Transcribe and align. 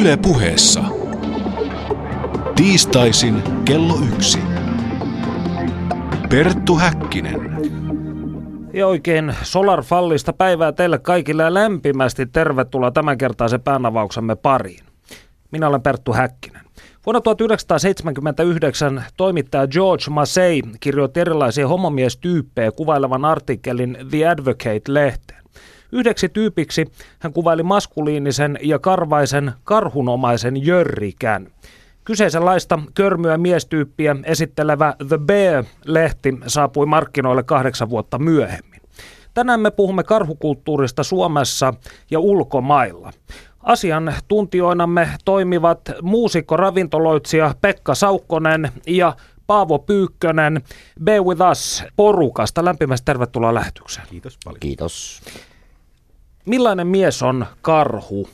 Yle 0.00 0.16
puheessa. 0.16 0.84
Tiistaisin 2.56 3.42
kello 3.64 3.94
yksi. 4.14 4.38
Perttu 6.28 6.76
Häkkinen. 6.76 7.40
Ja 8.74 8.86
oikein 8.86 9.34
Solarfallista 9.42 10.32
päivää 10.32 10.72
teille 10.72 10.98
kaikille 10.98 11.54
lämpimästi 11.54 12.26
tervetuloa 12.26 12.90
tämänkertaisen 12.90 13.60
päänavauksemme 13.60 14.36
pariin. 14.36 14.84
Minä 15.50 15.68
olen 15.68 15.82
Perttu 15.82 16.12
Häkkinen. 16.12 16.62
Vuonna 17.06 17.20
1979 17.20 19.04
toimittaja 19.16 19.66
George 19.66 20.04
Massey 20.10 20.60
kirjoitti 20.80 21.20
erilaisia 21.20 21.68
homomiestyyppejä 21.68 22.72
kuvailevan 22.72 23.24
artikkelin 23.24 23.98
The 24.10 24.28
Advocate-lehteen. 24.28 25.41
Yhdeksi 25.92 26.28
tyypiksi 26.28 26.86
hän 27.18 27.32
kuvaili 27.32 27.62
maskuliinisen 27.62 28.58
ja 28.62 28.78
karvaisen 28.78 29.52
karhunomaisen 29.64 30.66
jörrikän. 30.66 31.48
Kyseisenlaista 32.04 32.78
körmyä 32.94 33.38
miestyyppiä 33.38 34.16
esittelevä 34.24 34.94
The 35.08 35.18
Bear-lehti 35.18 36.38
saapui 36.46 36.86
markkinoille 36.86 37.42
kahdeksan 37.42 37.90
vuotta 37.90 38.18
myöhemmin. 38.18 38.80
Tänään 39.34 39.60
me 39.60 39.70
puhumme 39.70 40.04
karhukulttuurista 40.04 41.02
Suomessa 41.02 41.74
ja 42.10 42.20
ulkomailla. 42.20 43.12
Asian 43.62 44.14
tuntijoinamme 44.28 45.08
toimivat 45.24 45.80
muusikko 46.02 46.56
ravintoloitsija 46.56 47.54
Pekka 47.60 47.94
Saukkonen 47.94 48.72
ja 48.86 49.16
Paavo 49.46 49.78
Pyykkönen 49.78 50.62
Be 51.04 51.20
With 51.20 51.42
Us 51.50 51.84
porukasta. 51.96 52.64
Lämpimästi 52.64 53.04
tervetuloa 53.04 53.54
lähetykseen. 53.54 54.06
Kiitos 54.10 54.38
paljon. 54.44 54.60
Kiitos. 54.60 55.22
Millainen 56.44 56.86
mies 56.86 57.22
on 57.22 57.46
karhu? 57.62 58.28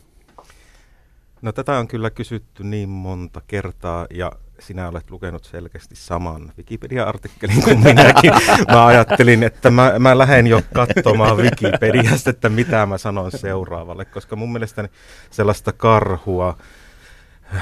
No 1.43 1.53
tätä 1.53 1.79
on 1.79 1.89
kyllä 1.89 2.11
kysytty 2.11 2.65
niin 2.65 2.89
monta 2.89 3.41
kertaa 3.47 4.07
ja 4.11 4.33
sinä 4.59 4.89
olet 4.89 5.11
lukenut 5.11 5.45
selkeästi 5.45 5.97
saman 5.97 6.53
Wikipedia-artikkelin 6.59 7.63
kuin 7.63 7.79
minäkin. 7.79 8.33
Mä 8.73 8.87
ajattelin, 8.87 9.43
että 9.43 9.71
mä, 9.71 9.99
mä 9.99 10.19
lähden 10.19 10.47
jo 10.47 10.63
katsomaan 10.75 11.37
Wikipediasta, 11.37 12.31
että 12.31 12.49
mitä 12.49 12.87
mä 12.87 12.99
sanon 12.99 13.33
seuraavalle, 13.33 14.05
koska 14.05 14.37
mun 14.37 14.53
mielestäni 14.53 14.89
sellaista 15.31 15.73
karhua, 15.73 16.57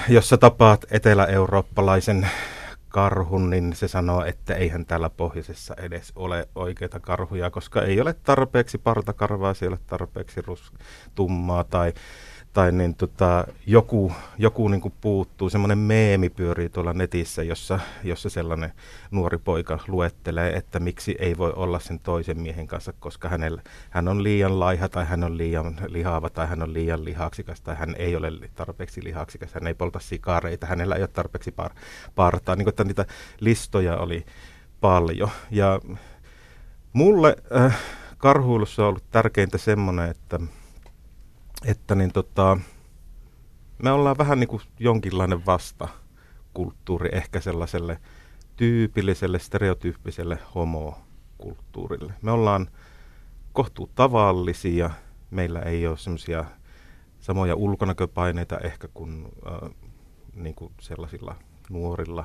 jos 0.08 0.28
sä 0.28 0.36
tapaat 0.36 0.84
etelä-eurooppalaisen 0.90 2.28
karhun, 2.96 3.50
niin 3.50 3.72
se 3.74 3.88
sanoo, 3.88 4.24
että 4.24 4.54
eihän 4.54 4.86
täällä 4.86 5.10
pohjoisessa 5.10 5.74
edes 5.78 6.12
ole 6.14 6.48
oikeita 6.54 7.00
karhuja, 7.00 7.50
koska 7.50 7.82
ei 7.82 8.00
ole 8.00 8.12
tarpeeksi 8.12 8.78
partakarvaa, 8.78 9.54
ei 9.62 9.68
ole 9.68 9.78
tarpeeksi 9.86 10.40
rus, 10.40 10.72
tummaa 11.14 11.64
tai 11.64 11.92
tai 12.56 12.72
niin 12.72 12.94
tota, 12.94 13.44
joku, 13.66 14.12
joku 14.38 14.68
niin 14.68 14.80
kuin 14.80 14.94
puuttuu, 15.00 15.50
semmoinen 15.50 15.78
meemi 15.78 16.30
pyörii 16.30 16.68
tuolla 16.68 16.92
netissä, 16.92 17.42
jossa, 17.42 17.80
jossa 18.04 18.30
sellainen 18.30 18.72
nuori 19.10 19.38
poika 19.38 19.78
luettelee, 19.88 20.56
että 20.56 20.80
miksi 20.80 21.16
ei 21.18 21.38
voi 21.38 21.52
olla 21.56 21.78
sen 21.78 22.00
toisen 22.00 22.40
miehen 22.40 22.66
kanssa, 22.66 22.92
koska 23.00 23.28
hänellä, 23.28 23.62
hän 23.90 24.08
on 24.08 24.22
liian 24.22 24.60
laiha 24.60 24.88
tai 24.88 25.04
hän 25.04 25.24
on 25.24 25.38
liian 25.38 25.76
lihaava 25.88 26.30
tai 26.30 26.46
hän 26.46 26.62
on 26.62 26.74
liian 26.74 27.04
lihaksikas 27.04 27.60
tai 27.60 27.76
hän 27.76 27.94
ei 27.98 28.16
ole 28.16 28.32
tarpeeksi 28.54 29.04
lihaksikas, 29.04 29.54
hän 29.54 29.66
ei 29.66 29.74
polta 29.74 29.98
sikareita, 29.98 30.66
hänellä 30.66 30.94
ei 30.94 31.02
ole 31.02 31.08
tarpeeksi 31.08 31.52
par, 31.52 31.70
partaa. 32.14 32.56
Niin 32.56 32.64
kuin, 32.64 32.72
että 32.72 32.84
niitä 32.84 33.06
listoja 33.40 33.96
oli 33.96 34.26
paljon 34.80 35.30
ja 35.50 35.80
mulle 36.92 37.36
äh, 37.56 37.78
karhuilussa 38.18 38.82
on 38.82 38.88
ollut 38.88 39.10
tärkeintä 39.10 39.58
semmoinen, 39.58 40.10
että 40.10 40.40
että 41.64 41.94
niin 41.94 42.12
tota, 42.12 42.58
me 43.82 43.92
ollaan 43.92 44.18
vähän 44.18 44.40
niin 44.40 44.48
kuin 44.48 44.62
jonkinlainen 44.78 45.46
vastakulttuuri 45.46 47.10
ehkä 47.12 47.40
sellaiselle 47.40 48.00
tyypilliselle, 48.56 49.38
stereotyyppiselle 49.38 50.38
homokulttuurille. 50.54 52.12
Me 52.22 52.30
ollaan 52.30 52.70
kohtuu 53.52 53.90
tavallisia, 53.94 54.90
meillä 55.30 55.60
ei 55.60 55.86
ole 55.86 55.98
semmoisia 55.98 56.44
samoja 57.20 57.54
ulkonäköpaineita 57.54 58.58
ehkä 58.58 58.88
kuin, 58.94 59.28
äh, 59.46 59.70
niin 60.34 60.54
kuin 60.54 60.72
sellaisilla 60.80 61.34
nuorilla 61.70 62.24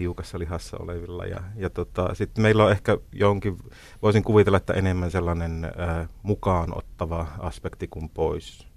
tiukassa 0.00 0.38
lihassa 0.38 0.76
olevilla. 0.78 1.26
Ja, 1.26 1.40
ja 1.56 1.70
tota, 1.70 2.14
sitten 2.14 2.42
meillä 2.42 2.64
on 2.64 2.70
ehkä 2.70 2.98
jonkin, 3.12 3.58
voisin 4.02 4.22
kuvitella, 4.22 4.56
että 4.56 4.72
enemmän 4.72 5.10
sellainen 5.10 5.64
ää, 5.64 6.08
mukaan 6.22 6.78
ottava 6.78 7.26
aspekti 7.38 7.88
kuin 7.88 8.08
pois 8.08 8.68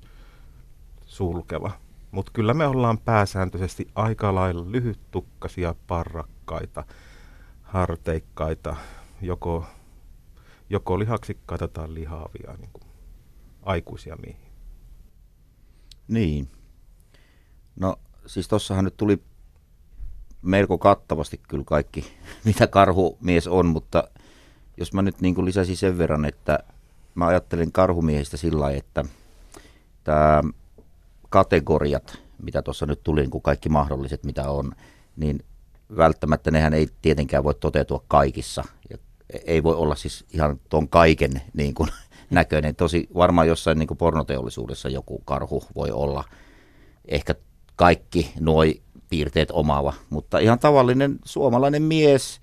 sulkeva. 1.05 1.71
Mutta 2.11 2.31
kyllä 2.35 2.53
me 2.53 2.67
ollaan 2.67 2.97
pääsääntöisesti 2.97 3.87
aika 3.95 4.35
lailla 4.35 4.71
lyhyttukkasia, 4.71 5.75
parrakkaita, 5.87 6.83
harteikkaita, 7.61 8.75
joko, 9.21 9.65
joko 10.69 10.99
lihaksikkaita 10.99 11.67
tai 11.67 11.93
lihaavia 11.93 12.55
niin 12.59 12.71
kuin 12.73 12.83
aikuisia 13.61 14.15
miehiä. 14.15 14.51
Niin. 16.07 16.47
No 17.75 17.95
siis 18.25 18.47
tossahan 18.47 18.85
nyt 18.85 18.97
tuli 18.97 19.23
melko 20.43 20.77
kattavasti 20.77 21.39
kyllä 21.47 21.63
kaikki, 21.63 22.05
mitä 22.45 22.67
karhumies 22.67 23.47
on, 23.47 23.65
mutta 23.65 24.03
jos 24.77 24.93
mä 24.93 25.01
nyt 25.01 25.21
niin 25.21 25.35
kuin 25.35 25.45
lisäsin 25.45 25.77
sen 25.77 25.97
verran, 25.97 26.25
että 26.25 26.59
mä 27.15 27.27
ajattelin 27.27 27.71
karhumiehistä 27.71 28.37
sillä 28.37 28.59
lailla, 28.59 28.77
että 28.77 29.05
tämä 30.03 30.41
kategoriat, 31.29 32.17
mitä 32.43 32.61
tuossa 32.61 32.85
nyt 32.85 33.03
tuli, 33.03 33.21
niin 33.21 33.31
kuin 33.31 33.41
kaikki 33.41 33.69
mahdolliset, 33.69 34.23
mitä 34.23 34.49
on, 34.49 34.71
niin 35.15 35.45
välttämättä 35.97 36.51
nehän 36.51 36.73
ei 36.73 36.87
tietenkään 37.01 37.43
voi 37.43 37.55
toteutua 37.55 38.03
kaikissa. 38.07 38.63
Ja 38.89 38.97
ei 39.45 39.63
voi 39.63 39.75
olla 39.75 39.95
siis 39.95 40.25
ihan 40.33 40.59
tuon 40.69 40.89
kaiken 40.89 41.41
niin 41.53 41.73
kuin, 41.73 41.89
näköinen. 42.29 42.75
Tosi 42.75 43.07
varmaan 43.15 43.47
jossain 43.47 43.79
niin 43.79 43.87
kuin 43.87 43.97
pornoteollisuudessa 43.97 44.89
joku 44.89 45.21
karhu 45.25 45.63
voi 45.75 45.91
olla. 45.91 46.23
Ehkä 47.05 47.35
kaikki 47.75 48.33
nuo 48.39 48.63
piirteet 49.13 49.49
omaava, 49.51 49.93
mutta 50.09 50.39
ihan 50.39 50.59
tavallinen 50.59 51.19
suomalainen 51.25 51.83
mies, 51.83 52.41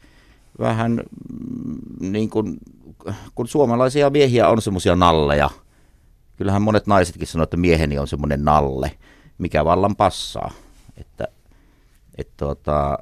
vähän 0.58 0.92
mm, 0.92 2.12
niin 2.12 2.30
kuin, 2.30 2.58
kun 3.34 3.48
suomalaisia 3.48 4.10
miehiä 4.10 4.48
on 4.48 4.62
semmoisia 4.62 4.96
nalleja. 4.96 5.50
Kyllähän 6.36 6.62
monet 6.62 6.86
naisetkin 6.86 7.26
sanoo, 7.26 7.42
että 7.42 7.56
mieheni 7.56 7.98
on 7.98 8.08
semmoinen 8.08 8.44
nalle, 8.44 8.90
mikä 9.38 9.64
vallan 9.64 9.96
passaa. 9.96 10.50
Että, 10.96 11.28
että 12.18 12.32
tuota, 12.36 12.98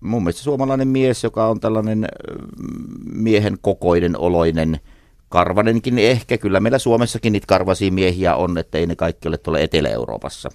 mun 0.00 0.22
mielestä 0.22 0.42
suomalainen 0.42 0.88
mies, 0.88 1.24
joka 1.24 1.46
on 1.46 1.60
tällainen 1.60 1.98
mm, 1.98 3.22
miehen 3.22 3.58
kokoinen, 3.60 4.18
oloinen, 4.18 4.80
karvanenkin 5.28 5.98
ehkä. 5.98 6.38
Kyllä 6.38 6.60
meillä 6.60 6.78
Suomessakin 6.78 7.32
niitä 7.32 7.46
karvasia 7.46 7.92
miehiä 7.92 8.36
on, 8.36 8.58
että 8.58 8.78
ei 8.78 8.86
ne 8.86 8.96
kaikki 8.96 9.28
ole 9.28 9.38
tuolla 9.38 9.58
Etelä-Euroopassa. 9.58 10.50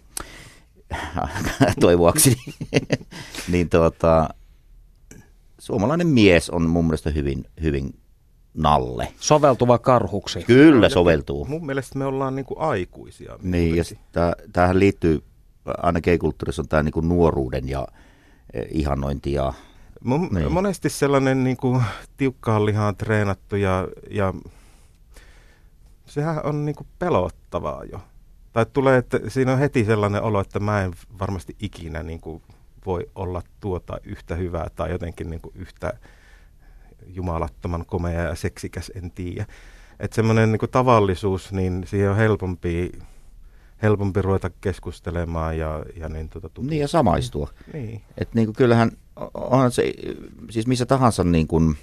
toivoakseni, 1.80 2.36
niin 3.52 3.70
tuota, 3.70 4.30
suomalainen 5.60 6.08
mies 6.08 6.50
on 6.50 6.70
mun 6.70 6.86
mielestä 6.86 7.10
hyvin, 7.10 7.46
hyvin 7.62 8.00
nalle. 8.54 9.14
Soveltuva 9.20 9.78
karhuksi. 9.78 10.44
Kyllä 10.44 10.90
soveltuu. 10.90 11.46
Mun 11.46 11.66
mielestä 11.66 12.00
me 12.00 12.06
ollaan 12.06 12.36
niinku 12.36 12.56
aikuisia. 12.60 13.40
Niin, 13.42 13.76
ja 13.76 13.84
tähän 14.54 14.80
liittyy, 14.80 15.24
aina 15.66 16.02
gay-kulttuurissa 16.02 16.62
on 16.62 16.68
tämä 16.68 16.84
niinku 16.84 17.02
nuoruuden 17.02 17.70
ja 17.70 17.88
e, 18.54 18.62
ihannointi 18.72 19.34
ja 19.34 19.54
Mun, 20.04 20.30
niin. 20.32 20.52
Monesti 20.52 20.90
sellainen 20.90 21.44
niin 21.44 21.58
kuin, 21.58 21.84
tiukkaan 22.18 22.66
lihaan 22.66 22.96
treenattu 22.96 23.56
ja, 23.56 23.88
ja 24.10 24.34
sehän 26.06 26.42
on 26.44 26.66
niin 26.66 26.76
kuin, 26.76 26.88
pelottavaa 27.00 27.84
jo 27.84 28.00
tai 28.58 28.66
tulee, 28.74 28.98
että 28.98 29.20
siinä 29.28 29.54
on 29.54 29.60
heti 29.60 29.86
sellainen 29.86 30.22
olo, 30.22 30.42
että 30.42 30.60
mä 30.60 30.82
en 30.82 30.94
varmasti 31.20 31.56
ikinä 31.60 32.04
niin 32.04 32.20
kuin 32.20 32.42
voi 32.86 33.10
olla 33.16 33.42
tuota 33.60 33.98
yhtä 34.04 34.36
hyvää 34.36 34.68
tai 34.76 34.92
jotenkin 34.92 35.30
niin 35.30 35.42
kuin 35.42 35.56
yhtä 35.56 35.94
jumalattoman 37.06 37.86
komea 37.86 38.22
ja 38.22 38.36
seksikäs, 38.36 38.92
en 38.96 39.12
tiedä. 39.12 39.46
Että 40.00 40.16
semmoinen 40.16 40.52
niin 40.52 40.70
tavallisuus, 40.72 41.52
niin 41.52 41.84
siihen 41.88 42.10
on 42.12 42.18
helpompi, 42.18 42.92
helpompi 43.82 44.22
ruveta 44.22 44.50
keskustelemaan 44.62 45.58
ja, 45.58 45.86
ja 45.96 46.10
niin, 46.10 46.30
tuota, 46.30 46.50
niin 46.62 46.82
ja 46.82 46.88
samaistua. 46.88 47.50
Niin. 47.74 48.02
Et 48.18 48.34
niin 48.34 48.48
kuin 48.48 48.56
kyllähän 48.56 48.92
onhan 49.34 49.72
se, 49.72 49.94
siis 50.50 50.68
missä 50.68 50.86
tahansa 50.86 51.24
niin 51.24 51.48
kuin, 51.48 51.78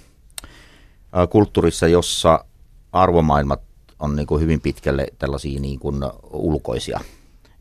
kulttuurissa, 1.29 1.87
jossa 1.87 2.45
arvomaailmat 2.91 3.61
on 4.05 4.15
niin 4.15 4.27
kuin 4.27 4.41
hyvin 4.41 4.61
pitkälle 4.61 5.07
tällaisia 5.19 5.59
niin 5.59 5.79
kuin 5.79 5.95
ulkoisia, 6.33 6.99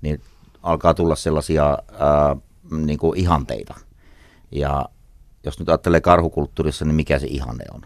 niin 0.02 0.20
alkaa 0.62 0.94
tulla 0.94 1.16
sellaisia 1.16 1.78
ää, 1.98 2.36
niin 2.70 2.98
kuin 2.98 3.18
ihanteita. 3.18 3.74
Ja 4.52 4.84
jos 5.44 5.58
nyt 5.58 5.68
ajattelee 5.68 6.00
karhukulttuurissa, 6.00 6.84
niin 6.84 6.94
mikä 6.94 7.18
se 7.18 7.26
ihanne 7.26 7.64
on? 7.74 7.82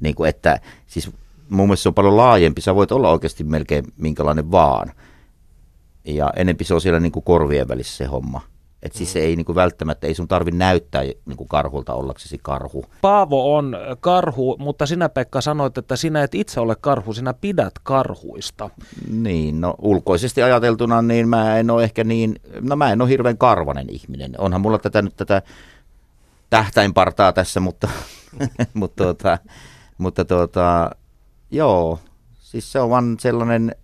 Niin 0.00 0.14
kuin 0.14 0.28
että, 0.28 0.60
siis 0.86 1.10
mun 1.48 1.68
mielestä 1.68 1.82
se 1.82 1.88
on 1.88 1.94
paljon 1.94 2.16
laajempi. 2.16 2.60
Sä 2.60 2.74
voit 2.74 2.92
olla 2.92 3.10
oikeasti 3.10 3.44
melkein 3.44 3.84
minkälainen 3.96 4.50
vaan. 4.50 4.92
ja 6.04 6.32
enempi 6.36 6.64
se 6.64 6.74
on 6.74 6.80
siellä 6.80 7.00
niin 7.00 7.12
kuin 7.12 7.22
korvien 7.22 7.68
välissä 7.68 7.96
se 7.96 8.04
homma. 8.04 8.40
Et 8.82 8.92
siis 8.94 9.12
se 9.12 9.18
ei 9.18 9.36
niin 9.36 9.44
kuin 9.44 9.56
välttämättä, 9.56 10.06
ei 10.06 10.14
sun 10.14 10.28
tarvi 10.28 10.50
näyttää 10.50 11.02
niin 11.02 11.36
kuin 11.36 11.48
karhulta 11.48 11.94
ollaksesi 11.94 12.38
karhu. 12.42 12.84
Paavo 13.00 13.56
on 13.56 13.76
karhu, 14.00 14.56
mutta 14.58 14.86
sinä 14.86 15.08
Pekka 15.08 15.40
sanoit, 15.40 15.78
että 15.78 15.96
sinä 15.96 16.22
et 16.22 16.34
itse 16.34 16.60
ole 16.60 16.76
karhu, 16.80 17.12
sinä 17.12 17.34
pidät 17.34 17.74
karhuista. 17.82 18.70
Niin, 19.10 19.60
no 19.60 19.74
ulkoisesti 19.78 20.42
ajateltuna, 20.42 21.02
niin 21.02 21.28
mä 21.28 21.58
en 21.58 21.70
ole 21.70 21.84
ehkä 21.84 22.04
niin, 22.04 22.40
no 22.60 22.76
mä 22.76 22.92
en 22.92 23.02
ole 23.02 23.10
hirveän 23.10 23.38
karvanen 23.38 23.90
ihminen. 23.90 24.34
Onhan 24.38 24.60
mulla 24.60 24.78
tätä 24.78 25.02
nyt 25.02 25.16
tätä 25.16 25.42
tähtäinpartaa 26.50 27.32
tässä, 27.32 27.60
mutta, 27.60 27.88
mutta, 28.74 29.04
tuota, 29.04 29.38
mutta 29.98 30.24
tuota, 30.24 30.90
joo, 31.50 31.98
siis 32.38 32.72
se 32.72 32.80
on 32.80 32.90
vaan 32.90 33.16
sellainen, 33.20 33.74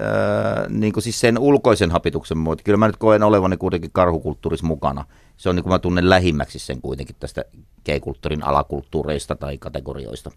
öö, 0.00 0.68
niin 0.68 0.92
kuin 0.92 1.02
siis 1.02 1.20
sen 1.20 1.38
ulkoisen 1.38 1.90
hapituksen 1.90 2.38
muuta. 2.38 2.62
Kyllä 2.62 2.76
mä 2.76 2.86
nyt 2.86 2.96
koen 2.96 3.22
olevani 3.22 3.56
kuitenkin 3.56 3.90
karhukulttuurissa 3.92 4.66
mukana. 4.66 5.04
Se 5.36 5.48
on 5.48 5.56
niin 5.56 5.62
kuin 5.62 5.72
mä 5.72 5.78
tunnen 5.78 6.10
lähimmäksi 6.10 6.58
sen 6.58 6.80
kuitenkin 6.80 7.16
tästä 7.20 7.44
gay-kulttuurin 7.86 8.44
alakulttuureista 8.44 9.34
tai 9.34 9.58
kategorioista. 9.58 10.30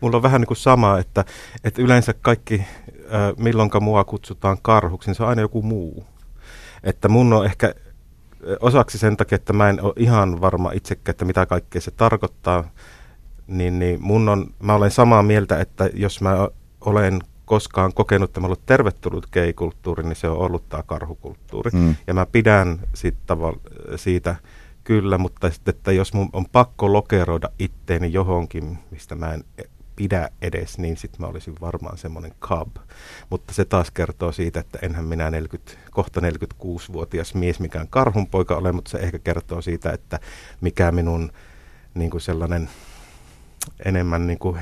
Mulla 0.00 0.16
on 0.16 0.22
vähän 0.22 0.40
niin 0.40 0.46
kuin 0.46 0.56
sama, 0.56 0.98
että, 0.98 1.24
että 1.64 1.82
yleensä 1.82 2.14
kaikki, 2.22 2.54
äh, 2.54 3.36
milloinka 3.36 3.80
mua 3.80 4.04
kutsutaan 4.04 4.58
karhuksi, 4.62 5.08
niin 5.08 5.14
se 5.14 5.22
on 5.22 5.28
aina 5.28 5.42
joku 5.42 5.62
muu. 5.62 6.04
Että 6.82 7.08
mun 7.08 7.32
on 7.32 7.44
ehkä 7.44 7.74
osaksi 8.60 8.98
sen 8.98 9.16
takia, 9.16 9.36
että 9.36 9.52
mä 9.52 9.68
en 9.68 9.82
ole 9.82 9.92
ihan 9.96 10.40
varma 10.40 10.72
itsekään, 10.72 11.12
että 11.12 11.24
mitä 11.24 11.46
kaikkea 11.46 11.80
se 11.80 11.90
tarkoittaa, 11.90 12.70
niin, 13.46 13.78
niin 13.78 14.02
mun 14.02 14.28
on, 14.28 14.54
mä 14.62 14.74
olen 14.74 14.90
samaa 14.90 15.22
mieltä, 15.22 15.60
että 15.60 15.90
jos 15.94 16.20
mä 16.20 16.48
olen 16.80 17.20
koskaan 17.46 17.94
kokenut, 17.94 18.30
että 18.30 18.40
mä 18.40 18.46
olen 18.46 18.56
tervetullut 18.66 19.26
gay-kulttuuri, 19.32 20.02
niin 20.02 20.16
se 20.16 20.28
on 20.28 20.38
ollut 20.38 20.68
tämä 20.68 20.82
karhukulttuuri. 20.82 21.70
Mm. 21.70 21.96
Ja 22.06 22.14
mä 22.14 22.26
pidän 22.26 22.80
siitä, 22.94 23.36
siitä 23.96 24.36
kyllä, 24.84 25.18
mutta 25.18 25.50
sitten, 25.50 25.74
että 25.74 25.92
jos 25.92 26.12
mun 26.12 26.28
on 26.32 26.46
pakko 26.52 26.92
lokeroida 26.92 27.48
itteeni 27.58 28.12
johonkin, 28.12 28.78
mistä 28.90 29.14
mä 29.14 29.32
en 29.32 29.44
pidä 29.96 30.28
edes, 30.42 30.78
niin 30.78 30.96
sitten 30.96 31.20
mä 31.20 31.26
olisin 31.26 31.54
varmaan 31.60 31.98
semmoinen 31.98 32.32
cub. 32.40 32.76
Mutta 33.30 33.54
se 33.54 33.64
taas 33.64 33.90
kertoo 33.90 34.32
siitä, 34.32 34.60
että 34.60 34.78
enhän 34.82 35.04
minä 35.04 35.30
40, 35.30 35.72
kohta 35.90 36.20
46-vuotias 36.20 37.34
mies 37.34 37.60
mikään 37.60 37.88
karhunpoika 37.88 38.56
ole, 38.56 38.72
mutta 38.72 38.90
se 38.90 38.98
ehkä 38.98 39.18
kertoo 39.18 39.62
siitä, 39.62 39.90
että 39.90 40.20
mikä 40.60 40.92
minun 40.92 41.32
niin 41.94 42.10
kuin 42.10 42.20
sellainen 42.20 42.68
enemmän 43.84 44.26
niin 44.26 44.38
kuin, 44.38 44.60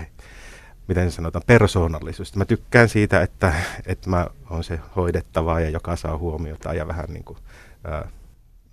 miten 0.88 1.10
sanotaan, 1.10 1.42
persoonallisuus. 1.46 2.36
Mä 2.36 2.44
tykkään 2.44 2.88
siitä, 2.88 3.22
että, 3.22 3.54
että 3.86 4.10
mä 4.10 4.26
oon 4.50 4.64
se 4.64 4.80
hoidettava 4.96 5.60
ja 5.60 5.70
joka 5.70 5.96
saa 5.96 6.18
huomiota 6.18 6.74
ja 6.74 6.88
vähän 6.88 7.06
niin 7.08 7.24
kuin, 7.24 7.38
ää, 7.84 8.08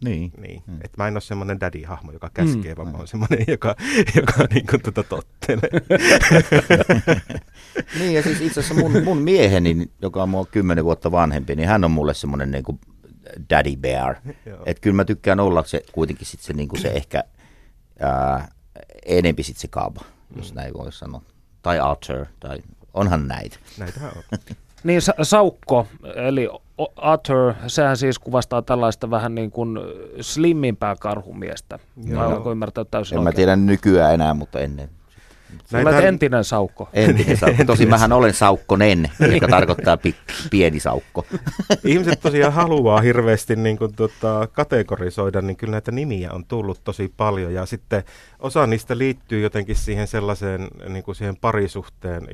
niin. 0.03 0.31
niin. 0.37 0.63
Mm. 0.67 0.77
Et 0.83 0.97
mä 0.97 1.07
en 1.07 1.13
ole 1.13 1.21
semmoinen 1.21 1.59
daddy-hahmo, 1.61 2.13
joka 2.13 2.29
käskee, 2.33 2.73
mm. 2.73 2.77
vaan 2.77 2.91
mä 2.91 2.97
oon 2.97 3.07
semmoinen, 3.07 3.45
joka, 3.47 3.75
joka 4.15 4.33
niin 4.53 4.67
kuin 4.67 4.81
tuota 4.81 5.03
tottelee. 5.03 5.81
niin, 7.99 8.13
ja 8.13 8.23
siis 8.23 8.41
itse 8.41 8.59
asiassa 8.59 8.81
mun, 8.81 9.03
mun 9.03 9.17
mieheni, 9.17 9.91
joka 10.01 10.23
on 10.23 10.29
mua 10.29 10.45
kymmenen 10.45 10.85
vuotta 10.85 11.11
vanhempi, 11.11 11.55
niin 11.55 11.69
hän 11.69 11.83
on 11.83 11.91
mulle 11.91 12.13
semmoinen 12.13 12.51
niin 12.51 12.63
kuin 12.63 12.79
daddy 13.49 13.75
bear. 13.75 14.15
Että 14.65 14.81
kyllä 14.81 14.95
mä 14.95 15.05
tykkään 15.05 15.39
olla 15.39 15.63
se 15.63 15.83
kuitenkin 15.91 16.27
sit 16.27 16.39
se, 16.39 16.53
niin 16.53 16.67
kuin 16.67 16.79
se 16.79 16.87
ehkä 16.87 17.23
ää, 17.99 18.51
enempi 19.05 19.43
sit 19.43 19.57
se 19.57 19.67
kaba, 19.67 20.01
jos 20.35 20.51
mm. 20.51 20.55
näin 20.55 20.73
voi 20.73 20.91
sanoa. 20.91 21.21
Tai 21.61 21.79
Archer, 21.79 22.25
tai 22.39 22.57
onhan 22.93 23.27
näitä. 23.27 23.57
Näitähän 23.79 24.11
on. 24.15 24.23
Niin 24.83 25.01
sa- 25.01 25.13
saukko, 25.23 25.87
eli 26.15 26.49
otter, 26.97 27.53
sehän 27.67 27.97
siis 27.97 28.19
kuvastaa 28.19 28.61
tällaista 28.61 29.09
vähän 29.09 29.35
niin 29.35 29.51
kuin 29.51 29.79
slimmimpää 30.21 30.95
karhumiestä. 30.99 31.79
Joo. 32.05 32.43
Mä 32.43 32.51
ymmärtää 32.51 32.85
täysin 32.91 33.15
En 33.15 33.19
oikein. 33.19 33.33
mä 33.33 33.35
tiedä 33.35 33.55
nykyään 33.55 34.13
enää, 34.13 34.33
mutta 34.33 34.59
ennen. 34.59 34.89
Näitä... 35.71 35.89
Olet 35.89 36.05
entinen 36.05 36.43
saukko. 36.43 36.89
Entinen 36.93 37.37
saukko. 37.41 37.63
Tosin 37.65 37.89
mähän 37.89 38.13
olen 38.13 38.33
saukkonen, 38.33 39.11
joka 39.33 39.47
tarkoittaa 39.47 39.97
pi- 39.97 40.15
pieni 40.49 40.79
saukko. 40.79 41.25
Ihmiset 41.85 42.19
tosiaan 42.19 42.53
haluaa 42.53 43.01
hirveästi 43.01 43.55
niin 43.55 43.77
kuin, 43.77 43.95
tota, 43.95 44.47
kategorisoida, 44.51 45.41
niin 45.41 45.57
kyllä 45.57 45.71
näitä 45.71 45.91
nimiä 45.91 46.31
on 46.31 46.45
tullut 46.45 46.83
tosi 46.83 47.13
paljon. 47.17 47.53
Ja 47.53 47.65
sitten 47.65 48.03
osa 48.39 48.67
niistä 48.67 48.97
liittyy 48.97 49.41
jotenkin 49.41 49.75
siihen 49.75 50.07
sellaiseen 50.07 50.67
niin 50.89 51.03
kuin 51.03 51.15
siihen 51.15 51.37
parisuhteen 51.41 52.27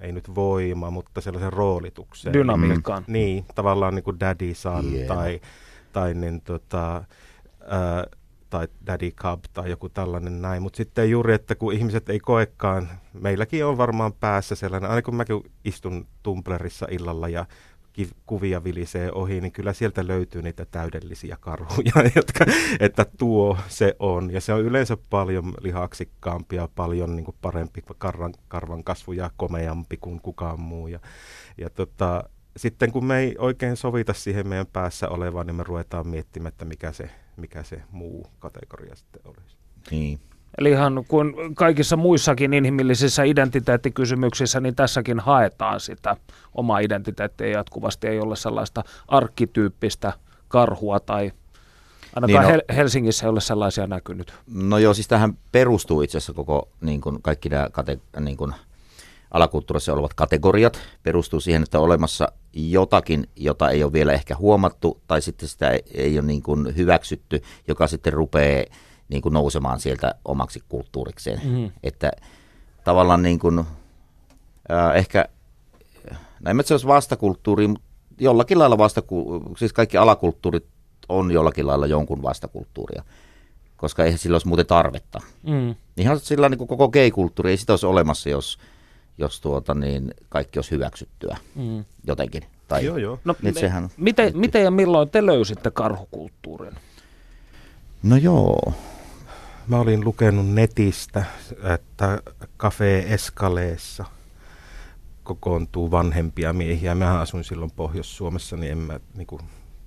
ei 0.00 0.12
nyt 0.12 0.34
voima, 0.34 0.90
mutta 0.90 1.20
sellaisen 1.20 1.52
roolitukseen. 1.52 2.32
Dynamiikkaan. 2.32 3.04
Mm. 3.06 3.12
Niin, 3.12 3.44
tavallaan 3.54 3.94
niin 3.94 4.02
kuin 4.02 4.20
daddy 4.20 4.54
son 4.54 4.94
yeah. 4.94 5.06
tai, 5.06 5.40
tai, 5.92 6.14
niin, 6.14 6.40
tota, 6.40 7.04
ää, 7.66 8.04
tai 8.50 8.68
daddy 8.86 9.10
cub 9.10 9.44
tai 9.52 9.70
joku 9.70 9.88
tällainen 9.88 10.42
näin. 10.42 10.62
Mutta 10.62 10.76
sitten 10.76 11.10
juuri, 11.10 11.34
että 11.34 11.54
kun 11.54 11.72
ihmiset 11.72 12.08
ei 12.08 12.20
koekaan, 12.20 12.88
meilläkin 13.12 13.66
on 13.66 13.78
varmaan 13.78 14.12
päässä 14.12 14.54
sellainen, 14.54 14.90
aina 14.90 15.02
kun 15.02 15.14
mäkin 15.14 15.42
istun 15.64 16.06
Tumblerissa 16.22 16.86
illalla 16.90 17.28
ja 17.28 17.46
kuvia 18.26 18.64
vilisee 18.64 19.12
ohi, 19.12 19.40
niin 19.40 19.52
kyllä 19.52 19.72
sieltä 19.72 20.06
löytyy 20.06 20.42
niitä 20.42 20.64
täydellisiä 20.64 21.36
karhuja, 21.40 21.92
jotka, 22.16 22.44
että 22.80 23.06
tuo 23.18 23.58
se 23.68 23.96
on. 23.98 24.30
Ja 24.30 24.40
se 24.40 24.52
on 24.52 24.60
yleensä 24.60 24.96
paljon 25.10 25.54
lihaksikkaampi 25.60 26.56
ja 26.56 26.68
paljon 26.74 27.16
niin 27.16 27.24
kuin 27.24 27.36
parempi 27.40 27.82
karvan, 27.98 28.34
karvan 28.48 28.84
kasvu 28.84 29.12
ja 29.12 29.30
komeampi 29.36 29.96
kuin 29.96 30.20
kukaan 30.20 30.60
muu. 30.60 30.88
Ja, 30.88 30.98
ja 31.58 31.70
tota, 31.70 32.24
sitten 32.56 32.92
kun 32.92 33.04
me 33.04 33.18
ei 33.18 33.34
oikein 33.38 33.76
sovita 33.76 34.12
siihen 34.12 34.48
meidän 34.48 34.66
päässä 34.66 35.08
olevaan, 35.08 35.46
niin 35.46 35.56
me 35.56 35.64
ruvetaan 35.64 36.08
miettimään, 36.08 36.48
että 36.48 36.64
mikä 36.64 36.92
se, 36.92 37.10
mikä 37.38 37.62
se 37.62 37.82
muu 37.90 38.26
kategoria 38.38 38.96
sitten 38.96 39.22
olisi. 39.24 39.56
Niin. 39.90 40.20
Eli 40.58 40.70
ihan 40.70 41.04
kuin 41.08 41.54
kaikissa 41.54 41.96
muissakin 41.96 42.52
inhimillisissä 42.52 43.22
identiteettikysymyksissä, 43.22 44.60
niin 44.60 44.74
tässäkin 44.74 45.20
haetaan 45.20 45.80
sitä 45.80 46.16
omaa 46.54 46.78
identiteettiä 46.78 47.46
jatkuvasti. 47.46 48.06
Ei 48.06 48.20
ole 48.20 48.36
sellaista 48.36 48.84
arkkityyppistä 49.08 50.12
karhua 50.48 51.00
tai 51.00 51.32
ainakaan 52.16 52.44
niin 52.44 52.52
no, 52.52 52.56
Hel- 52.58 52.76
Helsingissä 52.76 53.26
ei 53.26 53.30
ole 53.30 53.40
sellaisia 53.40 53.86
näkynyt. 53.86 54.34
No 54.54 54.78
joo, 54.78 54.94
siis 54.94 55.08
tähän 55.08 55.38
perustuu 55.52 56.02
itse 56.02 56.18
asiassa 56.18 56.32
koko 56.32 56.68
niin 56.80 57.00
kuin 57.00 57.22
kaikki 57.22 57.48
nämä 57.48 57.68
kate- 57.72 58.20
niin 58.20 58.36
kuin 58.36 58.54
alakulttuurissa 59.30 59.92
olevat 59.92 60.14
kategoriat. 60.14 60.78
Perustuu 61.02 61.40
siihen, 61.40 61.62
että 61.62 61.78
on 61.78 61.84
olemassa 61.84 62.32
jotakin, 62.52 63.28
jota 63.36 63.70
ei 63.70 63.84
ole 63.84 63.92
vielä 63.92 64.12
ehkä 64.12 64.36
huomattu 64.36 65.00
tai 65.06 65.22
sitten 65.22 65.48
sitä 65.48 65.70
ei, 65.94 66.18
ole 66.18 66.26
niin 66.26 66.42
kuin 66.42 66.76
hyväksytty, 66.76 67.42
joka 67.68 67.86
sitten 67.86 68.12
rupeaa 68.12 68.64
niin 69.08 69.22
kuin 69.22 69.32
nousemaan 69.32 69.80
sieltä 69.80 70.14
omaksi 70.24 70.62
kulttuurikseen. 70.68 71.40
Mm. 71.44 71.70
Että 71.82 72.10
tavallaan 72.84 73.22
niin 73.22 73.38
kuin, 73.38 73.58
äh, 73.58 74.96
ehkä, 74.96 75.24
näin 76.40 76.56
mä 76.56 76.62
olisi 76.70 76.86
vastakulttuuri, 76.86 77.68
jollakin 78.20 78.58
lailla 78.58 78.78
vastakulttuuri, 78.78 79.58
siis 79.58 79.72
kaikki 79.72 79.96
alakulttuurit 79.96 80.66
on 81.08 81.30
jollakin 81.30 81.66
lailla 81.66 81.86
jonkun 81.86 82.22
vastakulttuuria, 82.22 83.02
koska 83.76 84.04
eihän 84.04 84.18
sillä 84.18 84.34
olisi 84.34 84.48
muuten 84.48 84.66
tarvetta. 84.66 85.20
Mm. 85.42 85.74
Ihan 85.96 86.20
sillä 86.20 86.48
niin 86.48 86.58
kuin 86.58 86.68
koko 86.68 86.88
gay-kulttuuri 86.88 87.50
ei 87.50 87.56
sitä 87.56 87.72
olisi 87.72 87.86
olemassa, 87.86 88.28
jos, 88.28 88.58
jos 89.18 89.40
tuota, 89.40 89.74
niin 89.74 90.14
kaikki 90.28 90.58
olisi 90.58 90.70
hyväksyttyä 90.70 91.36
mm. 91.54 91.84
jotenkin. 92.06 92.42
Tai, 92.68 92.84
joo, 92.84 92.96
joo. 92.96 93.20
No, 93.24 93.36
me, 93.42 93.52
sehän, 93.52 93.88
miten, 93.96 94.38
miten 94.38 94.64
ja 94.64 94.70
milloin 94.70 95.10
te 95.10 95.26
löysitte 95.26 95.70
karhukulttuurin? 95.70 96.74
No 98.02 98.16
joo, 98.16 98.74
Mä 99.68 99.80
olin 99.80 100.04
lukenut 100.04 100.46
netistä, 100.46 101.24
että 101.74 102.22
Cafe 102.58 102.98
Eskaleessa 102.98 104.04
kokoontuu 105.22 105.90
vanhempia 105.90 106.52
miehiä. 106.52 106.94
Mä 106.94 107.20
asuin 107.20 107.44
silloin 107.44 107.70
Pohjois-Suomessa, 107.70 108.56
niin 108.56 108.72
en 108.72 108.78
mä 108.78 109.00
niin 109.14 109.26
kuin 109.26 109.42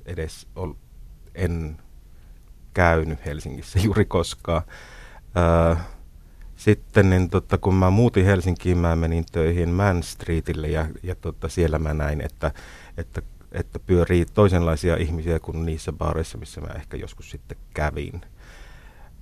edes 0.06 0.48
ol, 0.56 0.74
en 1.36 1.78
käynyt 2.74 3.26
Helsingissä 3.26 3.80
juuri 3.86 4.06
koskaan. 4.06 4.62
Öö, 5.38 5.76
sitten 6.62 7.10
niin 7.10 7.30
tota, 7.30 7.58
kun 7.58 7.76
mä 7.76 7.90
muutin 7.90 8.26
Helsinkiin, 8.26 8.78
mä 8.78 8.96
menin 8.96 9.26
töihin 9.32 9.70
Man 9.70 10.04
Streetille 10.04 10.68
ja, 10.68 10.88
ja 11.04 11.16
tota, 11.16 11.50
siellä 11.50 11.80
mä 11.80 11.94
näin, 11.94 12.22
että, 12.22 12.52
että, 12.98 13.22
että 13.52 13.80
pyörii 13.80 14.26
toisenlaisia 14.26 14.98
ihmisiä 14.98 15.40
kuin 15.40 15.66
niissä 15.66 15.92
baareissa, 15.92 16.38
missä 16.38 16.62
mä 16.62 16.68
ehkä 16.76 16.98
joskus 16.98 17.32
sitten 17.32 17.58
kävin. 17.74 18.22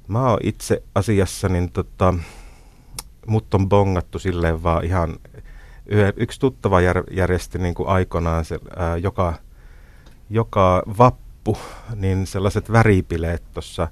Mä 0.08 0.30
oon 0.30 0.40
itse 0.44 0.84
asiassa, 0.96 1.50
niin 1.50 1.72
tota, 1.72 2.14
mut 3.28 3.54
on 3.54 3.70
bongattu 3.70 4.20
silleen 4.20 4.64
vaan 4.64 4.86
ihan, 4.86 5.18
yksi 6.18 6.40
tuttava 6.40 6.82
jär, 6.82 7.04
järjesti 7.12 7.58
niin 7.60 7.74
kuin 7.74 7.90
aikanaan 7.90 8.46
se, 8.46 8.60
ää, 8.76 8.98
joka, 8.98 9.34
joka 10.30 10.84
vappu, 10.98 11.58
niin 11.96 12.28
sellaiset 12.28 12.72
väripileet 12.72 13.44
tuossa 13.54 13.88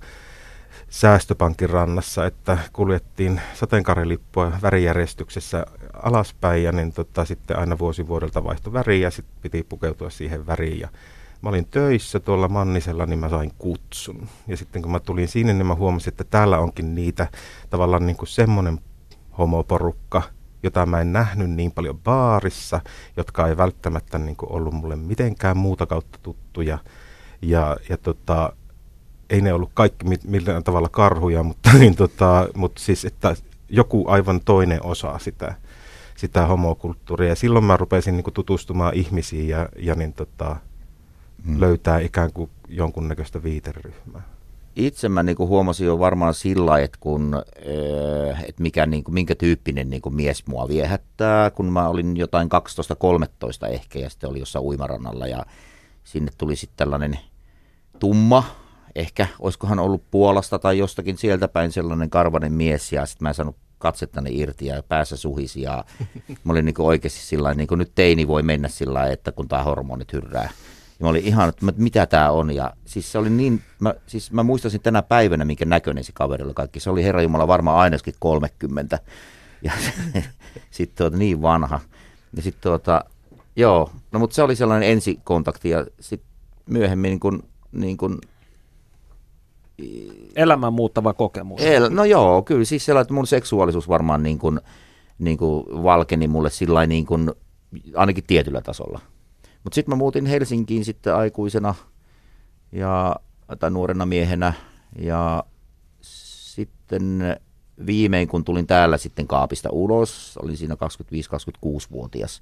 säästöpankin 0.89 1.69
rannassa, 1.69 2.25
että 2.25 2.57
kuljettiin 2.73 3.41
sateenkaarilippua 3.53 4.51
värijärjestyksessä 4.61 5.65
alaspäin 5.93 6.63
ja 6.63 6.71
niin 6.71 6.93
tota, 6.93 7.25
sitten 7.25 7.59
aina 7.59 7.79
vuosi 7.79 8.07
vuodelta 8.07 8.43
vaihtoi 8.43 8.73
väriä 8.73 9.07
ja 9.07 9.11
sitten 9.11 9.37
piti 9.41 9.63
pukeutua 9.63 10.09
siihen 10.09 10.47
väriin. 10.47 10.79
Ja 10.79 10.89
mä 11.41 11.49
olin 11.49 11.67
töissä 11.67 12.19
tuolla 12.19 12.47
Mannisella, 12.47 13.05
niin 13.05 13.19
mä 13.19 13.29
sain 13.29 13.51
kutsun. 13.57 14.27
Ja 14.47 14.57
sitten 14.57 14.81
kun 14.81 14.91
mä 14.91 14.99
tulin 14.99 15.27
sinne, 15.27 15.53
niin 15.53 15.67
mä 15.67 15.75
huomasin, 15.75 16.13
että 16.13 16.23
täällä 16.23 16.59
onkin 16.59 16.95
niitä 16.95 17.27
tavallaan 17.69 18.05
niin 18.05 18.17
kuin 18.17 18.29
semmoinen 18.29 18.79
homoporukka, 19.37 20.21
jota 20.63 20.85
mä 20.85 21.01
en 21.01 21.13
nähnyt 21.13 21.49
niin 21.49 21.71
paljon 21.71 21.99
baarissa, 21.99 22.81
jotka 23.17 23.47
ei 23.47 23.57
välttämättä 23.57 24.17
niin 24.17 24.35
kuin 24.35 24.51
ollut 24.51 24.73
mulle 24.73 24.95
mitenkään 24.95 25.57
muuta 25.57 25.85
kautta 25.85 26.19
tuttuja. 26.23 26.77
Ja, 27.41 27.77
ja 27.89 27.97
tota, 27.97 28.53
ei 29.29 29.41
ne 29.41 29.53
ollut 29.53 29.71
kaikki 29.73 30.05
millään 30.27 30.63
tavalla 30.63 30.89
karhuja, 30.89 31.43
mutta, 31.43 31.73
niin 31.79 31.95
tota, 31.95 32.47
mutta 32.55 32.81
siis, 32.81 33.05
että 33.05 33.35
joku 33.69 34.05
aivan 34.07 34.41
toinen 34.45 34.85
osa 34.85 35.19
sitä, 35.19 35.55
sitä 36.15 36.45
homokulttuuria. 36.45 37.29
Ja 37.29 37.35
silloin 37.35 37.65
mä 37.65 37.77
rupesin 37.77 38.15
niin 38.15 38.23
kuin, 38.23 38.33
tutustumaan 38.33 38.93
ihmisiin 38.93 39.47
ja, 39.47 39.69
ja 39.79 39.95
niin, 39.95 40.13
tota, 40.13 40.55
hmm. 41.45 41.61
löytää 41.61 41.99
ikään 41.99 42.33
kuin 42.33 42.49
jonkunnäköistä 42.67 43.43
viiteryhmää. 43.43 44.21
Itse 44.75 45.09
mä 45.09 45.23
niin 45.23 45.35
kuin 45.35 45.49
huomasin 45.49 45.87
jo 45.87 45.99
varmaan 45.99 46.33
sillä 46.33 46.79
että 46.79 46.97
kun, 46.99 47.33
äh, 48.33 48.43
että 48.47 48.61
mikä, 48.61 48.85
niin 48.85 49.03
kuin, 49.03 49.13
minkä 49.13 49.35
tyyppinen 49.35 49.89
niin 49.89 50.01
kuin 50.01 50.15
mies 50.15 50.47
mua 50.47 50.67
viehättää, 50.67 51.51
kun 51.51 51.65
mä 51.65 51.87
olin 51.87 52.17
jotain 52.17 52.49
12-13 53.65 53.67
ehkä 53.69 53.99
ja 53.99 54.09
sitten 54.09 54.29
oli 54.29 54.39
jossain 54.39 54.65
uimarannalla 54.65 55.27
ja 55.27 55.45
sinne 56.03 56.31
tuli 56.37 56.55
sitten 56.55 56.77
tällainen 56.77 57.19
tumma, 57.99 58.43
ehkä 58.97 59.27
olisikohan 59.39 59.79
ollut 59.79 60.03
Puolasta 60.11 60.59
tai 60.59 60.77
jostakin 60.77 61.17
sieltä 61.17 61.47
päin 61.47 61.71
sellainen 61.71 62.09
karvanen 62.09 62.53
mies 62.53 62.93
ja 62.93 63.05
sitten 63.05 63.25
mä 63.25 63.29
en 63.29 63.35
saanut 63.35 63.55
katsettani 63.77 64.39
irti 64.39 64.65
ja 64.65 64.83
päässä 64.83 65.17
suhisi 65.17 65.61
ja 65.61 65.85
mä 66.43 66.51
olin 66.53 66.65
niin 66.65 66.75
oikeasti 66.81 67.19
sillä 67.19 67.53
niin 67.53 67.67
kuin 67.67 67.79
nyt 67.79 67.91
teini 67.95 68.27
voi 68.27 68.43
mennä 68.43 68.67
sillä 68.67 69.05
että 69.05 69.31
kun 69.31 69.47
tämä 69.47 69.63
hormonit 69.63 70.13
hyrrää. 70.13 70.49
Ja 70.99 71.03
mä 71.03 71.09
olin 71.09 71.25
ihan, 71.25 71.49
että 71.49 71.65
mitä 71.77 72.05
tämä 72.05 72.31
on. 72.31 72.51
Ja 72.55 72.73
siis 72.85 73.11
se 73.11 73.17
oli 73.17 73.29
niin, 73.29 73.61
mä, 73.79 73.93
siis 74.07 74.31
mä 74.31 74.43
muistasin 74.43 74.81
tänä 74.81 75.01
päivänä, 75.01 75.45
minkä 75.45 75.65
näköinen 75.65 76.03
se 76.03 76.11
kaveri 76.11 76.43
oli 76.43 76.53
kaikki. 76.53 76.79
Se 76.79 76.89
oli 76.89 77.03
Herra 77.03 77.21
Jumala 77.21 77.47
varmaan 77.47 77.77
ainakin 77.77 78.13
30. 78.19 78.99
Ja 79.61 79.71
sitten 80.71 80.97
tuota, 80.97 81.17
niin 81.17 81.41
vanha. 81.41 81.79
Ja 82.35 82.41
sitten 82.41 82.61
tuota, 82.61 83.05
joo, 83.55 83.91
no 84.11 84.19
mutta 84.19 84.33
se 84.33 84.43
oli 84.43 84.55
sellainen 84.55 84.89
ensikontakti 84.89 85.69
ja 85.69 85.85
sitten 85.99 86.29
myöhemmin 86.65 87.09
niin 87.09 87.19
kun, 87.19 87.43
niin 87.71 87.97
kun 87.97 88.19
Elämän 90.35 90.73
muuttava 90.73 91.13
kokemus. 91.13 91.61
El, 91.61 91.89
no 91.89 92.05
joo, 92.05 92.41
kyllä 92.41 92.65
siis 92.65 92.85
sellainen, 92.85 93.01
että 93.01 93.13
mun 93.13 93.27
seksuaalisuus 93.27 93.89
varmaan 93.89 94.23
niin 94.23 94.39
kuin, 94.39 94.59
niin 95.19 95.37
kuin 95.37 95.83
valkeni 95.83 96.27
mulle 96.27 96.49
sillä 96.49 96.85
niin 96.85 97.05
kuin, 97.05 97.31
ainakin 97.95 98.23
tietyllä 98.23 98.61
tasolla. 98.61 98.99
Mutta 99.63 99.75
sitten 99.75 99.91
mä 99.91 99.95
muutin 99.95 100.25
Helsinkiin 100.25 100.85
sitten 100.85 101.15
aikuisena 101.15 101.75
ja, 102.71 103.15
tai 103.59 103.71
nuorena 103.71 104.05
miehenä 104.05 104.53
ja 104.99 105.43
sitten 106.01 107.37
viimein 107.85 108.27
kun 108.27 108.43
tulin 108.43 108.67
täällä 108.67 108.97
sitten 108.97 109.27
kaapista 109.27 109.69
ulos, 109.71 110.39
olin 110.43 110.57
siinä 110.57 110.75
25-26-vuotias. 110.75 112.41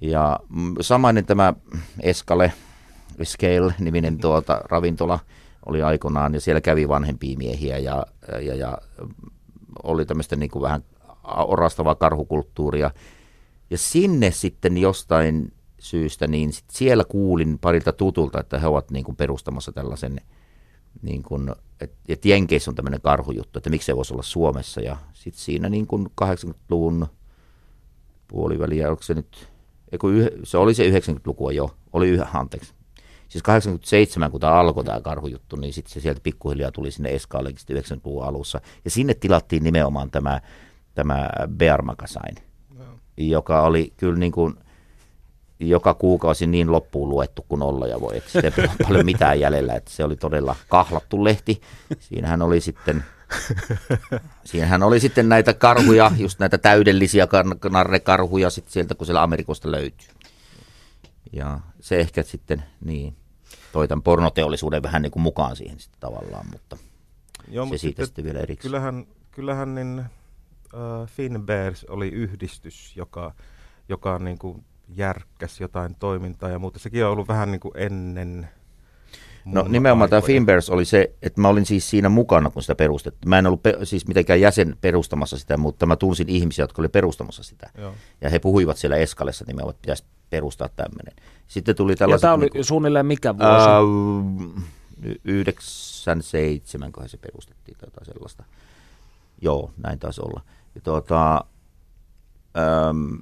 Ja 0.00 0.40
samainen 0.80 1.26
tämä 1.26 1.54
Eskale, 2.00 2.52
Scale-niminen 3.24 4.18
tuota, 4.18 4.60
ravintola– 4.64 5.18
oli 5.66 5.82
aikoinaan, 5.82 6.34
ja 6.34 6.40
siellä 6.40 6.60
kävi 6.60 6.88
vanhempia 6.88 7.38
miehiä, 7.38 7.78
ja, 7.78 8.06
ja, 8.42 8.54
ja 8.54 8.78
oli 9.82 10.06
tämmöistä 10.06 10.36
niin 10.36 10.50
kuin 10.50 10.62
vähän 10.62 10.84
orastavaa 11.24 11.94
karhukulttuuria. 11.94 12.90
Ja 13.70 13.78
sinne 13.78 14.30
sitten 14.30 14.78
jostain 14.78 15.52
syystä, 15.78 16.26
niin 16.26 16.52
sit 16.52 16.70
siellä 16.70 17.04
kuulin 17.04 17.58
parilta 17.58 17.92
tutulta, 17.92 18.40
että 18.40 18.58
he 18.58 18.66
ovat 18.66 18.90
niin 18.90 19.04
kuin 19.04 19.16
perustamassa 19.16 19.72
tällaisen, 19.72 20.20
niin 21.02 21.22
kuin, 21.22 21.52
että 21.80 21.96
et 22.08 22.24
Jenkeissä 22.24 22.70
on 22.70 22.74
tämmöinen 22.74 23.00
karhujuttu, 23.00 23.58
että 23.58 23.70
miksi 23.70 23.86
se 23.86 23.96
voisi 23.96 24.14
olla 24.14 24.22
Suomessa. 24.22 24.80
Ja 24.80 24.96
sitten 25.12 25.42
siinä 25.42 25.68
niin 25.68 25.86
kuin 25.86 26.06
80-luvun 26.24 27.06
puoliväliä, 28.28 28.90
onko 28.90 29.02
se 29.02 29.14
nyt, 29.14 29.48
se 30.44 30.58
oli 30.58 30.74
se 30.74 30.90
90-lukua 30.90 31.52
jo, 31.52 31.70
oli 31.92 32.08
yhä, 32.08 32.26
anteeksi, 32.34 32.74
siis 33.28 33.42
87, 33.42 34.30
kun 34.30 34.40
tämä 34.40 34.52
alkoi 34.52 34.84
tämä 34.84 35.00
karhujuttu, 35.00 35.56
niin 35.56 35.72
sitten 35.72 35.92
se 35.92 36.00
sieltä 36.00 36.20
pikkuhiljaa 36.22 36.72
tuli 36.72 36.90
sinne 36.90 37.10
Eskaallekin 37.10 37.58
90-luvun 37.72 38.24
alussa. 38.24 38.60
Ja 38.84 38.90
sinne 38.90 39.14
tilattiin 39.14 39.64
nimenomaan 39.64 40.10
tämä, 40.10 40.40
tämä 40.94 41.28
Bear 41.48 41.82
Magazine, 41.82 42.42
no. 42.78 42.84
joka 43.16 43.60
oli 43.60 43.92
kyllä 43.96 44.18
niin 44.18 44.32
kuin 44.32 44.54
joka 45.60 45.94
kuukausi 45.94 46.46
niin 46.46 46.72
loppuun 46.72 47.08
luettu 47.08 47.44
kuin 47.48 47.62
olla 47.62 47.86
ja 47.86 48.00
voi, 48.00 48.16
että 48.16 48.30
sitä 48.30 48.52
ei 48.62 48.68
ole 48.68 48.76
paljon 48.88 49.04
mitään 49.04 49.40
jäljellä, 49.40 49.74
että 49.74 49.90
se 49.90 50.04
oli 50.04 50.16
todella 50.16 50.56
kahlattu 50.68 51.24
lehti. 51.24 51.60
Siinähän 51.98 52.42
oli 52.42 52.60
sitten 52.60 53.04
Siinähän 54.44 54.82
oli 54.82 55.00
sitten 55.00 55.28
näitä 55.28 55.54
karhuja, 55.54 56.12
just 56.16 56.38
näitä 56.38 56.58
täydellisiä 56.58 57.26
narrekarhuja 57.70 58.50
sit 58.50 58.68
sieltä, 58.68 58.94
kun 58.94 59.06
siellä 59.06 59.22
Amerikosta 59.22 59.70
löytyy. 59.70 60.13
Ja 61.36 61.60
se 61.80 62.00
ehkä 62.00 62.22
sitten, 62.22 62.64
niin, 62.84 63.16
toi 63.72 63.88
tämän 63.88 64.02
pornoteollisuuden 64.02 64.82
vähän 64.82 65.02
niin 65.02 65.12
kuin 65.12 65.22
mukaan 65.22 65.56
siihen 65.56 65.80
sitten 65.80 66.00
tavallaan, 66.00 66.46
mutta 66.52 66.76
Joo, 67.48 67.64
se 67.64 67.68
mutta 67.68 67.80
siitä 67.80 67.90
sitten, 67.90 68.06
sitten 68.06 68.24
vielä 68.24 68.38
erikseen. 68.38 68.70
Kyllähän, 68.70 69.06
kyllähän 69.30 69.74
niin, 69.74 70.04
uh, 70.74 71.08
Finbears 71.08 71.84
oli 71.84 72.08
yhdistys, 72.08 72.96
joka, 72.96 73.34
joka 73.88 74.18
niin 74.18 74.38
kuin 74.38 74.64
järkkäsi 74.88 75.64
jotain 75.64 75.94
toimintaa 75.94 76.50
ja 76.50 76.58
muuta. 76.58 76.78
Sekin 76.78 77.04
on 77.04 77.12
ollut 77.12 77.28
vähän 77.28 77.50
niin 77.50 77.60
kuin 77.60 77.72
ennen 77.76 78.48
No 79.44 79.64
nimenomaan 79.68 80.10
tämä 80.10 80.22
Finbears 80.22 80.70
oli 80.70 80.84
se, 80.84 81.14
että 81.22 81.40
mä 81.40 81.48
olin 81.48 81.66
siis 81.66 81.90
siinä 81.90 82.08
mukana, 82.08 82.50
kun 82.50 82.62
sitä 82.62 82.74
perustettiin. 82.74 83.28
Mä 83.28 83.38
en 83.38 83.46
ollut 83.46 83.62
pe- 83.62 83.78
siis 83.82 84.08
mitenkään 84.08 84.40
jäsen 84.40 84.76
perustamassa 84.80 85.38
sitä, 85.38 85.56
mutta 85.56 85.86
mä 85.86 85.96
tunsin 85.96 86.28
ihmisiä, 86.28 86.62
jotka 86.62 86.82
oli 86.82 86.88
perustamassa 86.88 87.42
sitä. 87.42 87.70
Joo. 87.78 87.94
Ja 88.20 88.30
he 88.30 88.38
puhuivat 88.38 88.76
siellä 88.76 88.96
Eskalessa 88.96 89.44
nimenomaan, 89.48 89.70
että 89.70 89.82
pitäisi 89.82 90.04
perustaa 90.34 90.68
tämmöinen. 90.68 91.14
Sitten 91.46 91.76
tuli 91.76 91.96
tällaiset... 91.96 92.22
Ja 92.22 92.28
tämä 92.28 92.34
oli 92.34 92.50
niin 92.54 92.64
suunnilleen 92.64 93.06
mikä 93.06 93.38
vuosi? 93.38 93.68
Äh, 93.68 95.18
97, 95.24 96.92
kun 96.92 97.08
se 97.08 97.16
perustettiin 97.16 97.78
tai 97.78 97.90
tota 97.90 98.04
sellaista. 98.04 98.44
Joo, 99.42 99.70
näin 99.76 99.98
taisi 99.98 100.20
olla. 100.20 100.40
Ja 100.74 100.80
tuota, 100.80 101.44
ähm, 102.58 103.14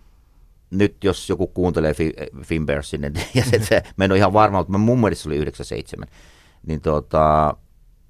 nyt 0.70 1.04
jos 1.04 1.28
joku 1.28 1.46
kuuntelee 1.46 1.94
Finbearsin, 2.42 3.00
niin 3.00 3.14
ja 3.34 3.44
se, 3.44 3.64
se, 3.64 3.82
mä 3.96 4.04
en 4.04 4.12
ole 4.12 4.18
ihan 4.18 4.32
varma, 4.32 4.58
mutta 4.58 4.78
mun 4.78 5.00
mielestä 5.00 5.22
se 5.22 5.28
oli 5.28 5.36
97, 5.36 6.08
niin 6.66 6.80
tuota, 6.80 7.56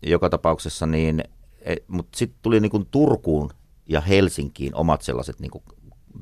joka 0.02 0.30
tapauksessa 0.30 0.86
niin, 0.86 1.24
e, 1.60 1.76
mutta 1.88 2.18
sitten 2.18 2.38
tuli 2.42 2.60
niin 2.60 2.70
kuin 2.70 2.86
Turkuun 2.90 3.50
ja 3.86 4.00
Helsinkiin 4.00 4.74
omat 4.74 5.02
sellaiset 5.02 5.40
niin 5.40 5.50
kuin 5.50 5.64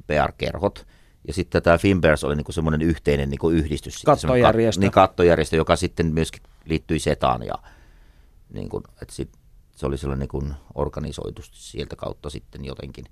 PR-kerhot, 0.07 0.87
ja 1.27 1.33
sitten 1.35 1.63
tämä 1.63 1.79
Finbears 1.79 2.25
oli 2.25 2.37
niinku 2.37 2.53
semmoinen 2.53 2.83
yhteinen 2.83 3.31
niinku 3.31 3.51
yhdistys. 3.51 4.03
Kattojärjestö. 4.03 4.81
niin, 4.81 4.93
kattojärjestö, 4.93 5.57
joka 5.57 5.77
sitten 5.77 6.07
myöskin 6.07 6.43
liittyi 6.65 6.99
SETAan. 6.99 7.43
Ja, 7.43 7.55
niinku, 8.53 8.83
et 9.03 9.11
sit, 9.11 9.31
se 9.77 9.87
oli 9.87 9.99
sellainen 9.99 10.21
niinku 10.21 10.45
organisoitu 10.75 11.43
sieltä 11.53 11.97
kautta 11.97 12.31
sitten 12.31 12.65
jotenkin. 12.65 13.05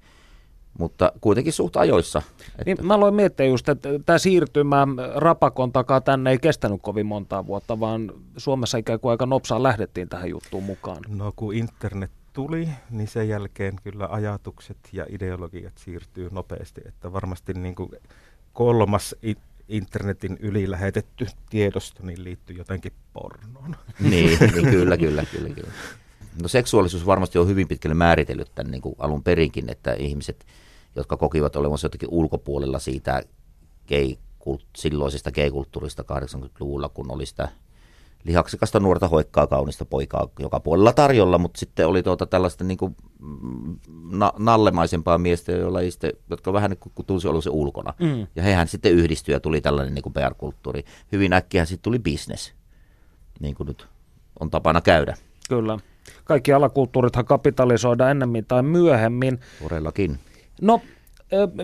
Mutta 0.78 1.12
kuitenkin 1.20 1.52
suht 1.52 1.76
ajoissa. 1.76 2.22
Että... 2.40 2.62
Niin, 2.66 2.86
mä 2.86 2.94
aloin 2.94 3.14
miettiä 3.14 3.46
just, 3.46 3.68
että 3.68 3.88
tämä 4.06 4.18
siirtymä 4.18 4.86
rapakon 5.14 5.72
takaa 5.72 6.00
tänne 6.00 6.30
ei 6.30 6.38
kestänyt 6.38 6.82
kovin 6.82 7.06
montaa 7.06 7.46
vuotta, 7.46 7.80
vaan 7.80 8.12
Suomessa 8.36 8.78
ikään 8.78 9.00
kuin 9.00 9.10
aika 9.10 9.26
nopsaan 9.26 9.62
lähdettiin 9.62 10.08
tähän 10.08 10.30
juttuun 10.30 10.64
mukaan. 10.64 11.02
No 11.08 11.32
kun 11.36 11.54
internet 11.54 12.10
tuli, 12.38 12.68
niin 12.90 13.08
sen 13.08 13.28
jälkeen 13.28 13.76
kyllä 13.82 14.08
ajatukset 14.10 14.76
ja 14.92 15.06
ideologiat 15.08 15.78
siirtyy 15.78 16.28
nopeasti, 16.32 16.80
että 16.84 17.12
varmasti 17.12 17.54
niin 17.54 17.74
kuin 17.74 17.90
kolmas 18.52 19.14
internetin 19.68 20.36
yli 20.40 20.70
lähetetty 20.70 21.26
tiedosto 21.50 22.02
niin 22.02 22.24
liittyy 22.24 22.56
jotenkin 22.56 22.92
pornoon. 23.12 23.76
Niin, 24.00 24.38
niin 24.54 24.70
kyllä, 24.70 24.96
kyllä, 24.96 25.24
kyllä, 25.32 25.48
kyllä. 25.54 25.70
No 26.42 26.48
seksuaalisuus 26.48 27.06
varmasti 27.06 27.38
on 27.38 27.48
hyvin 27.48 27.68
pitkälle 27.68 27.94
määritellyt 27.94 28.54
tämän 28.54 28.70
niin 28.70 28.82
kuin 28.82 28.94
alun 28.98 29.22
perinkin, 29.22 29.70
että 29.70 29.92
ihmiset, 29.92 30.46
jotka 30.96 31.16
kokivat 31.16 31.56
olevansa 31.56 31.84
jotenkin 31.84 32.08
ulkopuolella 32.12 32.78
siitä 32.78 33.22
gay, 33.88 34.14
silloisesta 34.76 35.32
gay-kulttuurista 35.32 36.02
80-luvulla, 36.02 36.88
kun 36.88 37.10
oli 37.10 37.26
sitä 37.26 37.48
lihaksikasta 38.28 38.80
nuorta 38.80 39.08
hoikkaa 39.08 39.46
kaunista 39.46 39.84
poikaa 39.84 40.28
joka 40.38 40.60
puolella 40.60 40.92
tarjolla, 40.92 41.38
mutta 41.38 41.58
sitten 41.58 41.86
oli 41.86 42.02
tuota 42.02 42.26
tällaista 42.26 42.64
niin 42.64 42.78
kuin 42.78 42.96
mm, 43.20 43.78
na- 44.10 44.32
nallemaisempaa 44.38 45.18
miestä, 45.18 45.52
joilla 45.52 45.80
ei 45.80 45.90
sitten, 45.90 46.12
jotka 46.30 46.52
vähän 46.52 46.70
niin 46.70 46.78
kuin 46.94 47.06
tunsi 47.06 47.28
ollut 47.28 47.44
se 47.44 47.50
ulkona. 47.50 47.94
Mm. 47.98 48.26
Ja 48.36 48.42
hehän 48.42 48.68
sitten 48.68 48.92
yhdistyi 48.92 49.32
ja 49.32 49.40
tuli 49.40 49.60
tällainen 49.60 49.94
niin 49.94 50.02
kuin 50.02 50.12
PR-kulttuuri. 50.12 50.84
Hyvin 51.12 51.32
äkkiä 51.32 51.64
sitten 51.64 51.82
tuli 51.82 51.98
business, 51.98 52.52
niin 53.40 53.54
kuin 53.54 53.66
nyt 53.66 53.88
on 54.40 54.50
tapana 54.50 54.80
käydä. 54.80 55.16
Kyllä. 55.48 55.78
Kaikki 56.24 56.52
alakulttuurithan 56.52 57.24
kapitalisoidaan 57.24 58.10
ennemmin 58.10 58.44
tai 58.44 58.62
myöhemmin. 58.62 59.40
Todellakin. 59.62 60.18
No, 60.60 60.80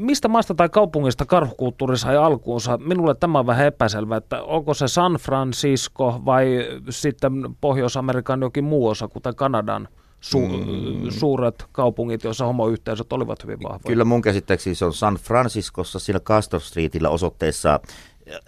mistä 0.00 0.28
maasta 0.28 0.54
tai 0.54 0.68
kaupungista 0.68 1.26
karhukulttuuri 1.26 1.98
sai 1.98 2.16
alkuunsa? 2.16 2.78
Minulle 2.78 3.14
tämä 3.14 3.38
on 3.38 3.46
vähän 3.46 3.66
epäselvä, 3.66 4.16
että 4.16 4.42
onko 4.42 4.74
se 4.74 4.88
San 4.88 5.12
Francisco 5.14 6.22
vai 6.24 6.46
sitten 6.90 7.32
Pohjois-Amerikan 7.60 8.42
jokin 8.42 8.64
muu 8.64 8.88
osa, 8.88 9.08
kuten 9.08 9.34
Kanadan 9.34 9.88
su- 10.24 10.38
mm. 10.38 11.10
suuret 11.10 11.64
kaupungit, 11.72 12.24
joissa 12.24 12.46
homoyhteisöt 12.46 13.12
olivat 13.12 13.42
hyvin 13.42 13.58
vahvoja. 13.62 13.82
Kyllä 13.86 14.04
mun 14.04 14.22
käsittääkseni 14.22 14.74
se 14.74 14.84
on 14.84 14.94
San 14.94 15.14
Franciscossa 15.14 15.98
siinä 15.98 16.20
Castor 16.20 16.60
Streetillä 16.60 17.08
osoitteessa, 17.08 17.80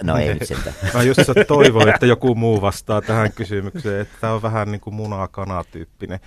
no 0.02 0.16
ei 0.16 0.34
nyt 0.34 0.42
sitä. 0.44 0.72
Mä 0.94 1.02
just 1.02 1.20
toivoin, 1.46 1.88
että 1.88 2.06
joku 2.06 2.34
muu 2.34 2.60
vastaa 2.60 3.00
tähän 3.00 3.32
kysymykseen, 3.32 4.00
että 4.00 4.16
tämä 4.20 4.32
on 4.32 4.42
vähän 4.42 4.70
niin 4.70 4.80
kuin 4.80 4.94
muna-kana-tyyppinen 4.94 6.20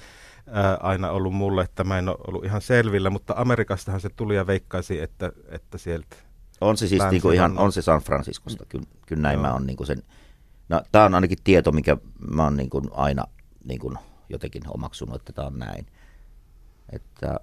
ää, 0.52 0.78
aina 0.82 1.12
ollut 1.12 1.34
mulle, 1.34 1.62
että 1.62 1.84
mä 1.84 1.98
en 1.98 2.10
ole 2.10 2.18
ollut 2.28 2.46
ihan 2.46 2.62
selvillä, 2.62 3.10
mutta 3.10 3.34
Amerikastahan 3.38 4.02
se 4.02 4.10
tuli 4.10 4.36
ja 4.36 4.48
veikkaisi, 4.48 5.02
että, 5.02 5.32
että 5.50 5.78
sieltä 5.78 6.16
On 6.62 6.78
se 6.78 6.88
siis 6.88 7.04
niinku 7.12 7.32
ihan, 7.32 7.58
on 7.58 7.72
se 7.72 7.82
San 7.82 8.02
Franciscosta, 8.02 8.66
kyllä, 8.66 8.86
kyllä 9.06 9.22
näin 9.22 9.34
Joo. 9.34 9.42
mä 9.42 9.54
on 9.54 9.68
niinku 9.68 9.86
sen, 9.86 10.04
no 10.70 10.82
tämä 10.92 11.06
on 11.06 11.16
ainakin 11.16 11.38
tieto, 11.44 11.72
mikä 11.72 11.98
mä 12.30 12.44
oon 12.44 12.58
niinku 12.58 12.82
aina 12.92 13.24
niinku 13.64 13.94
jotenkin 14.30 14.62
omaksunut, 14.68 15.16
että 15.16 15.34
tämä 15.34 15.48
on 15.48 15.60
näin. 15.60 15.86
Että, 16.94 17.40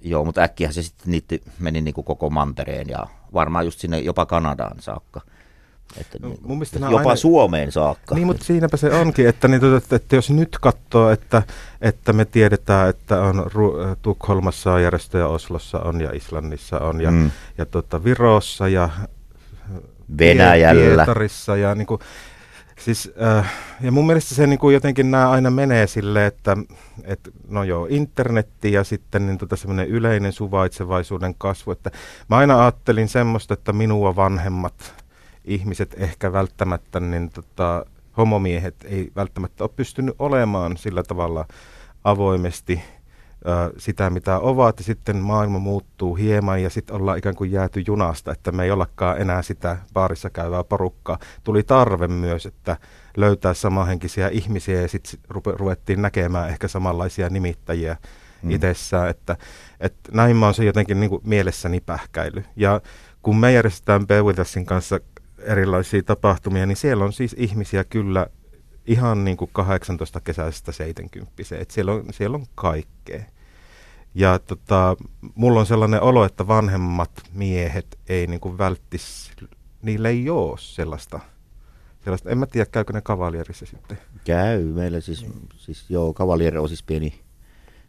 joo, 0.00 0.24
mutta 0.24 0.40
äkkiä 0.40 0.72
se 0.72 0.82
sitten 0.82 1.10
niitti, 1.10 1.42
meni 1.58 1.80
niinku 1.80 2.02
koko 2.02 2.30
mantereen 2.30 2.88
ja 2.88 3.06
varmaan 3.34 3.64
just 3.64 3.80
sinne 3.80 4.00
jopa 4.00 4.26
Kanadaan 4.26 4.82
saakka. 4.82 5.20
Että 5.96 6.18
No, 6.22 6.28
niinku, 6.28 6.48
mun 6.48 6.56
mielestä 6.58 6.76
että 6.76 6.86
nämä 6.86 6.98
jopa 7.00 7.10
aina- 7.10 7.16
Suomeen 7.16 7.72
saakka. 7.72 8.14
Niin, 8.14 8.26
mutta 8.26 8.44
siinäpä 8.44 8.76
se 8.76 8.90
onkin, 8.94 9.28
että, 9.28 9.48
niin, 9.48 9.76
että, 9.76 9.96
että 9.96 10.16
jos 10.16 10.30
nyt 10.30 10.56
katsoo, 10.60 11.10
että, 11.10 11.42
että 11.80 12.12
me 12.12 12.24
tiedetään, 12.24 12.88
että 12.90 13.20
on 13.20 13.38
Ru- 13.46 13.96
Tukholmassa 14.02 14.72
on 14.72 14.82
järjestöjä, 14.82 15.26
Oslossa 15.26 15.78
on 15.78 16.00
ja 16.00 16.10
Islannissa 16.12 16.78
on 16.78 17.00
ja, 17.00 17.10
Mm. 17.10 17.30
ja 17.58 17.66
tota, 17.66 18.04
Virossa 18.04 18.68
ja 18.68 18.88
Venäjällä. 20.18 21.04
Pietarissa 21.04 21.56
ja 21.56 21.74
niin 21.74 21.86
kuin, 21.86 22.00
siis, 22.78 23.12
äh, 23.38 23.52
ja 23.80 23.92
mun 23.92 24.06
mielestä 24.06 24.34
se 24.34 24.46
niin 24.46 24.58
kuin 24.58 24.74
jotenkin 24.74 25.10
nämä 25.10 25.30
aina 25.30 25.50
menee 25.50 25.86
silleen, 25.86 26.26
että 26.26 26.56
et, 27.04 27.20
no 27.48 27.62
joo, 27.62 27.86
internetti 27.90 28.72
ja 28.72 28.84
sitten 28.84 29.26
niin 29.26 29.38
tota 29.38 29.56
semmoinen 29.56 29.88
yleinen 29.88 30.32
suvaitsevaisuuden 30.32 31.34
kasvu, 31.38 31.72
että 31.72 31.90
mä 32.30 32.36
aina 32.36 32.60
ajattelin 32.60 33.08
semmoista, 33.08 33.54
että 33.54 33.72
minua 33.72 34.16
vanhemmat 34.16 34.94
ihmiset 35.50 35.94
ehkä 35.98 36.32
välttämättä, 36.32 37.00
niin 37.00 37.30
tota, 37.30 37.86
homomiehet 38.16 38.74
ei 38.84 39.10
välttämättä 39.16 39.64
ole 39.64 39.70
pystynyt 39.76 40.14
olemaan 40.18 40.76
sillä 40.76 41.02
tavalla 41.02 41.46
avoimesti 42.04 42.82
ö, 43.46 43.72
sitä, 43.78 44.10
mitä 44.10 44.38
ovat, 44.38 44.78
ja 44.78 44.84
sitten 44.84 45.16
maailma 45.16 45.58
muuttuu 45.58 46.14
hieman, 46.14 46.62
ja 46.62 46.70
sitten 46.70 46.96
ollaan 46.96 47.18
ikään 47.18 47.34
kuin 47.34 47.52
jääty 47.52 47.84
junasta, 47.86 48.32
että 48.32 48.52
me 48.52 48.64
ei 48.64 48.70
ollakaan 48.70 49.20
enää 49.20 49.42
sitä 49.42 49.76
baarissa 49.92 50.30
käyvää 50.30 50.64
porukkaa. 50.64 51.18
Tuli 51.44 51.62
tarve 51.62 52.08
myös, 52.08 52.46
että 52.46 52.76
löytää 53.16 53.54
samanhenkisiä 53.54 54.28
ihmisiä, 54.28 54.80
ja 54.80 54.88
sitten 54.88 55.20
ruvettiin 55.28 56.02
näkemään 56.02 56.48
ehkä 56.48 56.68
samanlaisia 56.68 57.28
nimittäjiä 57.28 57.96
Mm. 58.42 58.50
itsessään, 58.50 59.10
että, 59.10 59.36
että 59.80 60.10
näin 60.12 60.36
mä 60.36 60.46
oon 60.46 60.54
se 60.54 60.64
jotenkin 60.64 61.00
niin 61.00 61.10
kuin 61.10 61.22
mielessäni 61.24 61.80
pähkäily. 61.80 62.44
Ja 62.56 62.80
kun 63.22 63.36
me 63.36 63.52
järjestetään 63.52 64.06
Usin 64.40 64.66
kanssa 64.66 65.00
erilaisia 65.42 66.02
tapahtumia, 66.02 66.66
niin 66.66 66.76
siellä 66.76 67.04
on 67.04 67.12
siis 67.12 67.34
ihmisiä 67.38 67.84
kyllä 67.84 68.26
ihan 68.86 69.24
niin 69.24 69.36
kuin 69.36 69.50
18 69.52 70.20
kesäisestä 70.20 70.72
70 70.72 71.32
että 71.58 71.74
siellä 71.74 71.92
on, 71.92 72.04
siellä 72.10 72.36
on 72.36 72.46
kaikkea. 72.54 73.24
Ja 74.14 74.38
tota, 74.38 74.96
mulla 75.34 75.60
on 75.60 75.66
sellainen 75.66 76.02
olo, 76.02 76.24
että 76.24 76.48
vanhemmat 76.48 77.10
miehet 77.32 77.98
ei 78.08 78.26
niin 78.26 78.40
kuin 78.40 78.58
välttis, 78.58 79.30
niillä 79.82 80.08
ei 80.08 80.30
ole 80.30 80.58
sellaista, 80.58 81.20
sellaista. 82.04 82.30
En 82.30 82.38
mä 82.38 82.46
tiedä, 82.46 82.66
käykö 82.66 82.92
ne 82.92 83.00
kavalierissa 83.00 83.66
sitten. 83.66 83.98
Käy. 84.24 84.64
Meillä 84.64 85.00
siis, 85.00 85.26
siis 85.56 85.90
joo, 85.90 86.14
Cavalier 86.14 86.58
on 86.58 86.68
siis 86.68 86.82
pieni, 86.82 87.20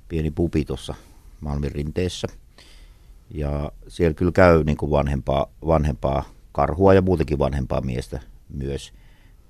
pieni 0.07 0.31
pubi 0.31 0.65
tuossa 0.65 0.95
Malmin 1.41 1.71
rinteessä. 1.71 2.27
Ja 3.33 3.71
siellä 3.87 4.13
kyllä 4.13 4.31
käy 4.31 4.63
niin 4.63 4.77
kuin 4.77 4.91
vanhempaa, 4.91 5.47
vanhempaa 5.67 6.23
karhua 6.51 6.93
ja 6.93 7.01
muutenkin 7.01 7.39
vanhempaa 7.39 7.81
miestä 7.81 8.19
myös. 8.49 8.93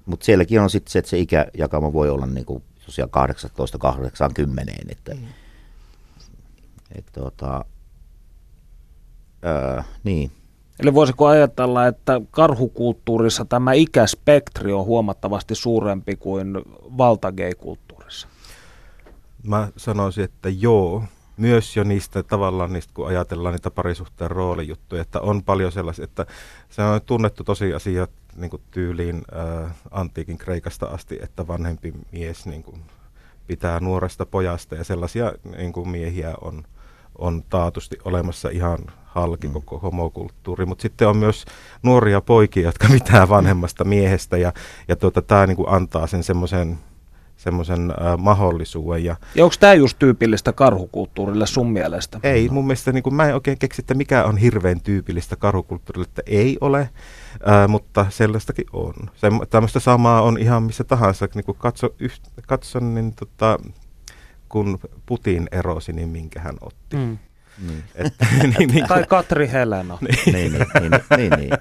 Mutta 0.06 0.26
sielläkin 0.26 0.62
on 0.62 0.70
sitten 0.70 0.92
se, 0.92 1.00
että 1.00 1.10
se 1.10 1.20
ikäjakama 1.20 1.94
voi 1.94 2.10
olla 2.10 2.26
niin 2.26 2.46
kuin 2.46 2.64
tosiaan 2.86 3.10
18-80, 3.10 4.92
että 4.92 5.14
mm. 5.16 5.28
et, 6.96 7.06
tota, 7.14 7.66
öö, 9.46 9.82
niin. 10.04 10.32
Eli 10.80 10.94
voisiko 10.94 11.28
ajatella, 11.28 11.88
että 11.88 12.22
karhukulttuurissa 12.32 13.46
tämä 13.46 13.74
ikäspektri 13.74 14.74
on 14.74 14.86
huomattavasti 14.86 15.56
suurempi 15.56 16.16
kuin 16.16 16.54
valtagay-kulttuurissa? 16.98 18.28
Mä 19.44 19.68
sanoisin, 19.78 20.24
että 20.24 20.50
joo. 20.50 21.04
Myös 21.42 21.78
jo 21.78 21.84
niistä 21.84 22.24
tavallaan, 22.24 22.74
niistä, 22.74 22.94
kun 22.94 23.08
ajatellaan 23.08 23.54
niitä 23.54 23.72
parisuhteen 23.72 24.32
roolijuttuja, 24.32 25.02
että 25.02 25.22
on 25.22 25.44
paljon 25.44 25.72
sellaisia, 25.72 26.04
että 26.04 26.26
se 26.70 26.82
on 26.82 27.02
tunnettu 27.02 27.44
tosiasia 27.44 28.08
niin 28.36 28.50
kuin 28.50 28.62
tyyliin 28.72 29.22
äh, 29.36 29.72
antiikin 29.92 30.38
Kreikasta 30.38 30.86
asti, 30.86 31.20
että 31.22 31.48
vanhempi 31.48 31.94
mies 32.12 32.46
niin 32.46 32.64
kuin, 32.64 32.82
pitää 33.48 33.80
nuoresta 33.80 34.26
pojasta 34.26 34.76
ja 34.76 34.84
sellaisia 34.84 35.34
niin 35.58 35.74
kuin 35.74 35.90
miehiä 35.90 36.34
on, 36.42 36.64
on 37.18 37.44
taatusti 37.50 37.98
olemassa 38.06 38.50
ihan 38.50 38.80
halki 39.06 39.48
mm. 39.48 39.54
koko 39.54 39.80
homokulttuuri, 39.80 40.66
mutta 40.66 40.82
sitten 40.82 41.08
on 41.08 41.18
myös 41.18 41.46
nuoria 41.84 42.22
poikia, 42.22 42.64
jotka 42.64 42.88
pitää 43.00 43.30
vanhemmasta 43.30 43.84
miehestä 43.84 44.38
ja, 44.38 44.54
ja 44.88 44.96
tuota, 44.96 45.22
tämä 45.22 45.48
niin 45.48 45.58
antaa 45.68 46.08
sen 46.08 46.24
semmoisen 46.24 46.80
semmoisen 47.42 47.92
äh, 47.92 48.18
mahdollisuuden. 48.18 49.04
Ja 49.04 49.16
Ja 49.36 49.44
onko 49.44 49.56
tämä 49.60 49.74
just 49.74 50.00
tyypillistä 50.00 50.54
karhukulttuurille 50.54 51.48
sun 51.48 51.72
mielestä? 51.72 52.20
ei, 52.24 52.50
mun 52.50 52.68
mielestä 52.68 52.92
niin 52.92 53.04
kuin, 53.04 53.16
mä 53.16 53.28
en 53.28 53.34
oikein 53.34 53.58
keksi, 53.58 53.82
että 53.82 53.94
mikä 53.94 54.24
on 54.24 54.38
hirveän 54.38 54.82
tyypillistä 54.82 55.36
karhukulttuurille, 55.36 56.06
että 56.10 56.22
ei 56.26 56.58
ole, 56.62 56.90
ää, 57.46 57.68
mutta 57.68 58.06
sellaistakin 58.10 58.66
on. 58.74 58.94
Se, 59.16 59.28
tämmöistä 59.50 59.80
samaa 59.80 60.22
on 60.22 60.38
ihan 60.38 60.64
missä 60.64 60.84
tahansa. 60.84 61.28
Niin 61.36 61.46
kuin 61.46 61.58
katso, 61.58 61.90
yht, 62.00 62.24
katso 62.48 62.80
niin, 62.80 63.16
tota, 63.16 63.60
kun 64.50 64.80
Putin 65.06 65.48
erosi, 65.52 65.94
niin 65.94 66.10
minkä 66.10 66.40
hän 66.40 66.56
otti. 66.62 66.98
Mm. 66.98 67.18
Niin. 67.68 67.84
Että, 67.96 68.28
niin, 68.60 68.70
niin, 68.70 68.88
Tai 68.88 69.06
Katri 69.10 69.52
Helena. 69.52 69.98
niin, 70.02 70.34
niin, 70.34 70.52
niin, 70.80 70.92
niin, 71.18 71.32
niin. 71.40 71.52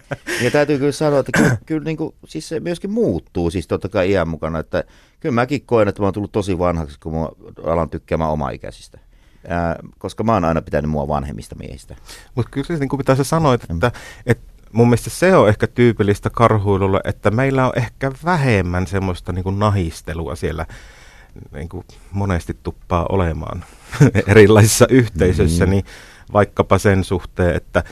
Ja 0.42 0.50
täytyy 0.50 0.78
kyllä 0.78 0.92
sanoa, 0.92 1.20
että 1.20 1.32
kyllä, 1.32 1.56
kyllä 1.66 1.84
niin 1.84 1.96
kuin, 1.96 2.14
siis 2.26 2.48
se 2.48 2.60
myöskin 2.60 2.90
muuttuu 2.90 3.50
siis 3.50 3.66
totta 3.66 3.88
kai 3.88 4.10
iän 4.10 4.28
mukana, 4.28 4.58
että 4.58 4.84
kyllä 5.20 5.34
mäkin 5.34 5.66
koen, 5.66 5.88
että 5.88 6.02
mä 6.02 6.06
oon 6.06 6.14
tullut 6.14 6.32
tosi 6.32 6.58
vanhaksi, 6.58 7.00
kun 7.00 7.14
mä 7.14 7.28
alan 7.64 7.90
tykkäämään 7.90 8.30
omaikäisistä. 8.30 8.98
Ää, 9.48 9.76
koska 9.98 10.24
mä 10.24 10.32
oon 10.32 10.44
aina 10.44 10.62
pitänyt 10.62 10.90
mua 10.90 11.08
vanhemmista 11.08 11.56
miehistä. 11.56 11.96
Mutta 12.34 12.50
kyllä 12.50 12.78
niin 12.78 12.88
kuin 12.88 13.00
mitä 13.00 13.14
sä 13.14 13.24
sanoit, 13.24 13.64
että, 13.70 13.92
että 14.26 14.50
mun 14.72 14.88
mielestä 14.88 15.10
se 15.10 15.36
on 15.36 15.48
ehkä 15.48 15.66
tyypillistä 15.66 16.30
karhuilulle, 16.30 17.00
että 17.04 17.30
meillä 17.30 17.66
on 17.66 17.72
ehkä 17.76 18.12
vähemmän 18.24 18.86
semmoista 18.86 19.32
niin 19.32 19.44
kuin 19.44 19.58
nahistelua 19.58 20.36
siellä 20.36 20.66
niin 21.52 21.68
kuin 21.68 21.84
monesti 22.10 22.56
tuppaa 22.62 23.06
olemaan 23.08 23.64
erilaisissa 24.26 24.86
yhteisöissä, 24.90 25.64
Mm. 25.66 25.70
niin 25.70 25.84
vaikkapa 26.32 26.78
sen 26.78 27.04
suhteen, 27.04 27.56
että 27.56 27.84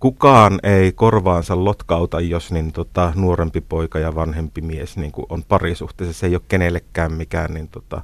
kukaan 0.00 0.60
ei 0.62 0.92
korvaansa 0.92 1.64
lotkauta, 1.64 2.20
jos 2.20 2.52
niin 2.52 2.72
tota, 2.72 3.12
nuorempi 3.16 3.60
poika 3.60 3.98
ja 3.98 4.14
vanhempi 4.14 4.60
mies 4.60 4.96
niin 4.96 5.12
kuin 5.12 5.26
on 5.28 5.42
parisuhteessa. 5.48 6.18
Se 6.20 6.26
ei 6.26 6.34
ole 6.34 6.42
kenellekään 6.48 7.12
mikään 7.12 7.54
niin 7.54 7.68
tota, 7.68 8.02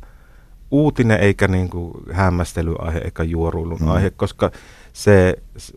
uutinen 0.70 1.20
eikä 1.20 1.48
niin 1.48 1.70
kuin 1.70 1.92
hämmästelyaihe 2.12 2.98
eikä 2.98 3.22
juoruilun 3.22 3.78
Mm. 3.80 3.88
aihe, 3.88 4.10
koska 4.10 4.50
se, 4.92 5.34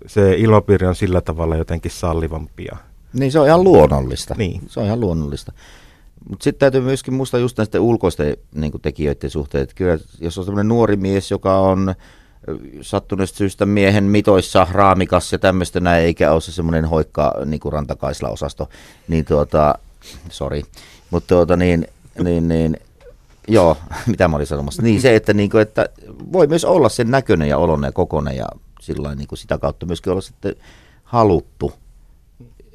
se 0.07 0.35
ilmapiiri 0.37 0.87
on 0.87 0.95
sillä 0.95 1.21
tavalla 1.21 1.55
jotenkin 1.55 1.91
sallivampia. 1.91 2.77
Niin 3.13 3.31
se 3.31 3.39
on 3.39 3.47
ihan 3.47 3.63
luonnollista. 3.63 4.35
Niin. 4.37 4.61
Se 4.67 4.79
on 4.79 4.85
ihan 4.85 4.99
luonnollista. 4.99 5.51
Mutta 6.29 6.43
sitten 6.43 6.59
täytyy 6.59 6.81
myöskin 6.81 7.13
muistaa 7.13 7.39
just 7.39 7.57
näisten 7.57 7.81
ulkoisten 7.81 8.37
niin 8.55 8.71
tekijöiden 8.81 9.29
suhteen, 9.29 9.63
että 9.63 9.75
kyllä 9.75 9.97
jos 10.21 10.37
on 10.37 10.45
semmoinen 10.45 10.67
nuori 10.67 10.95
mies, 10.95 11.31
joka 11.31 11.59
on 11.59 11.95
sattuneesta 12.81 13.37
syystä 13.37 13.65
miehen 13.65 14.03
mitoissa, 14.03 14.67
raamikas 14.71 15.31
ja 15.31 15.39
tämmöistä 15.39 15.79
näin, 15.79 16.05
eikä 16.05 16.31
ole 16.31 16.41
se 16.41 16.51
semmoinen 16.51 16.85
hoikka 16.85 17.33
niin 17.45 17.59
kuin 17.59 17.73
rantakaisla-osasto, 17.73 18.69
niin 19.07 19.25
tuota, 19.25 19.75
sorry, 20.29 20.61
mutta 21.11 21.27
tuota 21.27 21.57
niin, 21.57 21.87
niin, 22.23 22.47
niin 22.47 22.77
joo, 23.47 23.77
mitä 24.07 24.27
mä 24.27 24.35
olin 24.35 24.47
sanomassa, 24.47 24.81
niin 24.81 25.01
se, 25.01 25.15
että, 25.15 25.33
niin 25.33 25.49
kuin, 25.49 25.61
että 25.61 25.89
voi 26.31 26.47
myös 26.47 26.65
olla 26.65 26.89
sen 26.89 27.11
näköinen 27.11 27.49
ja 27.49 27.57
olonen 27.57 27.87
ja 27.87 27.91
kokonen 27.91 28.37
ja 28.37 28.47
sillä 28.81 29.15
niin 29.15 29.27
kuin 29.27 29.39
sitä 29.39 29.57
kautta 29.57 29.85
myöskin 29.85 30.11
olla 30.11 30.21
sitten 30.21 30.55
haluttu, 31.03 31.73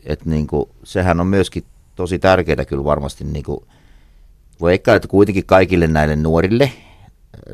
että 0.05 0.31
niin 0.31 0.47
kuin, 0.47 0.69
sehän 0.85 1.21
on 1.21 1.27
myöskin 1.27 1.65
tosi 1.99 2.19
tärkeää 2.19 2.65
kyllä 2.65 2.85
varmasti, 2.85 3.25
niin 3.25 3.45
kuin, 3.45 3.61
voi 4.61 4.73
eikä, 4.73 4.95
että 4.95 5.09
kuitenkin 5.09 5.47
kaikille 5.47 5.87
näille 5.87 6.17
nuorille, 6.17 6.73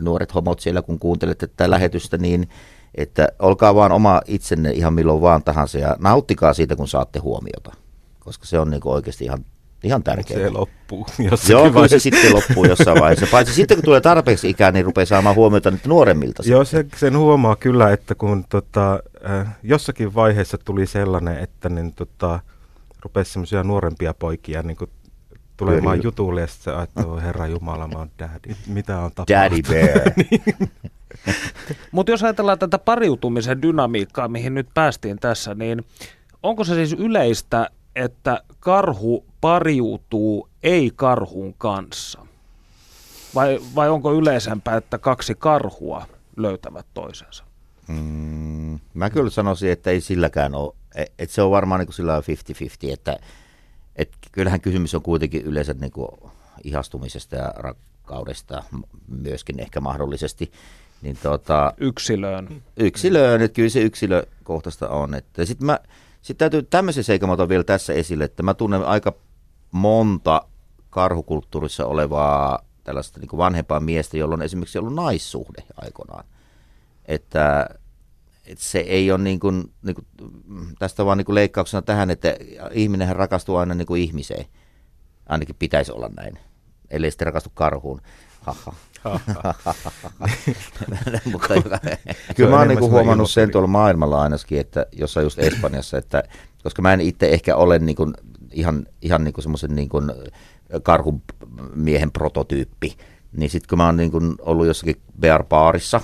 nuoret 0.00 0.34
homot 0.34 0.60
siellä, 0.60 0.82
kun 0.82 0.98
kuuntelette 0.98 1.46
tätä 1.46 1.70
lähetystä, 1.70 2.18
niin 2.18 2.48
että 2.94 3.28
olkaa 3.38 3.74
vaan 3.74 3.92
oma 3.92 4.20
itsenne 4.26 4.70
ihan 4.70 4.94
milloin 4.94 5.20
vaan 5.20 5.44
tahansa 5.44 5.78
ja 5.78 5.96
nauttikaa 5.98 6.54
siitä, 6.54 6.76
kun 6.76 6.88
saatte 6.88 7.18
huomiota, 7.18 7.72
koska 8.20 8.46
se 8.46 8.58
on 8.58 8.70
niin 8.70 8.80
oikeasti 8.84 9.24
ihan, 9.24 9.44
ihan 9.84 10.02
tärkeää. 10.02 10.40
Se 10.40 10.50
loppuu 10.50 11.06
Joo, 11.48 11.70
kyllä 11.70 11.88
se 11.88 11.98
sitten 11.98 12.34
loppuu 12.34 12.64
jossain 12.64 13.00
vaiheessa. 13.00 13.26
Paitsi 13.30 13.54
sitten, 13.54 13.76
kun 13.76 13.84
tulee 13.84 14.00
tarpeeksi 14.00 14.50
ikää, 14.50 14.72
niin 14.72 14.84
rupeaa 14.84 15.06
saamaan 15.06 15.36
huomiota 15.36 15.70
nyt 15.70 15.86
nuoremmilta. 15.86 16.42
Joo, 16.46 16.64
se, 16.64 16.86
sen 16.96 17.18
huomaa 17.18 17.56
kyllä, 17.56 17.92
että 17.92 18.14
kun 18.14 18.44
tota, 18.48 19.02
äh, 19.30 19.56
jossakin 19.62 20.14
vaiheessa 20.14 20.58
tuli 20.58 20.86
sellainen, 20.86 21.38
että 21.38 21.68
niin, 21.68 21.94
tota, 21.94 22.40
rupesi 23.04 23.32
semmoisia 23.32 23.64
nuorempia 23.64 24.14
poikia 24.14 24.62
niin 24.62 24.76
kuin 24.76 24.90
tulemaan 25.56 26.02
jutulle 26.02 26.40
ja 26.40 26.46
sitten 26.46 26.76
ajattelee, 26.76 27.22
herra 27.22 27.46
Jumala, 27.46 27.88
mä 27.88 27.98
oon 27.98 28.10
daddy. 28.18 28.56
Mitä 28.66 28.98
on 29.00 29.10
tapahtunut? 29.14 29.28
Daddy 29.28 29.62
bear. 29.62 30.12
niin. 30.30 30.70
Mutta 31.92 32.12
jos 32.12 32.22
ajatellaan 32.22 32.58
tätä 32.58 32.78
pariutumisen 32.78 33.62
dynamiikkaa, 33.62 34.28
mihin 34.28 34.54
nyt 34.54 34.68
päästiin 34.74 35.18
tässä, 35.18 35.54
niin 35.54 35.84
onko 36.42 36.64
se 36.64 36.74
siis 36.74 36.92
yleistä, 36.92 37.70
että 37.96 38.42
karhu 38.60 39.24
pariutuu 39.40 40.48
ei-karhun 40.62 41.54
kanssa? 41.58 42.26
Vai, 43.34 43.60
vai 43.74 43.88
onko 43.88 44.14
yleisempää, 44.14 44.76
että 44.76 44.98
kaksi 44.98 45.34
karhua 45.34 46.06
löytävät 46.36 46.86
toisensa? 46.94 47.43
Mm, 47.88 48.80
mä 48.94 49.10
kyllä 49.10 49.30
sanoisin, 49.30 49.72
että 49.72 49.90
ei 49.90 50.00
silläkään 50.00 50.54
ole. 50.54 50.74
Että 50.94 51.34
se 51.34 51.42
on 51.42 51.50
varmaan 51.50 51.78
niin 51.78 51.86
kuin 51.86 51.94
sillä 51.94 52.20
50-50, 52.20 52.92
että 52.92 53.16
et 53.96 54.10
kyllähän 54.32 54.60
kysymys 54.60 54.94
on 54.94 55.02
kuitenkin 55.02 55.42
yleensä 55.42 55.74
niin 55.74 55.92
kuin 55.92 56.08
ihastumisesta 56.64 57.36
ja 57.36 57.52
rakkaudesta 57.56 58.62
myöskin 59.08 59.60
ehkä 59.60 59.80
mahdollisesti. 59.80 60.52
Niin 61.02 61.18
tota, 61.22 61.72
yksilöön. 61.78 62.62
Yksilöön, 62.76 63.42
että 63.42 63.54
kyllä 63.56 63.68
se 63.68 63.80
yksilökohtaista 63.80 64.88
on. 64.88 65.10
Sitten 65.44 65.78
sit 66.22 66.38
täytyy 66.38 66.62
tämmöisen 66.62 67.04
seikan 67.04 67.48
vielä 67.48 67.64
tässä 67.64 67.92
esille, 67.92 68.24
että 68.24 68.42
mä 68.42 68.54
tunnen 68.54 68.84
aika 68.84 69.12
monta 69.70 70.42
karhukulttuurissa 70.90 71.86
olevaa 71.86 72.58
tällaista 72.84 73.20
niin 73.20 73.38
vanhempaa 73.38 73.80
miestä, 73.80 74.16
jolla 74.16 74.34
on 74.34 74.42
esimerkiksi 74.42 74.78
ollut 74.78 74.94
naissuhde 74.94 75.62
aikoinaan. 75.76 76.24
Että, 77.04 77.66
että 78.46 78.64
se 78.64 78.78
ei 78.78 79.10
ole 79.10 79.22
niin 79.22 79.40
kuin, 79.40 79.72
niin 79.82 79.94
kuin, 79.94 80.06
tästä 80.78 81.04
vaan 81.04 81.18
niin 81.18 81.26
kuin 81.26 81.34
leikkauksena 81.34 81.82
tähän, 81.82 82.10
että 82.10 82.36
ihminenhän 82.72 83.16
rakastuu 83.16 83.56
aina 83.56 83.74
niin 83.74 83.86
kuin 83.86 84.02
ihmiseen. 84.02 84.44
Ainakin 85.28 85.56
pitäisi 85.58 85.92
olla 85.92 86.10
näin, 86.16 86.38
ellei 86.90 87.10
sitten 87.10 87.26
rakastu 87.26 87.50
karhuun. 87.54 88.00
Haha. 88.40 88.74
Mutta 91.32 91.54
joka, 91.54 91.78
kyllä 92.36 92.50
mä 92.50 92.58
oon 92.58 92.68
niinku 92.68 92.90
huomannut 92.90 93.30
sen 93.30 93.50
tuolla 93.50 93.68
maailmalla 93.68 94.22
ainakin, 94.22 94.60
että 94.60 94.86
jossain 94.92 95.24
just 95.24 95.38
Espanjassa, 95.38 95.98
että 95.98 96.22
koska 96.62 96.82
mä 96.82 96.92
en 96.92 97.00
itse 97.00 97.28
ehkä 97.28 97.56
ole 97.56 97.78
niinku 97.78 98.12
ihan, 98.52 98.86
ihan 99.02 99.24
niinku 99.24 99.42
semmoisen 99.42 99.74
niinku 99.74 100.02
karhumiehen 100.82 102.12
prototyyppi, 102.12 102.96
niin 103.32 103.50
sitten 103.50 103.68
kun 103.68 103.78
mä 103.78 103.86
oon 103.86 103.96
niinku 103.96 104.20
ollut 104.40 104.66
jossakin 104.66 104.96
Bear 105.20 105.44
Baarissa, 105.44 106.00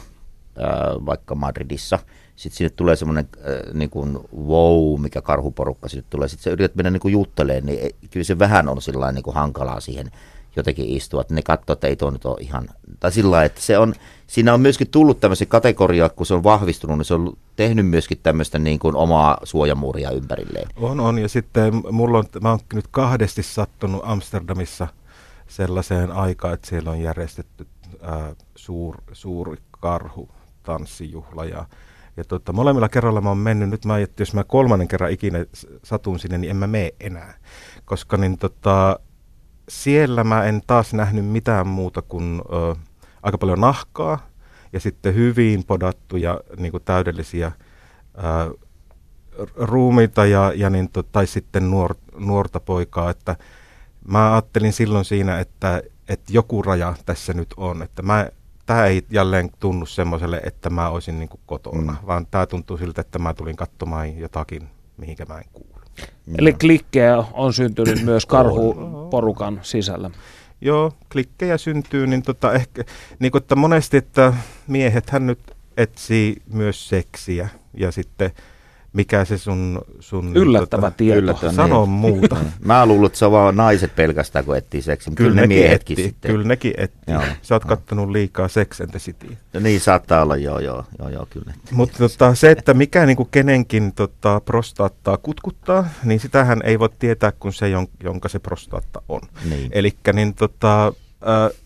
vaikka 1.06 1.34
Madridissa, 1.34 1.98
sitten 2.36 2.56
sinne 2.56 2.70
tulee 2.70 2.96
semmoinen 2.96 3.28
äh, 3.38 3.74
niin 3.74 3.90
kuin 3.90 4.18
wow, 4.46 5.00
mikä 5.00 5.22
karhuporukka 5.22 5.88
sinne 5.88 6.04
tulee. 6.10 6.28
Sitten 6.28 6.44
se 6.44 6.50
yrität 6.50 6.74
mennä 6.74 6.90
niin 6.90 7.00
kuin 7.00 7.12
juttelemaan, 7.12 7.66
niin 7.66 7.90
kyllä 8.10 8.24
se 8.24 8.38
vähän 8.38 8.68
on 8.68 8.82
sillä 8.82 9.12
niin 9.12 9.22
kuin 9.22 9.34
hankalaa 9.34 9.80
siihen 9.80 10.10
jotenkin 10.56 10.88
istua, 10.88 11.20
että 11.20 11.34
ne 11.34 11.42
katsoo, 11.42 11.72
että 11.72 11.86
ei 11.86 11.96
tuo 11.96 12.10
nyt 12.10 12.24
ole 12.24 12.36
ihan, 12.40 12.68
tai 13.00 13.12
sillä 13.12 13.44
että 13.44 13.60
se 13.60 13.78
on, 13.78 13.94
siinä 14.26 14.54
on 14.54 14.60
myöskin 14.60 14.88
tullut 14.90 15.20
tämmöisiä 15.20 15.46
kategoria, 15.46 16.08
kun 16.08 16.26
se 16.26 16.34
on 16.34 16.44
vahvistunut, 16.44 16.98
niin 16.98 17.04
se 17.04 17.14
on 17.14 17.36
tehnyt 17.56 17.86
myöskin 17.86 18.18
tämmöistä 18.22 18.58
niin 18.58 18.78
kuin 18.78 18.96
omaa 18.96 19.38
suojamuuria 19.44 20.10
ympärilleen. 20.10 20.68
On, 20.76 21.00
on, 21.00 21.18
ja 21.18 21.28
sitten 21.28 21.82
mulla 21.90 22.18
on, 22.18 22.24
mä 22.42 22.50
oon 22.50 22.58
nyt 22.74 22.86
kahdesti 22.90 23.42
sattunut 23.42 24.02
Amsterdamissa 24.04 24.86
sellaiseen 25.48 26.12
aikaan, 26.12 26.54
että 26.54 26.68
siellä 26.68 26.90
on 26.90 27.00
järjestetty 27.00 27.66
ää, 28.02 28.34
suur, 28.54 28.96
suuri 29.12 29.56
karhu 29.70 30.28
tanssijuhla 30.70 31.44
ja 31.44 31.64
ja 32.16 32.24
tota, 32.24 32.52
molemmilla 32.52 32.88
kerralla 32.88 33.20
mä 33.20 33.28
oon 33.28 33.38
mennyt, 33.38 33.70
nyt 33.70 33.84
mä 33.84 33.98
että 33.98 34.22
jos 34.22 34.34
mä 34.34 34.44
kolmannen 34.44 34.88
kerran 34.88 35.10
ikinä 35.10 35.38
satun 35.84 36.18
sinne, 36.18 36.38
niin 36.38 36.50
en 36.50 36.56
mä 36.56 36.66
mene 36.66 36.90
enää. 37.00 37.34
Koska 37.84 38.16
niin 38.16 38.38
tota, 38.38 39.00
siellä 39.68 40.24
mä 40.24 40.44
en 40.44 40.62
taas 40.66 40.94
nähnyt 40.94 41.26
mitään 41.26 41.66
muuta 41.66 42.02
kuin 42.02 42.42
ö, 42.52 42.76
aika 43.22 43.38
paljon 43.38 43.60
nahkaa 43.60 44.26
ja 44.72 44.80
sitten 44.80 45.14
hyvin 45.14 45.64
podattuja 45.64 46.40
niin 46.56 46.72
kuin 46.72 46.82
täydellisiä 46.84 47.52
ö, 48.18 48.54
ruumiita 49.56 50.26
ja, 50.26 50.52
ja 50.56 50.70
niin, 50.70 50.90
to, 50.90 51.02
tai 51.02 51.26
sitten 51.26 51.70
nuor, 51.70 51.94
nuorta 52.18 52.60
poikaa, 52.60 53.10
että 53.10 53.36
mä 54.08 54.32
ajattelin 54.32 54.72
silloin 54.72 55.04
siinä, 55.04 55.38
että, 55.40 55.82
että 56.08 56.32
joku 56.32 56.62
raja 56.62 56.94
tässä 57.06 57.32
nyt 57.32 57.54
on, 57.56 57.82
että 57.82 58.02
mä, 58.02 58.28
tämä 58.70 58.86
ei 58.86 59.02
jälleen 59.10 59.50
tunnu 59.60 59.86
semmoiselle, 59.86 60.40
että 60.44 60.70
mä 60.70 60.88
olisin 60.88 61.18
niin 61.18 61.28
kuin 61.28 61.40
kotona, 61.46 61.92
mm. 61.92 62.06
vaan 62.06 62.26
tämä 62.30 62.46
tuntuu 62.46 62.78
siltä, 62.78 63.00
että 63.00 63.18
mä 63.18 63.34
tulin 63.34 63.56
katsomaan 63.56 64.18
jotakin, 64.18 64.68
mihinkä 64.96 65.24
mä 65.28 65.38
en 65.38 65.44
kuulu. 65.52 65.70
Eli 66.38 66.52
klikkejä 66.52 67.24
on 67.32 67.52
syntynyt 67.52 68.02
myös 68.04 68.26
karhuporukan 68.36 69.60
sisällä. 69.62 70.10
Joo, 70.60 70.92
klikkejä 71.12 71.58
syntyy, 71.58 72.06
niin 72.06 72.22
tota 72.22 72.52
ehkä, 72.52 72.84
niin 73.18 73.32
kuin, 73.32 73.42
että 73.42 73.56
monesti, 73.56 73.96
että 73.96 74.34
miehet 74.66 75.10
hän 75.10 75.26
nyt 75.26 75.40
etsii 75.76 76.36
myös 76.52 76.88
seksiä 76.88 77.48
ja 77.74 77.92
sitten 77.92 78.30
mikä 78.92 79.24
se 79.24 79.38
sun... 79.38 79.80
sun 80.00 80.36
Yllättävä 80.36 80.82
tota, 80.82 80.96
tieto. 80.96 81.18
Yllättävä, 81.18 81.52
Sano 81.52 81.84
niin. 81.84 81.90
muuta. 81.90 82.36
Mä 82.64 82.86
luulen, 82.86 83.06
että 83.06 83.18
se 83.18 83.24
on 83.24 83.32
vaan 83.32 83.56
naiset 83.56 83.96
pelkästään, 83.96 84.44
kun 84.44 84.56
etsii 84.56 84.82
seksiä. 84.82 85.12
Kyllä, 85.16 85.30
kyllä 85.30 85.40
ne 85.40 85.46
miehetkin 85.46 85.94
etsii, 85.94 86.08
sitten. 86.08 86.30
Kyllä 86.30 86.44
nekin 86.44 86.72
etsii. 86.76 87.00
Joo, 87.14 87.22
Sä 87.42 87.54
oot 87.54 87.64
kattonut 87.64 88.10
liikaa 88.10 88.48
Sex 88.48 88.80
and 88.80 88.90
the 88.90 88.98
City. 88.98 89.36
No 89.52 89.60
niin 89.60 89.80
saattaa 89.80 90.22
olla, 90.22 90.36
joo, 90.36 90.58
joo, 90.58 90.84
joo, 90.98 91.08
joo 91.08 91.26
kyllä. 91.30 91.54
Mutta 91.70 91.98
tota, 91.98 92.34
se, 92.34 92.50
että 92.50 92.74
mikä 92.74 93.06
niinku 93.06 93.24
kenenkin 93.24 93.92
tota, 93.92 94.40
prostaattaa 94.40 95.16
kutkuttaa, 95.16 95.88
niin 96.04 96.20
sitähän 96.20 96.60
ei 96.64 96.78
voi 96.78 96.88
tietää 96.98 97.32
kuin 97.32 97.52
se, 97.52 97.66
jonka 98.04 98.28
se 98.28 98.38
prostaatta 98.38 99.02
on. 99.08 99.20
Niin. 99.50 99.68
Eli 99.72 99.96
niin 100.12 100.34
tota, 100.34 100.86
äh, 100.86 100.92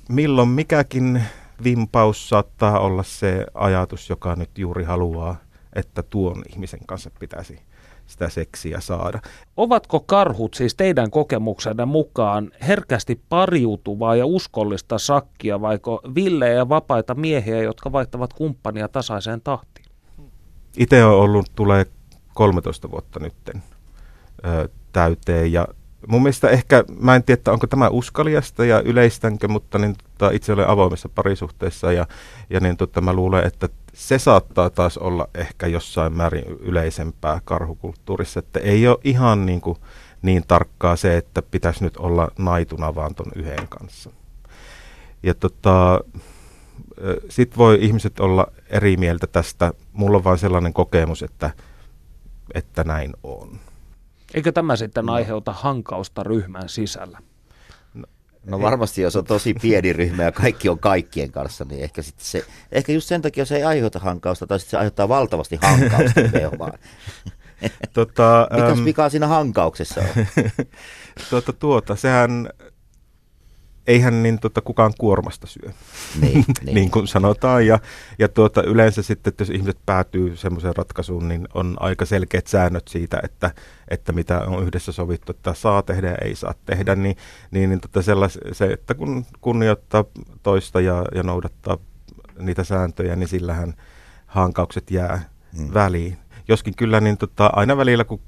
milloin 0.09 0.49
mikäkin 0.49 1.23
vimpaus 1.65 2.29
saattaa 2.29 2.79
olla 2.79 3.03
se 3.03 3.47
ajatus, 3.55 4.11
joka 4.11 4.37
nyt 4.37 4.59
juuri 4.59 4.85
haluaa 4.85 5.37
että 5.75 6.03
tuon 6.03 6.43
ihmisen 6.53 6.81
kanssa 6.87 7.11
pitäisi 7.21 7.59
sitä 8.07 8.29
seksiä 8.29 8.81
saada. 8.81 9.21
Ovatko 9.57 10.01
karhut 10.01 10.55
siis 10.55 10.75
teidän 10.75 11.11
kokemuksenne 11.11 11.85
mukaan 11.85 12.51
herkästi 12.69 13.21
pariutuvaa 13.29 14.17
ja 14.17 14.27
uskollista 14.27 14.99
sakkia, 14.99 15.61
vaiko 15.61 16.01
villejä 16.15 16.53
ja 16.53 16.69
vapaita 16.69 17.15
miehiä, 17.15 17.63
jotka 17.63 17.93
vaihtavat 17.93 18.33
kumppania 18.33 18.89
tasaiseen 18.89 19.41
tahtiin? 19.41 19.87
Itse 20.77 21.05
on 21.05 21.13
ollut, 21.13 21.47
tulee 21.55 21.87
13 22.35 22.91
vuotta 22.91 23.21
nytten 23.21 23.63
ö, 24.47 24.69
täyteen 24.93 25.53
ja 25.53 25.69
mun 26.09 26.23
mielestä 26.23 26.49
ehkä, 26.49 26.85
mä 27.01 27.15
en 27.15 27.23
tiedä, 27.23 27.53
onko 27.53 27.67
tämä 27.67 27.89
uskaliasta 27.89 28.65
ja 28.65 28.81
yleistänkö, 28.81 29.49
mutta 29.49 29.79
niin, 29.79 29.97
tota, 29.97 30.31
itse 30.35 30.53
olen 30.53 30.69
avoimessa 30.69 31.09
parisuhteessa 31.09 31.93
ja, 31.93 32.07
ja 32.51 32.61
niin, 32.61 32.77
tota, 32.77 33.01
mä 33.01 33.13
luulen, 33.13 33.47
että 33.47 33.69
se 33.95 34.19
saattaa 34.19 34.71
taas 34.71 34.99
olla 34.99 35.29
ehkä 35.35 35.67
jossain 35.67 36.13
määrin 36.13 36.45
yleisempää 36.45 37.41
karhukulttuurissa, 37.45 38.39
että 38.39 38.61
ei 38.61 38.89
ole 38.89 38.99
ihan 39.05 39.47
niin, 39.47 39.61
kuin, 39.61 39.79
niin 40.23 40.45
tarkkaa 40.49 40.97
se, 40.97 41.17
että 41.17 41.43
pitäisi 41.43 41.85
nyt 41.85 41.97
olla 41.97 42.29
naituna 42.39 42.95
vaan 42.95 43.15
ton 43.15 43.33
yhden 43.35 43.69
kanssa. 43.69 44.11
Ja 45.23 45.35
tota, 45.35 46.01
sitten 47.29 47.59
voi 47.59 47.79
ihmiset 47.81 48.21
olla 48.21 48.47
eri 48.71 48.97
mieltä 48.97 49.27
tästä. 49.27 49.73
Mulla 49.93 50.17
on 50.17 50.25
vain 50.25 50.39
sellainen 50.39 50.73
kokemus, 50.73 51.23
että, 51.23 51.51
että 52.55 52.85
näin 52.85 53.13
on. 53.23 53.61
Eikö 54.35 54.53
tämä 54.53 54.77
sitten 54.77 55.07
no. 55.07 55.13
aiheuta 55.13 55.53
hankausta 55.53 56.23
ryhmän 56.23 56.69
sisällä? 56.69 57.19
No 58.47 58.61
varmasti, 58.61 59.03
jos 59.03 59.17
on 59.17 59.25
tosi 59.25 59.55
pieni 59.55 59.93
ryhmä 59.93 60.23
ja 60.23 60.33
kaikki 60.33 60.69
on 60.69 60.79
kaikkien 60.79 61.33
kanssa, 61.33 61.65
niin 61.65 61.85
ehkä, 61.85 62.03
sitten 62.03 62.27
se, 62.27 62.45
ehkä 62.73 62.93
just 62.93 63.09
sen 63.09 63.23
takia 63.23 63.45
se 63.45 63.57
ei 63.57 63.65
aiheuta 63.65 63.99
hankausta, 63.99 64.47
tai 64.47 64.59
sitten 64.59 64.71
se 64.71 64.77
aiheuttaa 64.77 65.09
valtavasti 65.09 65.59
hankausta 65.63 66.21
Tota, 67.93 68.49
Mitäs 68.53 68.79
um, 68.79 68.85
vikaa 68.85 69.09
siinä 69.09 69.27
hankauksessa 69.27 70.01
on? 70.01 70.27
tuota, 71.31 71.53
tuota, 71.53 71.97
sehän 71.97 72.49
eihän 73.87 74.23
niin 74.23 74.39
tota, 74.39 74.61
kukaan 74.61 74.93
kuormasta 74.99 75.47
syö, 75.47 75.71
niin, 76.21 76.45
niin. 76.65 76.75
niin 76.75 76.91
kuin 76.91 77.09
sanotaan. 77.09 77.67
Ja, 77.67 77.79
ja 78.19 78.29
tuota, 78.29 78.63
yleensä 78.63 79.03
sitten, 79.03 79.31
että 79.31 79.43
jos 79.43 79.51
ihmiset 79.51 79.79
päätyy 79.87 80.37
semmoiseen 80.37 80.77
ratkaisuun, 80.77 81.29
niin 81.29 81.49
on 81.55 81.77
aika 81.81 82.05
selkeät 82.05 82.47
säännöt 82.47 82.89
siitä, 82.89 83.21
että, 83.23 83.51
että 83.89 84.13
mitä 84.13 84.41
on 84.41 84.63
yhdessä 84.63 84.93
sovittu, 84.93 85.33
että 85.33 85.55
saa 85.55 85.83
tehdä 85.83 86.09
ja 86.09 86.19
ei 86.25 86.35
saa 86.35 86.55
tehdä. 86.67 86.95
Niin, 86.95 87.17
niin, 87.51 87.71
niin 87.71 87.81
tota 87.81 88.03
sellais, 88.03 88.39
se, 88.53 88.67
että 88.67 88.95
kun 88.95 89.27
kunnioittaa 89.41 90.05
toista 90.43 90.81
ja, 90.81 91.05
ja 91.15 91.23
noudattaa 91.23 91.79
niitä 92.39 92.65
sääntöjä, 92.65 93.17
niin 93.17 93.29
sillähän 93.29 93.75
hankaukset 94.27 94.91
jää 94.91 95.23
hmm. 95.57 95.75
väliin. 95.75 96.19
Joskin 96.49 96.77
kyllä 96.77 97.01
niin 97.01 97.19
tota, 97.19 97.51
aina 97.53 97.77
välillä, 97.77 98.05
kun 98.05 98.21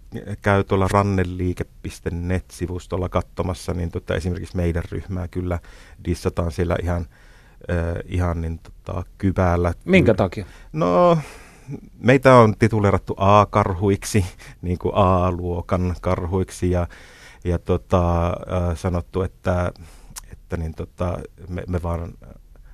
käy 0.43 0.65
tuolla 0.65 0.89
ranneliike.net-sivustolla 0.91 3.09
katsomassa, 3.09 3.75
niin 3.75 3.91
tota, 3.91 4.15
esimerkiksi 4.15 4.57
meidän 4.57 4.83
ryhmää 4.91 5.29
kyllä 5.29 5.59
dissataan 6.05 6.53
siellä 6.53 6.77
ihan, 6.83 7.07
äh, 7.71 7.77
ihan 8.05 8.41
niin 8.41 8.59
tota, 8.59 9.05
kyväällä. 9.19 9.75
Minkä 9.85 10.15
takia? 10.15 10.47
No, 10.73 11.19
meitä 11.99 12.35
on 12.35 12.55
titulerattu 12.59 13.15
A-karhuiksi, 13.17 14.25
niin 14.63 14.79
kuin 14.79 14.93
A-luokan 14.95 15.95
karhuiksi 16.01 16.71
ja, 16.71 16.87
ja 17.45 17.59
tota, 17.59 18.27
äh, 18.27 18.33
sanottu, 18.77 19.23
että, 19.23 19.73
että 20.33 20.57
niin 20.57 20.75
tota, 20.75 21.19
me, 21.49 21.65
me 21.69 21.83
vaan 21.83 22.13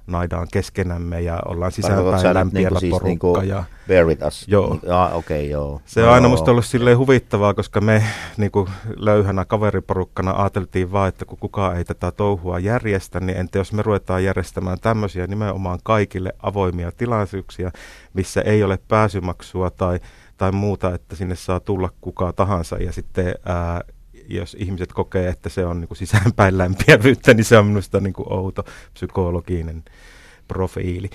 naidaan 0.07 0.49
keskenämme 0.53 1.21
ja 1.21 1.43
ollaan 1.47 1.73
sisäänpäin 1.73 2.35
lämpiällä 2.35 2.79
niin 2.81 2.81
siis 2.81 3.19
porukka. 3.19 3.41
Niin 3.43 3.49
ja, 3.49 3.65
bear 3.89 4.07
with 4.07 4.27
us. 4.27 4.45
Joo. 4.49 4.79
Ah, 4.91 5.17
okay, 5.17 5.45
joo. 5.45 5.81
Se 5.87 6.05
on 6.05 6.13
aina 6.13 6.29
musta 6.29 6.51
ollut 6.51 6.65
silleen 6.65 6.99
huvittavaa, 6.99 7.55
koska 7.55 7.81
me 7.81 8.05
niin 8.37 8.51
kuin 8.51 8.69
löyhänä 8.97 9.45
kaveriporukkana 9.45 10.35
ajateltiin 10.37 10.93
vaan, 10.93 11.09
että 11.09 11.25
kun 11.25 11.39
kukaan 11.39 11.77
ei 11.77 11.85
tätä 11.85 12.11
touhua 12.11 12.59
järjestä, 12.59 13.21
niin 13.21 13.39
entä 13.39 13.59
jos 13.59 13.73
me 13.73 13.83
ruvetaan 13.83 14.25
järjestämään 14.25 14.79
tämmöisiä 14.81 15.27
nimenomaan 15.27 15.79
kaikille 15.85 16.33
avoimia 16.43 16.93
tilaisuuksia, 16.93 17.71
missä 18.15 18.41
ei 18.41 18.63
ole 18.63 18.79
pääsymaksua 18.89 19.71
tai, 19.71 20.01
tai 20.37 20.53
muuta, 20.53 20.95
että 20.95 21.17
sinne 21.17 21.35
saa 21.35 21.61
tulla 21.61 21.91
kuka 22.01 22.33
tahansa 22.33 22.77
ja 22.77 22.93
sitten 22.93 23.35
ää, 23.45 23.81
jos 24.37 24.57
ihmiset 24.59 24.93
kokee, 24.93 25.29
että 25.29 25.49
se 25.49 25.67
on 25.67 25.81
niin 25.81 25.89
kuin 25.89 25.99
sisäänpäin 25.99 26.59
lämpiävyyttä, 26.59 27.35
niin 27.35 27.45
se 27.45 27.59
on 27.59 27.67
minusta 27.67 28.01
niin 28.01 28.13
kuin 28.13 28.33
outo 28.33 28.65
psykologinen 28.95 29.85
profiili. 30.49 31.11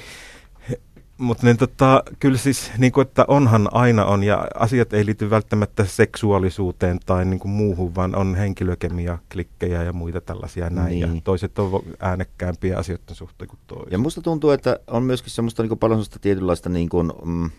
Mutta 1.17 1.45
niin 1.45 1.57
tota, 1.57 2.03
kyllä 2.19 2.37
siis, 2.37 2.71
niin 2.77 2.91
kuin, 2.91 3.07
että 3.07 3.25
onhan 3.27 3.69
aina 3.71 4.05
on, 4.05 4.23
ja 4.23 4.47
asiat 4.55 4.93
ei 4.93 5.05
liity 5.05 5.29
välttämättä 5.29 5.85
seksuaalisuuteen 5.85 6.99
tai 7.05 7.25
niin 7.25 7.39
kuin 7.39 7.51
muuhun, 7.51 7.95
vaan 7.95 8.15
on 8.15 8.35
henkilökemia, 8.35 9.17
klikkejä 9.31 9.83
ja 9.83 9.93
muita 9.93 10.21
tällaisia 10.21 10.69
näin. 10.69 10.99
Niin. 10.99 11.15
Ja 11.15 11.21
toiset 11.23 11.59
on 11.59 11.81
äänekkäämpiä 11.99 12.77
asioiden 12.77 13.15
suhteen 13.15 13.47
kuin 13.47 13.59
toiset. 13.67 13.91
Ja 13.91 13.97
musta 13.97 14.21
tuntuu, 14.21 14.49
että 14.49 14.79
on 14.87 15.03
myöskin 15.03 15.31
semmoista 15.31 15.63
niin 15.63 15.69
kuin 15.69 15.79
paljon 15.79 15.97
semmoista 15.97 16.19
tietynlaista, 16.19 16.69
niin 16.69 16.89
kuin, 16.89 17.11
mm, 17.25 17.49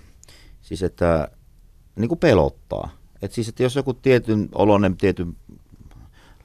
siis 0.61 0.83
että 0.83 1.29
niin 1.97 2.09
kuin 2.09 2.18
pelottaa. 2.18 2.90
Et 3.23 3.33
siis, 3.33 3.49
että 3.49 3.62
jos 3.62 3.77
joku 3.77 3.94
tietyn 3.94 4.49
oloinen, 4.55 4.97
tietyn 4.97 5.37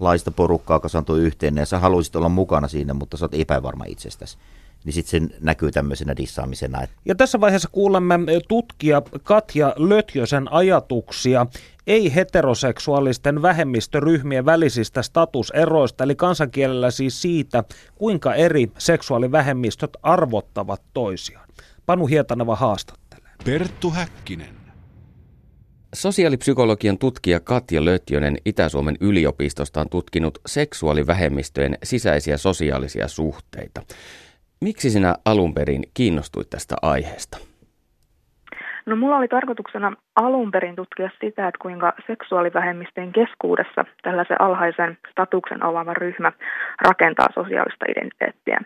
laista 0.04 0.32
porukkaa 0.32 0.80
kasantuu 0.80 1.16
yhteen 1.16 1.56
ja 1.56 1.66
sä 1.66 1.80
haluaisit 1.80 2.16
olla 2.16 2.30
mukana 2.30 2.68
siinä, 2.68 2.94
mutta 2.94 3.18
sä 3.18 3.26
oot 3.26 3.34
epävarma 3.34 3.84
itsestäsi, 3.88 4.38
niin 4.86 4.94
sitten 4.94 5.30
se 5.30 5.38
näkyy 5.42 5.72
tämmöisenä 5.72 6.18
dissaamisena. 6.18 6.88
Ja 7.06 7.16
tässä 7.16 7.39
vaiheessa 7.39 7.70
kuulemme 7.72 8.20
tutkija 8.48 9.02
Katja 9.24 9.74
Lötjösen 9.78 10.54
ajatuksia 10.54 11.46
ei-heteroseksuaalisten 11.88 13.42
vähemmistöryhmien 13.42 14.46
välisistä 14.46 15.02
statuseroista, 15.02 16.04
eli 16.04 16.16
kansankielellä 16.16 16.92
siis 16.92 17.22
siitä, 17.22 17.63
kuinka 17.96 18.36
eri 18.36 18.72
seksuaalivähemmistöt 18.78 19.98
arvottavat 20.04 20.82
toisiaan. 20.94 21.50
Panu 21.86 22.08
Hietaneva 22.08 22.56
haastattelee. 22.56 23.32
Perttu 23.46 23.92
Häkkinen. 23.92 24.62
Sosiaalipsykologian 25.93 26.97
tutkija 26.97 27.39
Katja 27.39 27.86
Lötjönen 27.86 28.36
Itä-Suomen 28.45 28.95
yliopistosta 29.01 29.82
on 29.82 29.89
tutkinut 29.89 30.38
seksuaalivähemmistöjen 30.45 31.77
sisäisiä 31.84 32.38
sosiaalisia 32.38 33.08
suhteita. 33.08 33.82
Miksi 34.62 34.89
sinä 34.89 35.15
alun 35.25 35.53
perin 35.53 35.84
kiinnostuit 35.93 36.49
tästä 36.49 36.75
aiheesta? 36.82 37.38
No 38.86 38.95
mulla 38.95 39.17
oli 39.17 39.27
tarkoituksena 39.27 39.93
alun 40.15 40.51
perin 40.51 40.75
tutkia 40.75 41.10
sitä, 41.21 41.47
että 41.47 41.60
kuinka 41.62 41.93
seksuaalivähemmistöjen 42.08 43.12
keskuudessa 43.12 43.86
tällaisen 44.01 44.41
alhaisen 44.41 44.97
statuksen 45.12 45.63
omaava 45.63 45.93
ryhmä 45.93 46.32
rakentaa 46.82 47.27
sosiaalista 47.34 47.86
identiteettiä. 47.89 48.60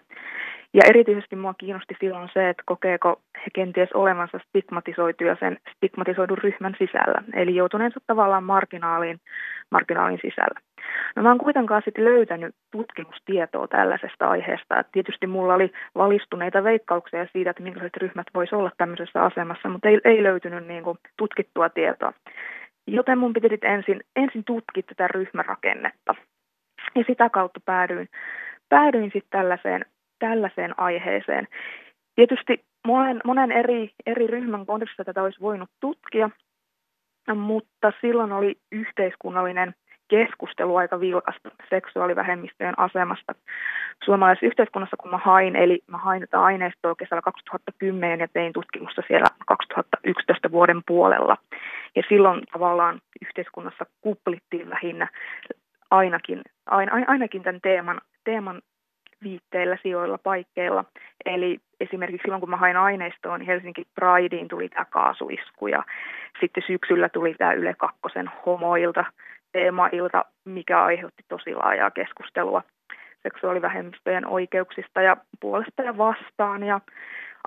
Ja 0.74 0.82
erityisesti 0.90 1.36
mua 1.36 1.54
kiinnosti 1.54 1.96
silloin 2.00 2.30
se, 2.34 2.50
että 2.50 2.64
kokeeko 2.66 3.22
he 3.36 3.50
kenties 3.54 3.90
olevansa 3.94 4.40
stigmatisoituja 4.48 5.38
sen 5.40 5.58
stigmatisoidun 5.76 6.38
ryhmän 6.38 6.76
sisällä, 6.78 7.24
eli 7.34 7.56
joutuneensa 7.56 8.00
tavallaan 8.08 8.44
marginaaliin, 8.44 9.20
marginaalin 9.72 10.20
sisällä. 10.22 10.60
No 11.16 11.24
mä 11.24 11.30
oon 11.30 11.38
kuitenkaan 11.38 11.82
sitten 11.86 12.06
löytänyt 12.06 12.56
tutkimustietoa 12.72 13.68
tällaisesta 13.68 14.28
aiheesta. 14.28 14.80
Et 14.80 14.88
tietysti 14.92 15.28
mulla 15.28 15.54
oli 15.54 15.72
valistuneita 15.96 16.64
veikkauksia 16.64 17.28
siitä, 17.34 17.50
että 17.50 17.64
minkälaiset 17.64 17.98
ryhmät 17.98 18.28
voisi 18.34 18.56
olla 18.56 18.72
tämmöisessä 18.78 19.24
asemassa, 19.24 19.70
mutta 19.70 19.90
ei, 19.90 20.00
ei 20.04 20.24
löytynyt 20.24 20.68
niin 20.68 20.84
kuin 20.84 20.98
tutkittua 21.18 21.70
tietoa. 21.70 22.14
Joten 22.88 23.18
mun 23.18 23.34
piti 23.34 23.58
ensin, 23.62 24.02
ensin 24.16 24.44
tutkia 24.44 24.84
tätä 24.84 25.08
ryhmärakennetta. 25.08 26.16
Ja 26.96 27.04
sitä 27.08 27.30
kautta 27.30 27.60
päädyin, 27.66 28.10
päädyin 28.70 29.12
sitten 29.14 29.40
tällaiseen 29.40 29.86
tällaiseen 30.20 30.80
aiheeseen. 30.80 31.48
Tietysti 32.16 32.66
monen, 32.88 33.22
monen 33.26 33.52
eri, 33.52 33.92
eri 34.06 34.28
ryhmän 34.28 34.66
kontekstissa 34.66 35.04
tätä 35.04 35.24
olisi 35.24 35.42
voinut 35.42 35.70
tutkia, 35.80 36.30
mutta 37.36 37.92
silloin 38.02 38.32
oli 38.32 38.56
yhteiskunnallinen 38.72 39.74
keskustelu 40.08 40.76
aika 40.76 41.00
vilkasta 41.00 41.50
seksuaalivähemmistöjen 41.70 42.80
asemasta 42.80 43.36
suomalaisessa 44.04 44.46
yhteiskunnassa, 44.46 44.98
kun 44.98 45.12
mä 45.12 45.18
hain, 45.18 45.56
eli 45.56 45.80
mä 45.88 45.98
hain 45.98 46.22
tätä 46.22 46.42
aineistoa 46.42 46.96
kesällä 46.96 47.22
2010 47.22 48.20
ja 48.20 48.28
tein 48.28 48.54
tutkimusta 48.54 49.02
siellä 49.08 49.28
2011 49.48 50.52
vuoden 50.52 50.82
puolella. 50.88 51.38
Ja 51.96 52.04
silloin 52.10 52.42
tavallaan 52.54 53.02
yhteiskunnassa 53.22 53.86
kuplittiin 54.02 54.70
lähinnä 54.70 55.08
ainakin, 55.92 56.42
ainakin 57.08 57.44
tämän 57.44 57.62
teeman, 57.62 58.02
teeman 58.24 58.62
viitteillä, 59.24 59.78
sijoilla, 59.84 60.18
paikkeilla. 60.18 60.86
Eli 61.26 61.60
esimerkiksi 61.80 62.26
silloin, 62.26 62.40
kun 62.40 62.50
mä 62.50 62.58
hain 62.58 62.78
aineistoon, 62.78 63.40
niin 63.40 63.48
Helsinki 63.48 63.84
Prideen 63.96 64.48
tuli 64.48 64.70
tämä 64.70 64.86
kaasuisku 64.86 65.68
ja 65.68 65.84
sitten 66.40 66.64
syksyllä 66.68 67.10
tuli 67.10 67.34
tämä 67.34 67.54
Yle 67.54 67.74
Kakkosen 67.74 68.30
homoilta 68.46 69.06
teemailta, 69.52 70.26
mikä 70.46 70.84
aiheutti 70.84 71.24
tosi 71.28 71.56
laajaa 71.56 71.92
keskustelua 71.92 72.64
seksuaalivähemmistöjen 73.24 74.28
oikeuksista 74.28 75.02
ja 75.02 75.18
puolesta 75.40 75.84
ja 75.84 75.98
vastaan. 75.98 76.64
Ja 76.64 76.82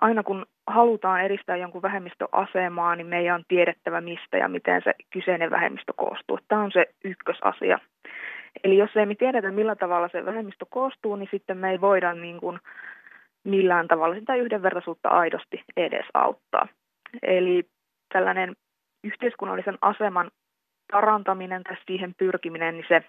aina 0.01 0.23
kun 0.23 0.47
halutaan 0.67 1.21
edistää 1.23 1.57
jonkun 1.57 1.83
vähemmistöasemaa, 1.83 2.97
niin 2.97 3.07
meidän 3.07 3.35
on 3.35 3.45
tiedettävä 3.49 4.01
mistä 4.01 4.37
ja 4.37 4.49
miten 4.49 4.83
se 4.85 4.95
kyseinen 5.11 5.51
vähemmistö 5.51 5.93
koostuu. 5.97 6.39
Tämä 6.49 6.63
on 6.63 6.73
se 6.73 6.87
ykkösasia. 7.05 7.79
Eli 8.65 8.79
jos 8.79 8.97
ei 8.97 9.07
me 9.07 9.15
tiedetä, 9.15 9.51
millä 9.51 9.77
tavalla 9.77 10.09
se 10.13 10.25
vähemmistö 10.25 10.67
koostuu, 10.71 11.17
niin 11.17 11.29
sitten 11.31 11.59
me 11.59 11.71
ei 11.71 11.81
voida 11.81 12.15
niin 12.15 12.41
kuin 12.41 12.59
millään 13.45 13.89
tavalla 13.89 14.15
sitä 14.15 14.35
yhdenvertaisuutta 14.35 15.09
aidosti 15.09 15.65
edes 15.77 16.07
auttaa. 16.15 16.69
Eli 17.23 17.67
tällainen 18.13 18.57
yhteiskunnallisen 19.05 19.79
aseman 19.81 20.31
parantaminen 20.93 21.63
tai 21.63 21.77
siihen 21.87 22.15
pyrkiminen, 22.19 22.75
niin 22.75 22.87
se, 22.89 23.03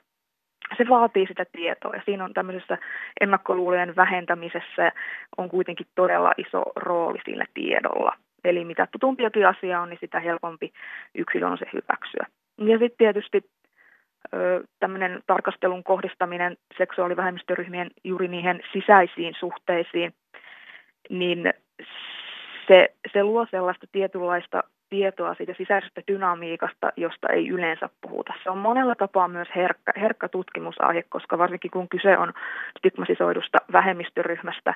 se 0.78 0.90
vaatii 0.90 1.28
sitä 1.28 1.46
tietoa. 1.52 1.96
Ja 1.96 2.02
siinä 2.06 2.26
on 2.26 2.34
tämmöisessä 2.34 2.78
ennakkoluulojen 3.22 3.96
vähentämisessä 3.96 4.92
on 5.38 5.50
kuitenkin 5.50 5.88
todella 5.96 6.32
iso 6.38 6.64
rooli 6.76 7.20
sillä 7.26 7.46
tiedolla. 7.54 8.16
Eli 8.44 8.66
mitä 8.66 8.88
tutumpiakin 8.92 9.48
asia 9.48 9.82
on, 9.82 9.90
niin 9.90 10.00
sitä 10.02 10.20
helpompi 10.20 10.74
yksilön 11.16 11.52
on 11.52 11.58
se 11.58 11.66
hyväksyä. 11.74 12.26
Ja 12.58 12.78
sitten 12.78 12.98
tietysti 12.98 13.42
tämmöinen 14.80 15.22
tarkastelun 15.28 15.84
kohdistaminen 15.84 16.58
seksuaalivähemmistöryhmien 16.78 17.92
juuri 18.04 18.28
niihin 18.28 18.62
sisäisiin 18.74 19.34
suhteisiin, 19.40 20.14
niin 21.10 21.54
se, 22.68 22.90
se 23.14 23.24
luo 23.24 23.48
sellaista 23.52 23.88
tietynlaista 23.92 24.64
tietoa 24.90 25.36
siitä 25.36 25.54
sisäisestä 25.58 26.02
dynamiikasta, 26.08 26.92
josta 26.98 27.28
ei 27.30 27.48
yleensä 27.50 27.90
puhuta. 28.02 28.34
Se 28.44 28.50
on 28.50 28.58
monella 28.58 28.96
tapaa 28.96 29.28
myös 29.28 29.48
herkkä, 29.56 29.92
herkkä 30.02 30.28
tutkimusaihe, 30.28 31.04
koska 31.10 31.38
varsinkin 31.38 31.72
kun 31.72 31.90
kyse 31.90 32.18
on 32.18 32.34
stigmatisoidusta 32.80 33.58
vähemmistöryhmästä, 33.72 34.74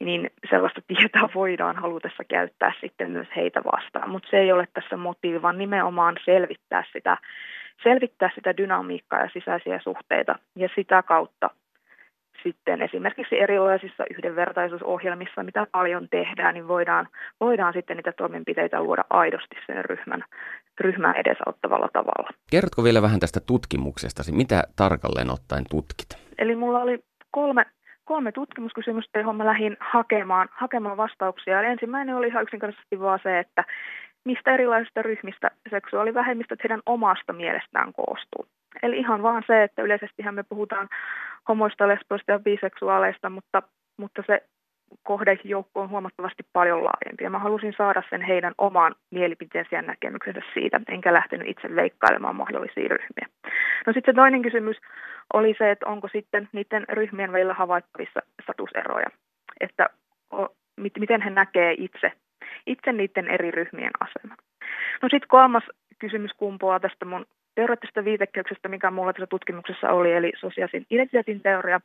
niin 0.00 0.30
sellaista 0.50 0.80
tietoa 0.86 1.28
voidaan 1.34 1.76
halutessa 1.76 2.24
käyttää 2.24 2.72
sitten 2.80 3.10
myös 3.10 3.28
heitä 3.36 3.60
vastaan. 3.64 4.10
Mutta 4.10 4.28
se 4.30 4.36
ei 4.36 4.52
ole 4.52 4.68
tässä 4.74 4.96
motiivi, 4.96 5.42
vaan 5.42 5.58
nimenomaan 5.58 6.16
selvittää 6.24 6.84
sitä 6.92 7.16
selvittää 7.82 8.30
sitä 8.34 8.56
dynamiikkaa 8.56 9.20
ja 9.20 9.30
sisäisiä 9.32 9.80
suhteita 9.84 10.38
ja 10.56 10.68
sitä 10.74 11.02
kautta 11.02 11.50
sitten 12.42 12.82
esimerkiksi 12.82 13.40
erilaisissa 13.40 14.04
yhdenvertaisuusohjelmissa, 14.10 15.42
mitä 15.42 15.66
paljon 15.72 16.08
tehdään, 16.10 16.54
niin 16.54 16.68
voidaan, 16.68 17.08
voidaan 17.40 17.72
sitten 17.72 17.96
niitä 17.96 18.12
toimenpiteitä 18.12 18.82
luoda 18.82 19.04
aidosti 19.10 19.56
sen 19.66 19.84
ryhmän, 19.84 20.24
ryhmän 20.80 21.16
edesauttavalla 21.16 21.88
tavalla. 21.92 22.30
Kerrotko 22.50 22.84
vielä 22.84 23.02
vähän 23.02 23.20
tästä 23.20 23.40
tutkimuksesta, 23.46 24.22
mitä 24.32 24.62
tarkalleen 24.76 25.30
ottaen 25.30 25.64
tutkit? 25.70 26.08
Eli 26.38 26.56
mulla 26.56 26.80
oli 26.80 26.98
kolme, 27.30 27.66
kolme 28.04 28.32
tutkimuskysymystä, 28.32 29.18
johon 29.18 29.36
mä 29.36 29.46
lähdin 29.46 29.76
hakemaan, 29.80 30.48
hakemaan 30.52 30.96
vastauksia. 30.96 31.60
Eli 31.60 31.66
ensimmäinen 31.66 32.16
oli 32.16 32.26
ihan 32.28 32.42
yksinkertaisesti 32.42 33.00
vaan 33.00 33.20
se, 33.22 33.38
että 33.38 33.64
mistä 34.24 34.54
erilaisista 34.54 35.02
ryhmistä 35.02 35.50
seksuaalivähemmistöt 35.70 36.62
heidän 36.64 36.82
omasta 36.86 37.32
mielestään 37.32 37.92
koostuu. 37.92 38.46
Eli 38.82 38.98
ihan 38.98 39.22
vaan 39.22 39.42
se, 39.46 39.62
että 39.62 39.82
yleisesti 39.82 40.22
me 40.32 40.42
puhutaan 40.42 40.88
homoista, 41.48 41.88
lesboista 41.88 42.32
ja 42.32 42.38
biseksuaaleista, 42.38 43.30
mutta, 43.30 43.62
mutta 43.96 44.22
se 44.26 44.42
kohdejoukko 45.02 45.80
on 45.80 45.90
huomattavasti 45.90 46.42
paljon 46.52 46.84
laajempi. 46.84 47.24
Ja 47.24 47.30
mä 47.30 47.38
halusin 47.38 47.74
saada 47.76 48.02
sen 48.10 48.22
heidän 48.22 48.54
oman 48.58 48.94
mielipiteensä 49.10 49.76
ja 49.76 49.82
näkemyksensä 49.82 50.40
siitä, 50.54 50.80
enkä 50.88 51.12
lähtenyt 51.12 51.48
itse 51.48 51.76
veikkailemaan 51.76 52.36
mahdollisia 52.36 52.88
ryhmiä. 52.88 53.26
No 53.86 53.92
sitten 53.92 54.14
se 54.14 54.16
toinen 54.16 54.42
kysymys 54.42 54.76
oli 55.32 55.54
se, 55.58 55.70
että 55.70 55.86
onko 55.86 56.08
sitten 56.08 56.48
niiden 56.52 56.84
ryhmien 56.88 57.32
välillä 57.32 57.54
havaittavissa 57.54 58.20
statuseroja. 58.42 59.06
Että 59.60 59.90
miten 60.98 61.22
he 61.22 61.30
näkee 61.30 61.74
itse, 61.78 62.12
itse 62.66 62.92
niiden 62.92 63.28
eri 63.28 63.50
ryhmien 63.50 63.90
aseman. 64.00 64.36
No 65.02 65.08
sitten 65.08 65.28
kolmas 65.28 65.64
kysymys 65.98 66.30
kumpuaa 66.36 66.80
tästä 66.80 67.04
mun 67.04 67.26
teoreettisesta 67.54 68.04
viitekehyksestä, 68.04 68.68
mikä 68.68 68.90
mulla 68.90 69.12
tässä 69.12 69.26
tutkimuksessa 69.26 69.90
oli, 69.90 70.12
eli 70.12 70.32
sosiaalisen 70.36 70.86
identiteetin 70.90 71.40
teoria. 71.40 71.80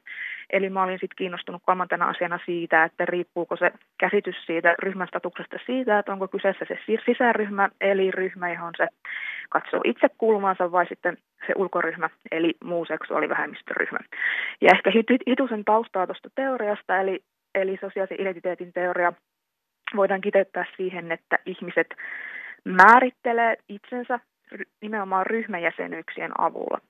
Eli 0.49 0.69
mä 0.69 0.83
olin 0.83 0.99
sitten 0.99 1.15
kiinnostunut 1.15 1.61
kolmantena 1.65 2.05
asiana 2.05 2.39
siitä, 2.45 2.83
että 2.83 3.05
riippuuko 3.05 3.55
se 3.55 3.71
käsitys 3.97 4.35
siitä 4.45 4.75
ryhmän 4.79 5.07
statuksesta 5.07 5.57
siitä, 5.65 5.99
että 5.99 6.13
onko 6.13 6.27
kyseessä 6.27 6.65
se 6.67 6.79
sisäryhmä, 7.05 7.69
eli 7.81 8.11
ryhmä, 8.11 8.53
johon 8.53 8.73
se 8.77 8.87
katsoo 9.49 9.81
itse 9.83 10.07
kulmansa, 10.17 10.71
vai 10.71 10.85
sitten 10.87 11.17
se 11.47 11.53
ulkoryhmä, 11.55 12.09
eli 12.31 12.53
muu 12.63 12.85
seksuaalivähemmistöryhmä. 12.85 13.99
Ja 14.61 14.69
ehkä 14.73 14.91
hitusen 15.27 15.65
taustaa 15.65 16.05
tuosta 16.05 16.29
teoriasta, 16.35 16.99
eli, 16.99 17.19
eli 17.55 17.77
sosiaalisen 17.81 18.21
identiteetin 18.21 18.73
teoria 18.73 19.13
voidaan 19.95 20.21
kiteyttää 20.21 20.65
siihen, 20.77 21.11
että 21.11 21.39
ihmiset 21.45 21.87
määrittelee 22.65 23.57
itsensä 23.69 24.19
nimenomaan 24.81 25.25
ryhmäjäsenyyksien 25.25 26.31
avulla. 26.41 26.81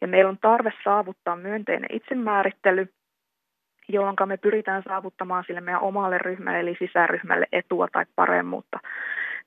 Ja 0.00 0.08
meillä 0.08 0.28
on 0.28 0.38
tarve 0.38 0.72
saavuttaa 0.84 1.36
myönteinen 1.36 1.88
itsemäärittely, 1.92 2.88
jolloin 3.88 4.16
me 4.26 4.36
pyritään 4.36 4.82
saavuttamaan 4.88 5.44
sille 5.46 5.60
meidän 5.60 5.82
omalle 5.82 6.18
ryhmälle 6.18 6.60
eli 6.60 6.76
sisäryhmälle 6.78 7.46
etua 7.52 7.88
tai 7.92 8.04
paremmuutta 8.16 8.78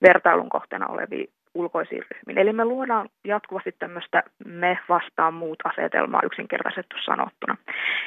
vertailun 0.01 0.49
kohteena 0.49 0.87
oleviin 0.87 1.29
ulkoisiin 1.53 2.03
ryhmiin. 2.11 2.37
Eli 2.37 2.53
me 2.53 2.65
luodaan 2.65 3.09
jatkuvasti 3.23 3.71
tämmöistä 3.79 4.23
me 4.45 4.79
vastaan 4.89 5.33
muut 5.33 5.59
asetelmaa 5.63 6.21
yksinkertaisesti 6.25 6.95
sanottuna. 7.05 7.57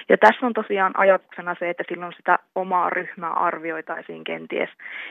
Ja 0.09 0.19
tässä 0.19 0.47
on 0.47 0.53
tosiaan 0.53 0.99
ajatuksena 0.99 1.57
se, 1.59 1.71
että 1.71 1.85
silloin 1.89 2.13
sitä 2.17 2.39
omaa 2.55 2.91
ryhmää 2.91 3.33
arvioitaisiin 3.33 4.25
kenties, 4.25 4.69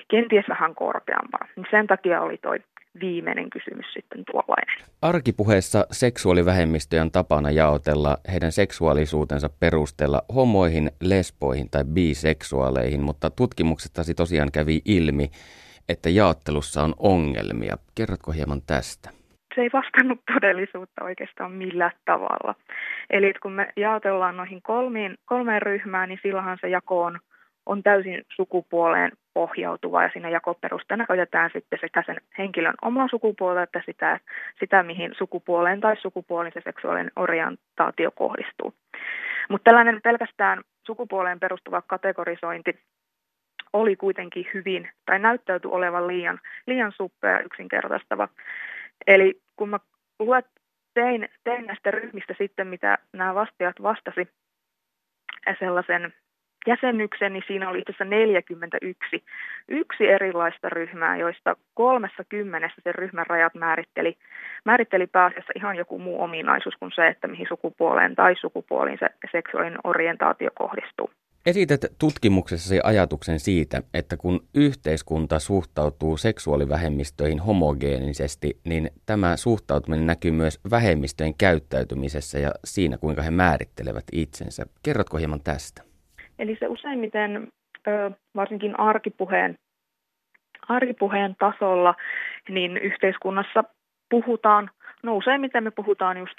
kenties 0.07 0.45
vähän 0.49 0.75
korkeampana. 0.75 1.47
Niin 1.55 1.65
sen 1.71 1.87
takia 1.87 2.21
oli 2.21 2.37
toi 2.37 2.59
viimeinen 2.99 3.49
kysymys 3.49 3.85
sitten 3.93 4.23
tuollainen. 4.31 4.77
Arkipuheessa 5.01 5.85
seksuaalivähemmistöjen 5.91 7.11
tapana 7.11 7.51
jaotella 7.51 8.17
heidän 8.31 8.51
seksuaalisuutensa 8.51 9.49
perusteella 9.59 10.21
homoihin, 10.35 10.91
lesboihin 11.01 11.69
tai 11.69 11.83
biseksuaaleihin, 11.83 13.01
mutta 13.01 13.29
tutkimuksestasi 13.29 14.13
tosiaan 14.13 14.51
kävi 14.51 14.81
ilmi, 14.85 15.31
että 15.91 16.09
jaottelussa 16.09 16.83
on 16.83 16.93
ongelmia. 16.99 17.75
Kerrotko 17.95 18.31
hieman 18.31 18.61
tästä? 18.67 19.09
Se 19.55 19.61
ei 19.61 19.69
vastannut 19.73 20.19
todellisuutta 20.33 21.03
oikeastaan 21.03 21.51
millään 21.51 21.91
tavalla. 22.05 22.55
Eli 23.09 23.33
kun 23.41 23.51
me 23.51 23.67
jaotellaan 23.77 24.37
noihin 24.37 24.61
kolmiin, 24.61 25.15
kolmeen 25.25 25.61
ryhmään, 25.61 26.09
niin 26.09 26.19
silloinhan 26.23 26.57
se 26.61 26.69
jako 26.69 27.03
on, 27.03 27.19
on 27.65 27.83
täysin 27.83 28.21
sukupuoleen 28.35 29.11
pohjautuva 29.33 30.03
ja 30.03 30.09
siinä 30.13 30.29
jakoperusteena 30.29 31.05
käytetään 31.05 31.49
sitten 31.53 31.79
sekä 31.81 32.03
sen 32.05 32.17
henkilön 32.37 32.73
omaa 32.81 33.07
sukupuolta 33.07 33.63
että 33.63 33.81
sitä, 33.85 34.19
sitä 34.59 34.83
mihin 34.83 35.11
sukupuoleen 35.17 35.81
tai 35.81 35.95
sukupuolin 36.01 36.51
se 36.53 36.61
seksuaalinen 36.63 37.11
orientaatio 37.15 38.11
kohdistuu. 38.11 38.73
Mutta 39.49 39.63
tällainen 39.63 40.01
pelkästään 40.03 40.61
sukupuoleen 40.85 41.39
perustuva 41.39 41.81
kategorisointi 41.81 42.79
oli 43.73 43.95
kuitenkin 43.95 44.45
hyvin, 44.53 44.89
tai 45.05 45.19
näyttäytyi 45.19 45.71
olevan 45.71 46.07
liian, 46.07 46.39
liian 46.67 46.91
suppea 46.91 47.31
ja 47.31 47.39
yksinkertaistava. 47.39 48.27
Eli 49.07 49.41
kun 49.55 49.69
mä 49.69 49.79
luet, 50.19 50.45
tein, 50.93 51.29
tein 51.43 51.65
näistä 51.65 51.91
ryhmistä 51.91 52.35
sitten, 52.37 52.67
mitä 52.67 52.97
nämä 53.13 53.35
vastaajat 53.35 53.81
vastasi, 53.83 54.27
sellaisen 55.59 56.13
jäsenyksen, 56.67 57.33
niin 57.33 57.43
siinä 57.47 57.69
oli 57.69 57.79
itse 57.79 57.91
asiassa 57.91 58.05
41 58.05 59.23
yksi 59.67 60.07
erilaista 60.07 60.69
ryhmää, 60.69 61.17
joista 61.17 61.55
kolmessa 61.73 62.23
kymmenessä 62.29 62.81
sen 62.83 62.95
ryhmän 62.95 63.27
rajat 63.27 63.55
määritteli, 63.55 64.17
määritteli 64.65 65.07
pääasiassa 65.07 65.53
ihan 65.55 65.75
joku 65.75 65.99
muu 65.99 66.21
ominaisuus 66.21 66.75
kuin 66.79 66.91
se, 66.95 67.07
että 67.07 67.27
mihin 67.27 67.47
sukupuoleen 67.47 68.15
tai 68.15 68.35
sukupuoliin 68.35 68.97
se 68.99 69.09
seksuaalinen 69.31 69.79
orientaatio 69.83 70.49
kohdistuu. 70.55 71.11
Esität 71.45 71.81
tutkimuksessasi 71.99 72.79
ajatuksen 72.83 73.39
siitä, 73.39 73.81
että 73.93 74.17
kun 74.17 74.39
yhteiskunta 74.55 75.39
suhtautuu 75.39 76.17
seksuaalivähemmistöihin 76.17 77.39
homogeenisesti, 77.39 78.59
niin 78.65 78.89
tämä 79.05 79.37
suhtautuminen 79.37 80.07
näkyy 80.07 80.31
myös 80.31 80.59
vähemmistöjen 80.71 81.33
käyttäytymisessä 81.37 82.39
ja 82.39 82.51
siinä, 82.65 82.97
kuinka 82.97 83.21
he 83.21 83.31
määrittelevät 83.31 84.03
itsensä. 84.11 84.65
Kerrotko 84.83 85.17
hieman 85.17 85.43
tästä? 85.43 85.83
Eli 86.39 86.57
se 86.59 86.67
useimmiten 86.67 87.47
varsinkin 88.35 88.79
arkipuheen, 88.79 89.55
arkipuheen 90.67 91.35
tasolla 91.39 91.95
niin 92.49 92.77
yhteiskunnassa 92.77 93.63
puhutaan, 94.09 94.69
no 95.03 95.15
useimmiten 95.15 95.63
me 95.63 95.71
puhutaan 95.71 96.17
just 96.17 96.37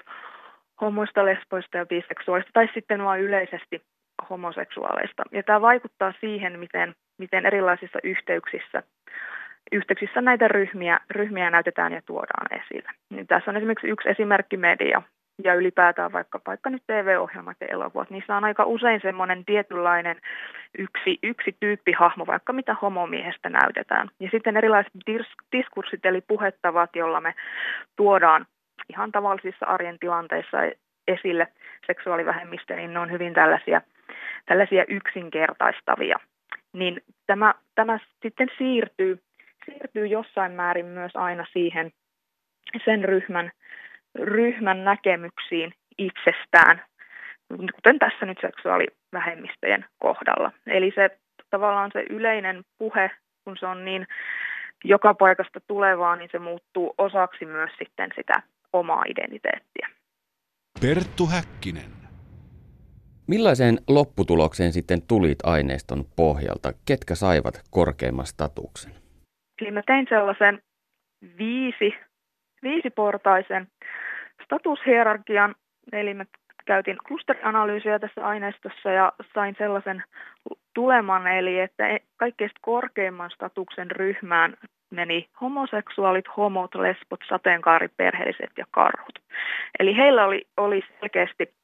homoista, 0.81 1.25
lesboista 1.25 1.79
ja 1.79 1.87
biseksuaalista 1.87 2.51
tai 2.53 2.69
sitten 2.75 3.05
vain 3.05 3.23
yleisesti 3.23 3.83
homoseksuaaleista. 4.31 5.23
Ja 5.33 5.43
tämä 5.43 5.61
vaikuttaa 5.61 6.13
siihen, 6.21 6.59
miten, 6.59 6.95
miten 7.19 7.47
erilaisissa 7.47 7.99
yhteyksissä, 8.05 8.83
yhteyksissä 9.73 10.21
näitä 10.21 10.49
ryhmiä, 10.49 11.01
ryhmiä 11.11 11.51
näytetään 11.51 11.93
ja 11.93 12.03
tuodaan 12.07 12.61
esille. 12.61 12.91
Niin 13.11 13.27
tässä 13.27 13.51
on 13.51 13.57
esimerkiksi 13.57 13.89
yksi 13.89 14.09
esimerkki 14.09 14.57
media, 14.57 15.03
ja 15.45 15.55
ylipäätään 15.55 16.13
vaikka, 16.13 16.41
vaikka 16.47 16.71
nyt 16.71 16.83
TV-ohjelmat 16.87 17.57
ja 17.61 17.67
elokuvat, 17.67 18.11
niissä 18.11 18.37
on 18.37 18.45
aika 18.45 18.65
usein 18.65 19.01
semmoinen 19.03 19.45
tietynlainen 19.45 20.17
yksi, 20.79 21.19
yksi 21.23 21.57
tyyppihahmo, 21.61 22.27
vaikka 22.27 22.53
mitä 22.53 22.77
homomiehestä 22.83 23.49
näytetään. 23.49 24.09
Ja 24.21 24.29
sitten 24.31 24.57
erilaiset 24.57 24.93
dis- 25.11 25.47
diskurssit 25.53 26.07
eli 26.07 26.21
puhettavat, 26.21 26.97
jolla 26.97 27.21
me 27.21 27.35
tuodaan 27.97 28.47
ihan 28.89 29.13
tavallisissa 29.13 29.67
arjen 29.67 29.99
tilanteissa 29.99 30.59
esille 31.09 31.47
seksuaalivähemmistö, 31.87 32.77
niin 32.77 32.95
ne 32.95 32.99
on 32.99 33.11
hyvin 33.11 33.35
tällaisia, 33.35 33.81
tällaisia 34.47 34.85
yksinkertaistavia. 34.89 36.17
Niin 36.73 37.01
tämä, 37.27 37.55
tämä 37.75 37.99
sitten 38.23 38.49
siirtyy, 38.59 39.19
siirtyy 39.65 40.07
jossain 40.07 40.53
määrin 40.53 40.87
myös 40.87 41.13
aina 41.15 41.47
siihen 41.53 41.93
sen 42.85 43.05
ryhmän 43.05 43.53
ryhmän 44.19 44.85
näkemyksiin 44.85 45.75
itsestään, 45.99 46.83
kuten 47.75 47.99
tässä 47.99 48.27
nyt 48.27 48.39
seksuaalivähemmistöjen 48.41 49.85
kohdalla. 49.99 50.53
Eli 50.67 50.93
se 50.95 51.19
tavallaan 51.51 51.91
se 51.93 52.05
yleinen 52.11 52.63
puhe, 52.79 53.11
kun 53.45 53.57
se 53.57 53.67
on 53.67 53.85
niin 53.85 54.07
joka 54.85 55.15
paikasta 55.15 55.61
tulevaa, 55.61 56.17
niin 56.17 56.29
se 56.33 56.39
muuttuu 56.39 56.95
osaksi 56.99 57.47
myös 57.47 57.71
sitten 57.79 58.11
sitä 58.17 58.43
omaa 58.73 59.03
identiteettiä. 59.09 59.89
Perttu 60.81 61.27
Häkkinen. 61.27 62.02
Millaiseen 63.29 63.79
lopputulokseen 63.89 64.73
sitten 64.73 65.03
tulit 65.09 65.39
aineiston 65.45 66.05
pohjalta? 66.17 66.73
Ketkä 66.87 67.15
saivat 67.15 67.55
korkeimman 67.71 68.27
statuksen? 68.27 68.93
Eli 69.61 69.71
mä 69.71 69.83
tein 69.87 70.07
sellaisen 70.09 70.63
viisi 71.39 71.95
viisiportaisen 72.63 73.67
statushierarkian, 74.45 75.55
eli 75.93 76.15
me 76.15 76.27
käytin 76.67 76.97
klusterianalyysiä 77.09 77.99
tässä 77.99 78.27
aineistossa 78.27 78.91
ja 78.91 79.13
sain 79.35 79.55
sellaisen 79.59 80.03
tuleman, 80.75 81.27
eli 81.27 81.61
että 81.61 81.89
e- 81.89 82.07
kaikkein 82.17 82.51
korkeimman 82.61 83.31
statuksen 83.31 83.91
ryhmään 83.91 84.55
meni 84.91 85.29
homoseksuaalit, 85.41 86.25
homot, 86.37 86.75
lesbot, 86.75 87.21
sateenkaariperheelliset 87.29 88.51
ja 88.59 88.65
karhut. 88.71 89.19
Eli 89.79 89.97
heillä 89.97 90.25
oli, 90.25 90.47
oli 90.57 90.83
selkeästi, 91.01 91.55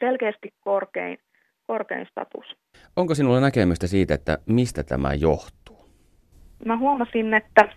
selkeästi 0.00 0.54
korkein, 0.60 1.18
korkein 1.66 2.06
status. 2.10 2.56
Onko 2.96 3.14
sinulla 3.14 3.40
näkemystä 3.40 3.86
siitä, 3.86 4.14
että 4.14 4.38
mistä 4.46 4.82
tämä 4.82 5.14
johtuu? 5.14 5.88
Mä 6.64 6.76
huomasin, 6.76 7.34
että 7.34 7.68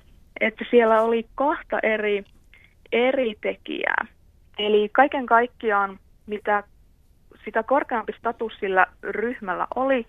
että 0.41 0.65
siellä 0.69 1.01
oli 1.01 1.25
kahta 1.35 1.79
eri, 1.83 2.23
eri 2.91 3.35
tekijää. 3.41 4.05
Eli 4.59 4.89
kaiken 4.91 5.25
kaikkiaan, 5.25 5.99
mitä 6.25 6.63
sitä 7.45 7.63
korkeampi 7.63 8.13
status 8.19 8.53
sillä 8.59 8.85
ryhmällä 9.03 9.67
oli, 9.75 10.05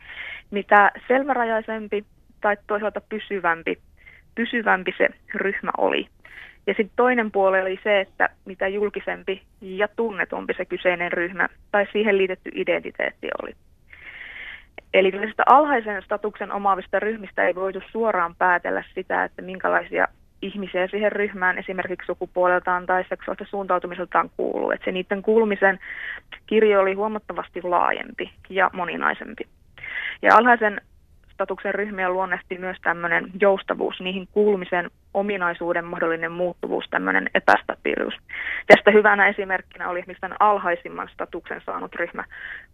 mitä 0.50 0.92
selvärajaisempi 1.08 2.04
tai 2.40 2.56
toisaalta 2.66 3.00
pysyvämpi, 3.00 3.78
pysyvämpi 4.34 4.94
se 4.98 5.08
ryhmä 5.34 5.70
oli. 5.78 6.08
Ja 6.66 6.74
sitten 6.74 6.96
toinen 6.96 7.30
puoli 7.30 7.60
oli 7.60 7.80
se, 7.84 8.00
että 8.00 8.28
mitä 8.44 8.68
julkisempi 8.68 9.42
ja 9.60 9.88
tunnetumpi 9.88 10.54
se 10.56 10.64
kyseinen 10.64 11.12
ryhmä 11.12 11.48
tai 11.70 11.86
siihen 11.92 12.18
liitetty 12.18 12.50
identiteetti 12.54 13.28
oli. 13.42 13.52
Eli 14.94 15.10
tällaisista 15.10 15.42
alhaisen 15.46 16.02
statuksen 16.02 16.52
omaavista 16.52 17.00
ryhmistä 17.00 17.46
ei 17.46 17.54
voitu 17.54 17.82
suoraan 17.90 18.34
päätellä 18.34 18.84
sitä, 18.94 19.24
että 19.24 19.42
minkälaisia 19.42 20.08
ihmisiä 20.42 20.86
siihen 20.86 21.12
ryhmään 21.12 21.58
esimerkiksi 21.58 22.06
sukupuoleltaan 22.06 22.86
tai 22.86 23.04
seksuaalista 23.08 23.50
suuntautumiseltaan 23.50 24.30
kuuluu. 24.36 24.70
Että 24.70 24.84
se 24.84 24.92
niiden 24.92 25.22
kuulumisen 25.22 25.78
kirjo 26.46 26.80
oli 26.80 26.94
huomattavasti 26.94 27.62
laajempi 27.62 28.30
ja 28.50 28.70
moninaisempi. 28.72 29.46
Ja 30.22 30.36
alhaisen 30.36 30.80
statuksen 31.32 31.74
ryhmiä 31.74 32.10
luonnehti 32.10 32.58
myös 32.58 32.76
tämmöinen 32.82 33.30
joustavuus, 33.40 34.00
niihin 34.00 34.28
kuulumisen 34.32 34.90
ominaisuuden 35.14 35.84
mahdollinen 35.84 36.32
muuttuvuus, 36.32 36.84
tämmöinen 36.90 37.30
epästabiilius. 37.34 38.14
Tästä 38.66 38.90
hyvänä 38.90 39.28
esimerkkinä 39.28 39.88
oli 39.88 39.98
esimerkiksi 39.98 40.20
tämän 40.20 40.36
alhaisimman 40.40 41.08
statuksen 41.12 41.60
saanut 41.66 41.94
ryhmä 41.94 42.24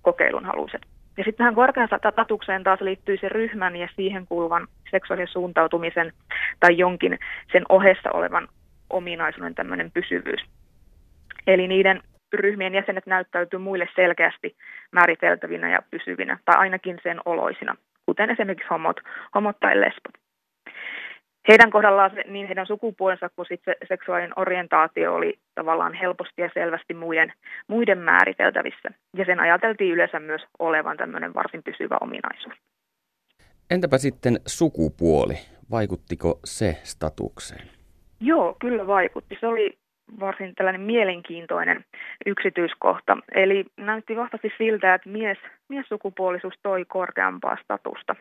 kokeilun 0.02 0.44
haluset. 0.44 0.86
Ja 1.16 1.24
sitten 1.24 1.38
tähän 1.38 1.54
korkean 1.54 1.88
statukseen 1.88 2.64
taas 2.64 2.80
liittyy 2.80 3.16
se 3.16 3.28
ryhmän 3.28 3.76
ja 3.76 3.88
siihen 3.96 4.26
kuuluvan 4.26 4.66
seksuaalisen 4.90 5.32
suuntautumisen 5.32 6.12
tai 6.60 6.78
jonkin 6.78 7.18
sen 7.52 7.64
ohessa 7.68 8.10
olevan 8.12 8.48
ominaisuuden 8.90 9.54
tämmöinen 9.54 9.90
pysyvyys. 9.90 10.40
Eli 11.46 11.68
niiden 11.68 12.02
ryhmien 12.32 12.74
jäsenet 12.74 13.06
näyttäytyy 13.06 13.58
muille 13.58 13.88
selkeästi 13.96 14.56
määriteltävinä 14.92 15.70
ja 15.70 15.78
pysyvinä, 15.90 16.38
tai 16.44 16.56
ainakin 16.58 16.98
sen 17.02 17.20
oloisina, 17.24 17.76
kuten 18.06 18.30
esimerkiksi 18.30 18.68
homot, 18.70 18.96
homot 19.34 19.60
tai 19.60 19.80
lesbot. 19.80 20.17
Heidän 21.48 21.70
kohdallaan 21.70 22.10
niin 22.26 22.46
heidän 22.46 22.66
sukupuolensa 22.66 23.28
kuin 23.28 23.46
sitten 23.46 23.74
se 23.80 23.86
seksuaalinen 23.88 24.32
orientaatio 24.36 25.14
oli 25.14 25.38
tavallaan 25.54 25.94
helposti 25.94 26.42
ja 26.42 26.50
selvästi 26.54 26.94
muiden, 26.94 27.32
muiden 27.68 27.98
määriteltävissä. 27.98 28.88
Ja 29.16 29.24
sen 29.24 29.40
ajateltiin 29.40 29.94
yleensä 29.94 30.20
myös 30.20 30.42
olevan 30.58 30.96
tämmöinen 30.96 31.34
varsin 31.34 31.62
pysyvä 31.62 31.96
ominaisuus. 32.00 32.54
Entäpä 33.70 33.98
sitten 33.98 34.40
sukupuoli? 34.46 35.34
Vaikuttiko 35.70 36.38
se 36.44 36.76
statukseen? 36.82 37.68
Joo, 38.20 38.56
kyllä 38.60 38.86
vaikutti. 38.86 39.36
Se 39.40 39.46
oli 39.46 39.78
varsin 40.20 40.54
tällainen 40.54 40.80
mielenkiintoinen 40.80 41.84
yksityiskohta. 42.26 43.16
Eli 43.34 43.64
näytti 43.76 44.16
vahvasti 44.16 44.52
siltä, 44.58 44.94
että 44.94 45.08
mies, 45.08 45.38
miessukupuolisuus 45.68 46.54
toi 46.62 46.84
korkeampaa 46.84 47.56
statusta. 47.64 48.16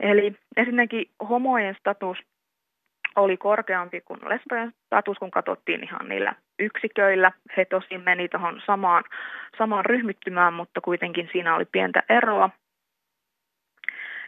Eli 0.00 0.34
ensinnäkin 0.56 1.10
homojen 1.28 1.74
status 1.74 2.18
oli 3.16 3.36
korkeampi 3.36 4.00
kuin 4.00 4.20
lesbojen 4.28 4.72
status, 4.86 5.18
kun 5.18 5.30
katsottiin 5.30 5.84
ihan 5.84 6.08
niillä 6.08 6.34
yksiköillä. 6.58 7.32
He 7.56 7.64
tosin 7.64 8.00
meni 8.00 8.28
tuohon 8.28 8.62
samaan, 8.66 9.04
samaan 9.58 9.84
ryhmittymään, 9.84 10.54
mutta 10.54 10.80
kuitenkin 10.80 11.28
siinä 11.32 11.56
oli 11.56 11.64
pientä 11.64 12.02
eroa. 12.08 12.50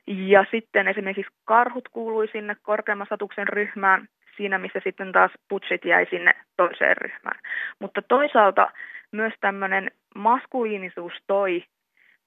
Ja 0.06 0.44
sitten 0.50 0.88
esimerkiksi 0.88 1.32
karhut 1.44 1.88
kuului 1.88 2.28
sinne 2.28 2.56
korkeamman 2.62 3.06
statuksen 3.06 3.48
ryhmään, 3.48 4.08
siinä 4.36 4.58
missä 4.58 4.80
sitten 4.84 5.12
taas 5.12 5.30
putsit 5.48 5.84
jäi 5.84 6.06
sinne 6.10 6.30
toiseen 6.56 6.96
ryhmään. 6.96 7.40
Mutta 7.78 8.02
toisaalta 8.02 8.70
myös 9.12 9.32
tämmöinen 9.40 9.90
maskuliinisuus 10.14 11.12
toi, 11.26 11.64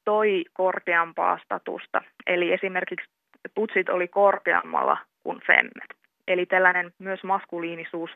toi 0.05 0.45
korkeampaa 0.53 1.39
statusta. 1.45 2.01
Eli 2.27 2.53
esimerkiksi 2.53 3.14
putsit 3.55 3.89
oli 3.89 4.07
korkeammalla 4.07 4.97
kuin 5.23 5.41
femmet. 5.47 5.89
Eli 6.27 6.45
tällainen 6.45 6.91
myös 6.99 7.23
maskuliinisuus 7.23 8.11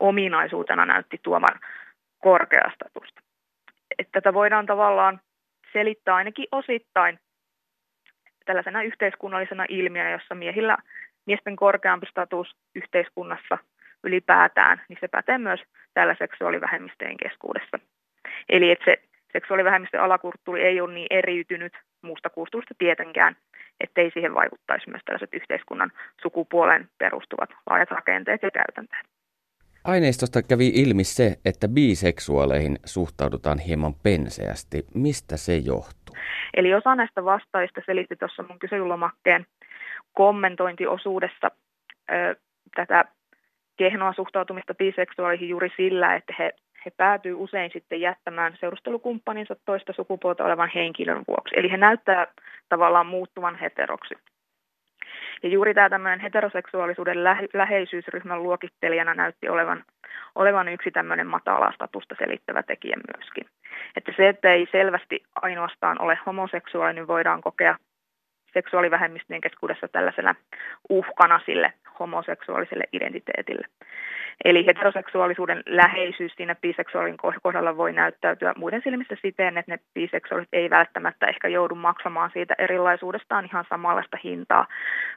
ominaisuutena 0.00 0.86
näytti 0.86 1.20
tuoman 1.22 1.60
korkeastatusta. 2.22 3.20
Että 3.98 4.12
tätä 4.12 4.34
voidaan 4.34 4.66
tavallaan 4.66 5.20
selittää 5.72 6.14
ainakin 6.14 6.46
osittain 6.52 7.18
tällaisena 8.44 8.82
yhteiskunnallisena 8.82 9.64
ilmiönä, 9.68 10.10
jossa 10.10 10.34
miehillä 10.34 10.76
miesten 11.26 11.56
korkeampi 11.56 12.06
status 12.06 12.56
yhteiskunnassa 12.74 13.58
ylipäätään, 14.04 14.82
niin 14.88 14.98
se 15.00 15.08
pätee 15.08 15.38
myös 15.38 15.60
tällä 15.94 16.16
seksuaalivähemmistöjen 16.18 17.16
keskuudessa. 17.16 17.78
Eli 18.48 18.70
että 18.70 18.84
se 18.84 18.96
seksuaalivähemmistön 19.32 20.00
alakulttuuri 20.00 20.62
ei 20.62 20.80
ole 20.80 20.94
niin 20.94 21.06
eriytynyt 21.10 21.72
muusta 22.06 22.30
kulttuurista 22.30 22.74
tietenkään, 22.78 23.36
ettei 23.80 24.10
siihen 24.10 24.34
vaikuttaisi 24.34 24.90
myös 24.90 25.02
tällaiset 25.04 25.34
yhteiskunnan 25.34 25.92
sukupuolen 26.22 26.88
perustuvat 26.98 27.50
laajat 27.70 27.90
rakenteet 27.90 28.42
ja 28.42 28.50
käytänteet. 28.50 29.06
Aineistosta 29.84 30.42
kävi 30.42 30.68
ilmi 30.68 31.04
se, 31.04 31.36
että 31.44 31.68
biseksuaaleihin 31.68 32.78
suhtaudutaan 32.84 33.58
hieman 33.58 33.94
penseästi. 34.02 34.84
Mistä 34.94 35.36
se 35.36 35.56
johtuu? 35.56 36.16
Eli 36.56 36.74
osa 36.74 36.94
näistä 36.94 37.24
vastaista 37.24 37.80
selitti 37.86 38.16
tuossa 38.16 38.44
mun 38.48 38.58
kyselylomakkeen 38.58 39.46
kommentointiosuudessa 40.12 41.50
ö, 42.10 42.36
tätä 42.76 43.04
kehnoa 43.76 44.12
suhtautumista 44.12 44.74
biseksuaaleihin 44.74 45.48
juuri 45.48 45.68
sillä, 45.76 46.14
että 46.14 46.34
he 46.38 46.52
he 46.86 46.90
päätyy 46.96 47.34
usein 47.34 47.70
sitten 47.72 48.00
jättämään 48.00 48.56
seurustelukumppaninsa 48.60 49.56
toista 49.64 49.92
sukupuolta 49.92 50.44
olevan 50.44 50.70
henkilön 50.74 51.24
vuoksi. 51.28 51.54
Eli 51.58 51.70
he 51.70 51.76
näyttää 51.76 52.26
tavallaan 52.68 53.06
muuttuvan 53.06 53.56
heteroksi. 53.56 54.14
Ja 55.42 55.48
juuri 55.48 55.74
tämä 55.74 55.90
tämmöinen 55.90 56.20
heteroseksuaalisuuden 56.20 57.24
lähe- 57.24 57.48
läheisyysryhmän 57.54 58.42
luokittelijana 58.42 59.14
näytti 59.14 59.48
olevan, 59.48 59.84
olevan 60.34 60.68
yksi 60.68 60.90
tämmöinen 60.90 61.26
matalaa 61.26 61.72
statusta 61.72 62.14
selittävä 62.18 62.62
tekijä 62.62 62.96
myöskin. 63.14 63.46
Että 63.96 64.12
se, 64.16 64.28
että 64.28 64.52
ei 64.52 64.68
selvästi 64.72 65.22
ainoastaan 65.42 66.02
ole 66.02 66.18
homoseksuaalinen, 66.26 67.06
voidaan 67.06 67.40
kokea 67.40 67.76
seksuaalivähemmistöjen 68.52 69.40
keskuudessa 69.40 69.88
tällaisena 69.88 70.34
uhkana 70.88 71.40
sille 71.46 71.72
homoseksuaaliselle 71.98 72.84
identiteetille. 72.92 73.66
Eli 74.44 74.66
heteroseksuaalisuuden 74.66 75.62
läheisyys 75.66 76.32
siinä 76.36 76.54
biseksuaalin 76.54 77.16
kohdalla 77.42 77.76
voi 77.76 77.92
näyttäytyä 77.92 78.54
muiden 78.56 78.80
silmissä 78.84 79.16
siten, 79.22 79.58
että 79.58 79.72
ne 79.72 79.78
biseksuaalit 79.94 80.48
ei 80.52 80.70
välttämättä 80.70 81.26
ehkä 81.26 81.48
joudu 81.48 81.74
maksamaan 81.74 82.30
siitä 82.32 82.54
erilaisuudestaan 82.58 83.44
ihan 83.44 83.64
samanlaista 83.68 84.18
hintaa 84.24 84.66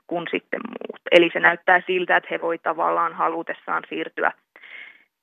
kuin 0.07 0.27
sitten 0.31 0.61
muut. 0.67 1.01
Eli 1.11 1.29
se 1.33 1.39
näyttää 1.39 1.81
siltä, 1.87 2.17
että 2.17 2.27
he 2.31 2.41
voi 2.41 2.57
tavallaan 2.57 3.13
halutessaan 3.13 3.83
siirtyä, 3.89 4.31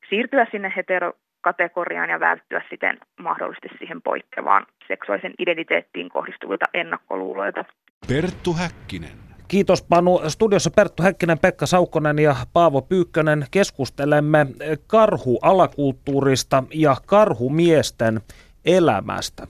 siirtyä 0.09 0.47
sinne 0.51 0.73
heterokategoriaan 0.77 2.11
ja 2.11 2.21
välttyä 2.21 2.63
siten 2.71 2.99
mahdollisesti 3.21 3.69
siihen 3.79 4.03
poikkeavaan 4.03 4.67
seksuaalisen 4.89 5.35
identiteettiin 5.39 6.09
kohdistuvilta 6.09 6.65
ennakkoluuloilta. 6.75 7.65
Perttu 8.09 8.53
Häkkinen. 8.53 9.26
Kiitos 9.49 9.83
Panu. 9.83 10.21
Studiossa 10.29 10.71
Perttu 10.71 11.03
Häkkinen, 11.03 11.39
Pekka 11.39 11.67
Saukkonen 11.67 12.19
ja 12.19 12.37
Paavo 12.53 12.83
Pyykkönen 12.83 13.47
keskustelemme 13.51 14.47
karhualakulttuurista 14.87 16.65
ja 16.75 16.97
karhumiesten 17.07 18.21
elämästä. 18.65 19.47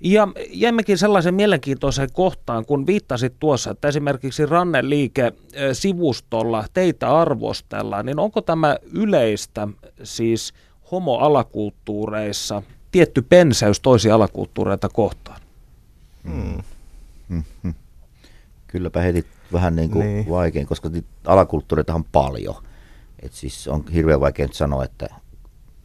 Ja 0.00 0.28
jäimmekin 0.50 0.98
sellaisen 0.98 1.34
mielenkiintoiseen 1.34 2.08
kohtaan, 2.12 2.66
kun 2.66 2.86
viittasit 2.86 3.34
tuossa, 3.40 3.70
että 3.70 3.88
esimerkiksi 3.88 4.46
Ranneliike 4.46 5.32
sivustolla 5.72 6.64
teitä 6.72 7.18
arvostellaan, 7.18 8.06
niin 8.06 8.18
onko 8.18 8.40
tämä 8.40 8.76
yleistä 8.92 9.68
siis 10.02 10.54
homoalakulttuureissa 10.90 12.62
tietty 12.92 13.22
pensäys 13.22 13.80
toisia 13.80 14.14
alakulttuureita 14.14 14.88
kohtaan? 14.88 15.40
Hmm. 16.24 16.62
Mm-hmm. 17.28 17.74
Kylläpä 18.66 19.00
heti 19.00 19.26
vähän 19.52 19.76
niin 19.76 19.90
kuin 19.90 20.06
niin. 20.06 20.28
vaikein, 20.28 20.66
koska 20.66 20.90
alakulttuureita 21.26 21.94
on 21.94 22.04
paljon. 22.04 22.54
Et 23.22 23.32
siis 23.32 23.68
on 23.68 23.84
hirveän 23.92 24.20
vaikea 24.20 24.46
nyt 24.46 24.54
sanoa, 24.54 24.84
että 24.84 25.08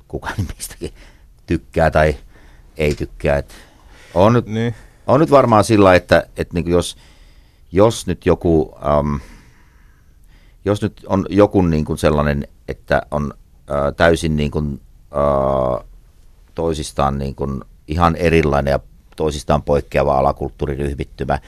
kuka 0.08 0.30
mistäkin 0.58 0.94
tykkää 1.46 1.92
tai 1.92 2.16
ei 2.78 2.96
tykkää. 2.96 3.38
Et 3.38 3.54
on, 4.14 4.34
nyt, 4.34 4.46
niin. 4.46 4.76
on 5.08 5.20
nyt 5.20 5.32
varmaan 5.32 5.64
sillä, 5.64 5.96
että, 5.96 6.28
että 6.38 6.54
niin 6.54 6.68
jos, 6.68 6.98
jos 7.72 8.08
nyt 8.08 8.26
joku, 8.26 8.76
um, 9.00 9.20
jos 10.66 10.82
nyt 10.82 11.06
on 11.08 11.26
joku 11.30 11.62
niin 11.62 11.86
kuin 11.86 11.98
sellainen, 11.98 12.48
että 12.68 13.02
on 13.12 13.34
uh, 13.34 13.96
täysin 13.98 14.36
niin 14.36 14.52
kuin, 14.52 14.74
uh, 14.74 15.86
toisistaan 16.56 17.18
niin 17.18 17.36
kuin 17.36 17.62
ihan 17.88 18.16
erilainen 18.16 18.72
ja 18.72 18.80
toisistaan 19.16 19.64
poikkeava 19.64 20.18
alakulttuuriryhmittymä, 20.18 21.40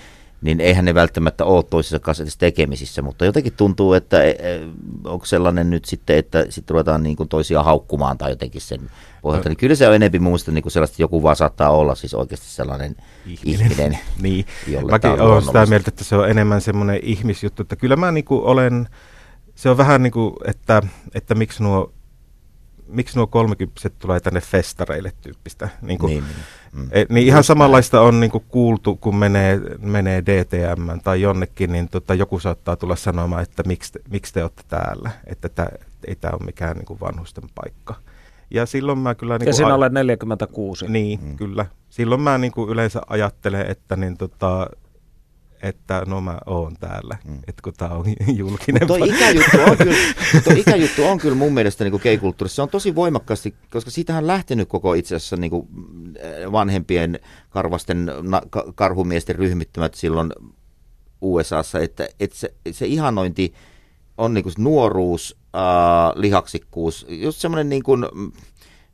niin 0.45 0.61
eihän 0.61 0.85
ne 0.85 0.93
välttämättä 0.93 1.45
ole 1.45 1.63
toisissa 1.63 1.99
kanssa 1.99 2.23
edes 2.23 2.37
tekemisissä, 2.37 3.01
mutta 3.01 3.25
jotenkin 3.25 3.53
tuntuu, 3.53 3.93
että 3.93 4.23
e, 4.23 4.29
e, 4.29 4.59
onko 5.03 5.25
sellainen 5.25 5.69
nyt 5.69 5.85
sitten, 5.85 6.17
että 6.17 6.45
sitten 6.49 6.73
ruvetaan 6.73 7.03
niin 7.03 7.15
kuin 7.15 7.29
toisia 7.29 7.63
haukkumaan 7.63 8.17
tai 8.17 8.31
jotenkin 8.31 8.61
sen 8.61 8.79
pohjalta. 9.21 9.49
Niin 9.49 9.57
kyllä 9.57 9.75
se 9.75 9.87
on 9.87 9.95
enemmän 9.95 10.23
muista 10.23 10.51
niin 10.51 10.61
kuin 10.61 10.71
sellaista, 10.71 11.01
joku 11.01 11.23
vaan 11.23 11.35
saattaa 11.35 11.69
olla 11.69 11.95
siis 11.95 12.13
oikeasti 12.13 12.47
sellainen 12.47 12.95
ihminen, 13.25 13.61
ihminen 13.61 13.99
niin. 14.21 14.45
Mäkin 14.91 15.21
olen 15.21 15.43
sitä 15.43 15.65
mieltä, 15.65 15.89
että 15.89 16.03
se 16.03 16.15
on 16.15 16.29
enemmän 16.29 16.61
semmoinen 16.61 16.99
ihmisjuttu, 17.03 17.61
että 17.61 17.75
kyllä 17.75 17.95
mä 17.95 18.11
niin 18.11 18.25
kuin 18.25 18.43
olen, 18.43 18.87
se 19.55 19.69
on 19.69 19.77
vähän 19.77 20.03
niin 20.03 20.13
kuin, 20.13 20.33
että, 20.47 20.81
että 21.15 21.35
miksi 21.35 21.63
nuo 21.63 21.93
miksi 22.87 23.15
nuo 23.17 23.27
kolmekymppiset 23.27 23.99
tulee 23.99 24.19
tänne 24.19 24.41
festareille 24.41 25.11
tyyppistä. 25.21 25.69
Niin, 25.81 25.99
kuin, 25.99 26.09
niin, 26.09 26.23
niin. 26.23 26.35
Mm. 26.76 26.88
E, 26.91 27.05
niin 27.09 27.28
ihan 27.28 27.43
samanlaista 27.43 28.01
on 28.01 28.19
niin 28.19 28.32
kuin 28.32 28.43
kuultu, 28.47 28.95
kun 28.95 29.15
menee, 29.15 29.61
menee 29.82 30.23
DTM 30.26 30.99
tai 31.03 31.21
jonnekin, 31.21 31.71
niin 31.71 31.89
tota, 31.89 32.13
joku 32.13 32.39
saattaa 32.39 32.76
tulla 32.76 32.95
sanomaan, 32.95 33.43
että 33.43 33.63
miksi 33.67 33.93
te, 33.93 33.99
miksi 34.09 34.34
te 34.34 34.43
olette 34.43 34.63
täällä, 34.67 35.11
että 35.28 35.49
tää, 35.49 35.69
ei 36.07 36.15
tämä 36.15 36.32
ole 36.32 36.45
mikään 36.45 36.76
niin 36.78 36.86
kuin 36.86 36.99
vanhusten 36.99 37.43
paikka. 37.55 37.95
Ja 38.51 38.65
silloin 38.65 38.99
mä 38.99 39.15
kyllä... 39.15 39.38
Niin 39.38 39.47
ja 39.47 39.53
sinä 39.53 39.69
a- 39.69 39.76
olet 39.76 39.93
46. 39.93 40.86
Niin, 40.88 41.19
mm. 41.23 41.36
kyllä. 41.36 41.65
Silloin 41.89 42.21
mä 42.21 42.38
niin 42.38 42.51
kuin 42.51 42.69
yleensä 42.69 43.01
ajattelen, 43.07 43.65
että 43.71 43.95
niin 43.95 44.17
tota, 44.17 44.69
että 45.61 46.03
no 46.07 46.21
mä 46.21 46.37
oon 46.45 46.75
täällä, 46.79 47.17
mm. 47.25 47.39
että 47.47 47.61
kun 47.61 47.73
tää 47.77 47.89
on 47.89 48.05
julkinen. 48.37 48.81
Mutta 48.81 48.97
tuo 48.97 49.05
ikäjuttu 49.05 49.57
on 49.69 49.77
kyllä, 49.77 49.95
tuo 50.43 50.53
ikäjuttu 50.55 51.03
on 51.03 51.17
kyllä 51.17 51.35
mun 51.35 51.53
mielestä 51.53 51.83
niin 51.83 51.99
gay-kulttuurissa, 52.03 52.55
se 52.55 52.61
on 52.61 52.69
tosi 52.69 52.95
voimakkaasti, 52.95 53.55
koska 53.69 53.91
siitähän 53.91 54.23
on 54.23 54.27
lähtenyt 54.27 54.69
koko 54.69 54.93
itse 54.93 55.15
asiassa 55.15 55.35
niin 55.35 55.51
vanhempien 56.51 57.19
karvasten 57.49 58.11
na, 58.21 58.41
karhumiesten 58.75 59.35
ryhmittymät 59.35 59.93
silloin 59.93 60.31
USAssa, 61.21 61.79
että, 61.79 62.07
että 62.19 62.37
se, 62.37 62.53
se 62.71 62.85
ihanointi 62.85 63.53
on 64.17 64.33
niin 64.33 64.43
kuin 64.43 64.53
nuoruus, 64.57 65.37
äh, 65.55 65.61
lihaksikkuus, 66.15 67.05
just 67.09 67.39
semmoinen 67.39 67.69
niin 67.69 67.83
kuin, 67.83 68.05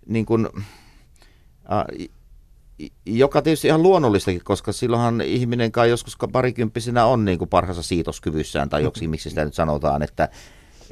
niin 0.05 0.25
kuin, 0.25 0.49
äh, 1.71 2.09
joka 3.05 3.41
tietysti 3.41 3.67
ihan 3.67 3.83
luonnollistakin, 3.83 4.41
koska 4.43 4.71
silloinhan 4.71 5.21
ihminen 5.21 5.71
kai 5.71 5.89
joskus 5.89 6.17
parikymppisenä 6.31 7.05
on 7.05 7.25
niin 7.25 7.37
kuin 7.37 7.49
parhaassa 7.49 7.83
siitoskyvyssään 7.83 8.69
tai 8.69 8.83
joksi, 8.83 9.07
miksi 9.07 9.29
sitä 9.29 9.45
nyt 9.45 9.53
sanotaan, 9.53 10.01
että 10.03 10.29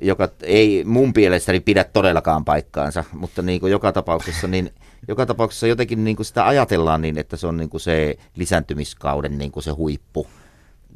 joka 0.02 0.30
ei 0.44 0.84
mun 0.86 1.12
mielestäni 1.16 1.60
pidä 1.60 1.84
todellakaan 1.84 2.46
paikkaansa, 2.46 3.04
mutta 3.14 3.42
niin 3.42 3.60
kuin 3.60 3.72
joka 3.72 3.92
tapauksessa, 3.92 4.48
niin 4.48 4.72
joka 5.08 5.26
tapauksessa 5.26 5.68
jotenkin 5.68 6.04
niin 6.04 6.16
kuin 6.16 6.26
sitä 6.26 6.48
ajatellaan 6.48 7.02
niin, 7.02 7.18
että 7.18 7.38
se 7.38 7.48
on 7.48 7.58
niin 7.58 7.70
kuin 7.70 7.82
se 7.82 8.18
lisääntymiskauden 8.36 9.38
niin 9.38 9.52
kuin 9.52 9.64
se 9.64 9.72
huippu. 9.72 10.28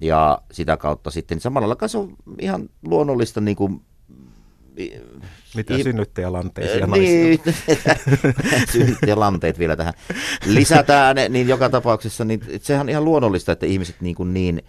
Ja 0.01 0.41
sitä 0.51 0.77
kautta 0.77 1.11
sitten 1.11 1.39
samalla 1.39 1.87
se 1.87 1.97
on 1.97 2.15
ihan 2.39 2.69
luonnollista 2.85 3.41
niin 3.41 3.55
kuin 3.55 3.81
mitä 5.55 5.77
synnyttäjälanteisia 5.83 6.87
niin, 6.87 7.39
synnyttäjälanteet 8.71 9.59
vielä 9.59 9.75
tähän 9.75 9.93
lisätään, 10.45 11.15
niin 11.29 11.47
joka 11.47 11.69
tapauksessa 11.69 12.25
niin 12.25 12.41
sehän 12.61 12.85
on 12.85 12.89
ihan 12.89 13.05
luonnollista, 13.05 13.51
että 13.51 13.65
ihmiset 13.65 14.01
niin, 14.01 14.15
kuin 14.15 14.33
niin 14.33 14.63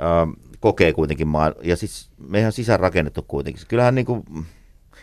äh, 0.00 0.46
kokee 0.60 0.92
kuitenkin 0.92 1.28
maan, 1.28 1.54
ja 1.62 1.76
siis 1.76 2.10
mehän 2.18 2.52
sisäänrakennettu 2.52 3.22
kuitenkin. 3.22 3.62
Kyllähän 3.68 3.94
niin 3.94 4.06
kuin... 4.06 4.24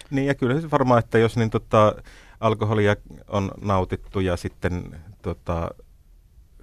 Niin 0.09 0.27
ja 0.27 0.35
kyllä 0.35 0.61
se 0.61 0.71
varmaan, 0.71 0.99
että 0.99 1.17
jos 1.17 1.37
niin 1.37 1.49
tota, 1.49 1.95
alkoholia 2.39 2.95
on 3.27 3.51
nautittu 3.61 4.19
ja 4.19 4.37
sitten 4.37 5.01
tota, 5.21 5.69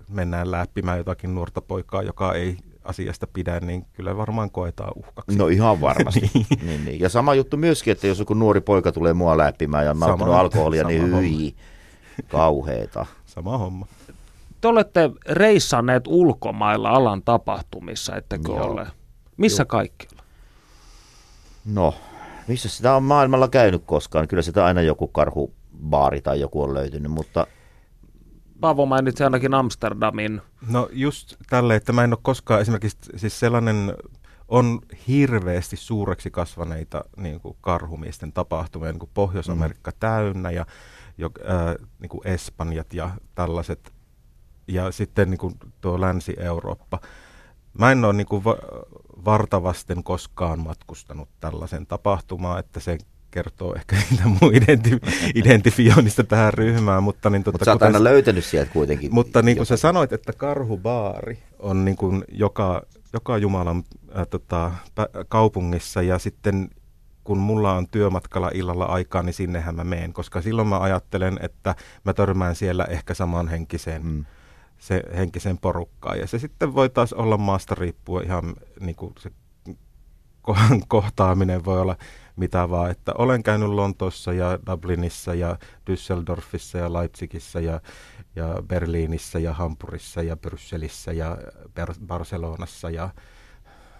mennään 0.09 0.51
läppimään 0.51 0.99
jotakin 0.99 1.34
nuorta 1.34 1.61
poikaa, 1.61 2.03
joka 2.03 2.34
ei 2.34 2.57
asiasta 2.91 3.26
pidä, 3.32 3.61
niin 3.61 3.86
kyllä 3.93 4.16
varmaan 4.16 4.51
koetaan 4.51 4.93
uhkaksi. 4.97 5.38
No 5.38 5.49
ihan 5.49 5.80
varmasti. 5.80 6.20
niin. 6.34 6.47
Niin, 6.62 6.84
niin. 6.84 7.01
Ja 7.01 7.09
sama 7.09 7.34
juttu 7.34 7.57
myöskin, 7.57 7.93
että 7.93 8.07
jos 8.07 8.18
joku 8.18 8.34
nuori 8.34 8.61
poika 8.61 8.93
tulee 8.93 9.12
mua 9.12 9.38
läppimään 9.38 9.84
ja 9.84 9.91
on 9.91 10.01
nauttinut 10.01 10.34
alkoholia, 10.34 10.84
niin 10.84 11.16
hyi, 11.16 11.55
kauheeta. 12.28 13.07
Sama 13.26 13.59
homma. 13.59 13.86
Te 14.61 14.68
olette 14.68 15.11
reissanneet 15.28 16.07
ulkomailla 16.07 16.91
alan 16.91 17.22
tapahtumissa, 17.22 18.16
ettekö 18.16 18.53
Joo. 18.53 18.66
ole? 18.66 18.86
Missä 19.36 19.61
Joo. 19.61 19.66
kaikkialla? 19.66 20.22
No, 21.64 21.95
missä 22.49 22.68
sitä 22.68 22.95
on 22.95 23.03
maailmalla 23.03 23.49
käynyt 23.49 23.82
koskaan? 23.86 24.28
Kyllä 24.28 24.43
sitä 24.43 24.64
aina 24.64 24.80
joku 24.80 25.09
karhubaari 25.09 26.20
tai 26.20 26.41
joku 26.41 26.62
on 26.62 26.74
löytynyt, 26.74 27.12
mutta– 27.12 27.47
Paavo 28.61 28.87
mainitsi 28.87 29.25
ainakin 29.25 29.55
Amsterdamin. 29.55 30.43
No 30.69 30.89
just 30.93 31.35
tälle, 31.49 31.77
että 31.77 31.93
mä 31.93 32.05
en 32.05 32.13
ole 32.13 32.19
koskaan 32.23 32.61
esimerkiksi 32.61 32.99
siis 33.17 33.41
sellainen 33.41 33.95
on 34.49 34.81
hirveästi 35.09 35.77
suureksi 35.77 36.31
kasvaneita 36.31 37.05
niin 37.17 37.41
kuin 37.41 37.57
karhumiesten 37.61 38.33
tapahtumia, 38.33 38.93
niin 38.93 38.99
kuin 38.99 39.11
Pohjois-Amerikka 39.15 39.91
mm. 39.91 39.97
täynnä 40.01 40.51
ja 40.51 40.67
jo, 41.19 41.31
ää, 41.45 41.77
niin 42.01 42.09
kuin 42.09 42.27
Espanjat 42.27 42.95
ja 42.95 43.11
tällaiset, 43.35 43.93
ja 44.69 44.93
sitten 44.93 45.31
niin 45.31 45.39
kuin 45.39 45.55
tuo 45.81 46.01
Länsi-Eurooppa. 46.01 47.01
Mä 47.79 47.93
en 47.93 48.05
ole 48.05 48.13
niin 48.13 48.27
kuin 48.27 48.45
va- 48.45 48.59
vartavasten 49.25 50.05
koskaan 50.05 50.61
matkustanut 50.61 51.29
tällaisen 51.41 51.87
tapahtumaan, 51.87 52.59
että 52.59 52.81
se 52.81 52.99
kertoo 53.31 53.74
ehkä 53.74 53.97
niitä 54.11 54.24
mun 54.26 54.53
identi- 54.55 55.31
identifioinnista 55.35 56.24
tähän 56.24 56.55
ryhmään. 56.55 57.03
Mutta, 57.03 57.31
niin, 57.31 57.45
tota, 57.45 57.59
Mut 57.59 57.64
sä 57.64 57.72
oot 57.72 57.83
aina 57.83 58.05
löytänyt 58.05 58.45
sieltä 58.45 58.72
kuitenkin. 58.72 59.14
Mutta 59.14 59.43
niin 59.43 59.57
kuin 59.57 59.66
sä 59.66 59.76
sanoit, 59.76 60.12
että 60.12 60.33
karhubaari 60.33 61.39
on 61.59 61.85
niin 61.85 61.97
kuin 61.97 62.24
joka, 62.33 62.83
joka 63.12 63.39
Jumalan 63.39 63.85
äh, 64.18 64.26
tota, 64.31 64.72
kaupungissa 65.28 66.03
ja 66.03 66.18
sitten 66.18 66.70
kun 67.24 67.39
mulla 67.39 67.72
on 67.72 67.87
työmatkalla 67.89 68.51
illalla 68.55 68.85
aikaa, 68.85 69.22
niin 69.22 69.35
sinnehän 69.35 69.74
mä 69.74 69.85
menen, 69.85 70.12
koska 70.12 70.43
silloin 70.43 70.68
mä 70.68 70.81
ajattelen, 70.81 71.39
että 71.43 71.74
mä 72.05 72.12
törmään 72.12 72.55
siellä 72.55 72.85
ehkä 72.85 73.14
samanhenkiseen 73.14 74.07
mm. 74.07 74.24
se 74.78 75.03
henkisen 75.16 75.59
porukkaan. 75.59 76.18
Ja 76.18 76.26
se 76.26 76.39
sitten 76.39 76.74
voi 76.74 76.89
taas 76.89 77.12
olla 77.12 77.37
maasta 77.37 77.74
riippuen 77.74 78.26
ihan 78.26 78.55
niin 78.81 78.97
kuin 78.97 79.14
se 79.18 79.31
kohtaaminen 80.89 81.64
voi 81.64 81.81
olla 81.81 81.97
mitä 82.37 82.70
vaan. 82.70 82.91
Että 82.91 83.12
olen 83.18 83.43
käynyt 83.43 83.68
Lontoossa 83.68 84.33
ja 84.33 84.59
Dublinissa 84.66 85.35
ja 85.35 85.59
Düsseldorfissa 85.91 86.78
ja 86.78 86.93
Leipzigissä 86.93 87.61
ja, 87.61 87.81
ja 88.37 88.62
Berliinissä 88.62 89.39
ja 89.39 89.53
Hampurissa 89.53 90.22
ja 90.22 90.37
Brysselissä 90.37 91.12
ja 91.12 91.39
Barcelonassa 92.07 92.91
ja 92.91 93.11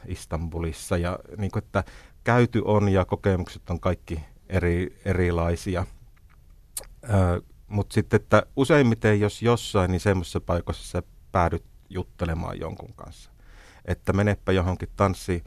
Istanbulissa. 0.07 0.97
Ja 0.97 1.19
niin 1.37 1.51
kuin, 1.51 1.65
että 1.65 1.85
käyty 2.25 2.63
on 2.65 2.89
ja 2.89 3.05
kokemukset 3.05 3.71
on 3.71 3.81
kaikki 3.81 4.21
eri, 4.49 5.01
erilaisia. 5.05 5.87
Mutta 7.69 7.95
sitten, 7.95 8.21
että 8.21 8.43
useimmiten 8.57 9.21
jos 9.21 9.43
jossain, 9.43 9.91
niin 9.91 10.01
semmoisessa 10.01 10.41
paikassa 10.41 10.89
sä 10.89 11.03
päädyt 11.33 11.65
juttelemaan 11.89 12.61
jonkun 12.61 12.95
kanssa. 12.95 13.31
Että 13.85 14.13
menepä 14.13 14.53
johonkin 14.53 14.89
tanssiin 14.97 15.45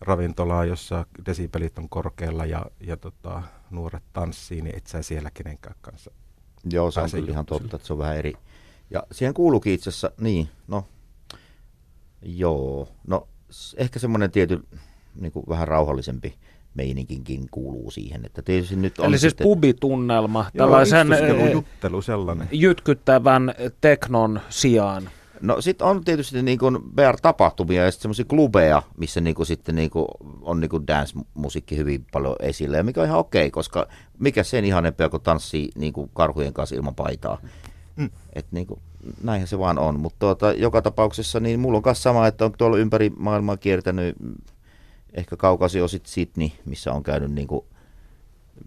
ravintolaa, 0.00 0.64
jossa 0.64 1.06
desipelit 1.26 1.78
on 1.78 1.88
korkealla 1.88 2.46
ja, 2.46 2.66
ja 2.80 2.96
tota, 2.96 3.42
nuoret 3.70 4.02
tanssii, 4.12 4.62
niin 4.62 4.76
et 4.76 4.86
sä 4.86 5.02
siellä 5.02 5.30
kenenkään 5.34 5.76
kanssa 5.80 6.10
Joo, 6.72 6.90
se 6.90 7.00
on 7.00 7.10
kyllä 7.10 7.30
ihan 7.30 7.46
totta, 7.46 7.76
että 7.76 7.86
se 7.86 7.92
on 7.92 7.98
vähän 7.98 8.16
eri. 8.16 8.32
Ja 8.90 9.02
siihen 9.12 9.34
kuuluukin 9.34 9.72
itse 9.72 9.90
asiassa, 9.90 10.10
niin, 10.20 10.48
no, 10.68 10.84
joo, 12.22 12.88
no 13.06 13.28
ehkä 13.76 13.98
semmoinen 13.98 14.30
tietty 14.30 14.66
niin 15.20 15.32
kuin 15.32 15.44
vähän 15.48 15.68
rauhallisempi 15.68 16.34
meininkinkin 16.74 17.46
kuuluu 17.50 17.90
siihen. 17.90 18.26
Että 18.26 18.42
tietysti 18.42 18.76
nyt 18.76 18.98
on 18.98 19.06
Eli 19.06 19.18
siis 19.18 19.30
sitten... 19.30 19.44
pubitunnelma, 19.44 20.50
tällaisen 20.56 21.08
juttelu 21.52 22.02
sellainen. 22.02 22.48
jytkyttävän 22.52 23.54
teknon 23.80 24.40
sijaan. 24.48 25.10
No 25.42 25.60
sitten 25.60 25.86
on 25.86 26.04
tietysti 26.04 26.42
niin 26.42 26.58
kuin 26.58 26.96
VR-tapahtumia 26.96 27.84
ja 27.84 27.90
sitten 27.90 28.02
semmoisia 28.02 28.24
klubeja, 28.24 28.82
missä 28.96 29.20
niin 29.20 29.34
kuin 29.34 29.46
sitten 29.46 29.74
niin 29.74 29.90
kuin 29.90 30.06
on 30.42 30.60
niin 30.60 30.68
kuin 30.68 30.86
dance-musiikki 30.86 31.76
hyvin 31.76 32.06
paljon 32.12 32.36
esillä. 32.40 32.76
Ja 32.76 32.84
mikä 32.84 33.00
on 33.00 33.06
ihan 33.06 33.18
okei, 33.18 33.40
okay, 33.40 33.50
koska 33.50 33.86
mikä 34.18 34.42
sen 34.42 34.64
ihanempia 34.64 35.08
kuin 35.08 35.22
tanssii 35.22 35.70
niin 35.74 35.92
kuin 35.92 36.10
karhujen 36.14 36.52
kanssa 36.52 36.76
ilman 36.76 36.94
paitaa. 36.94 37.38
Mm. 37.96 38.10
Et 38.32 38.46
niin 38.50 38.66
kuin, 38.66 38.80
näinhän 39.22 39.48
se 39.48 39.58
vaan 39.58 39.78
on. 39.78 40.00
Mutta 40.00 40.18
tuota, 40.18 40.52
joka 40.52 40.82
tapauksessa 40.82 41.40
niin 41.40 41.60
mulla 41.60 41.76
on 41.76 41.82
myös 41.84 42.02
sama, 42.02 42.26
että 42.26 42.44
on 42.44 42.52
tuolla 42.58 42.76
ympäri 42.76 43.10
maailmaa 43.16 43.56
kiertänyt 43.56 44.16
ehkä 45.14 45.36
kaukasi 45.36 45.80
osit 45.80 46.06
Sydney, 46.06 46.48
missä 46.64 46.92
on 46.92 47.02
käynyt 47.02 47.32
niin 47.32 47.48
kuin, 47.48 47.64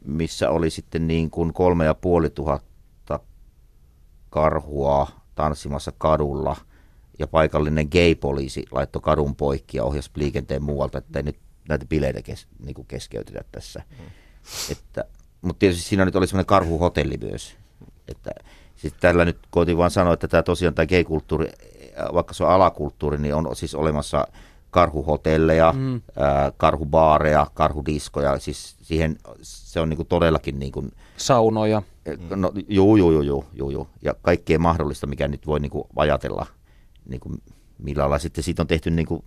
missä 0.05 0.49
oli 0.49 0.69
sitten 0.69 1.07
niin 1.07 1.29
kuin 1.29 1.53
kolme 1.53 1.85
ja 1.85 1.93
puoli 1.93 2.29
tuhatta 2.29 3.19
karhua 4.29 5.07
tanssimassa 5.35 5.91
kadulla 5.97 6.55
ja 7.19 7.27
paikallinen 7.27 7.87
gay-poliisi 7.91 8.65
laittoi 8.71 9.01
kadun 9.01 9.35
poikki 9.35 9.77
ja 9.77 9.83
ohjasi 9.83 10.11
liikenteen 10.15 10.63
muualta, 10.63 10.97
että 10.97 11.21
nyt 11.21 11.39
näitä 11.69 11.85
bileitä 11.85 12.21
kes, 12.21 12.47
niin 12.65 12.73
kuin 12.73 12.87
keskeytetä 12.87 13.43
tässä. 13.51 13.83
Mm. 13.89 14.05
Että, 14.71 15.05
mutta 15.41 15.59
tietysti 15.59 15.83
siinä 15.83 16.05
nyt 16.05 16.15
oli 16.15 16.27
semmoinen 16.27 16.45
karhuhotelli 16.45 17.17
myös. 17.21 17.55
Että, 18.07 18.31
siis 18.75 18.93
tällä 18.99 19.25
nyt 19.25 19.37
koitin 19.49 19.77
vaan 19.77 19.91
sanoa, 19.91 20.13
että 20.13 20.27
tämä 20.27 20.43
tosiaan 20.43 20.73
tämä 20.75 20.85
gay-kulttuuri 20.85 21.51
vaikka 22.13 22.33
se 22.33 22.43
on 22.43 22.49
alakulttuuri, 22.49 23.17
niin 23.17 23.35
on 23.35 23.55
siis 23.55 23.75
olemassa 23.75 24.27
karhuhotelleja, 24.71 25.73
mm. 25.77 26.01
ää, 26.17 26.51
karhubaareja, 26.57 27.47
karhudiskoja, 27.53 28.39
siis 28.39 28.75
siihen 28.81 29.17
se 29.41 29.79
on 29.79 29.89
niinku 29.89 30.03
todellakin 30.03 30.59
niinku, 30.59 30.83
Saunoja. 31.17 31.81
no, 32.35 32.51
juu, 32.67 32.95
juu, 32.95 33.11
juu, 33.11 33.21
juu, 33.21 33.45
juu, 33.53 33.69
juu, 33.69 33.87
ja 34.01 34.13
kaikkea 34.21 34.59
mahdollista, 34.59 35.07
mikä 35.07 35.27
nyt 35.27 35.47
voi 35.47 35.59
niinku 35.59 35.87
ajatella, 35.95 36.45
niinku, 37.05 37.31
millä 37.77 38.01
lailla 38.01 38.19
sitten 38.19 38.43
siitä 38.43 38.63
on 38.63 38.67
tehty 38.67 38.91
niinku, 38.91 39.23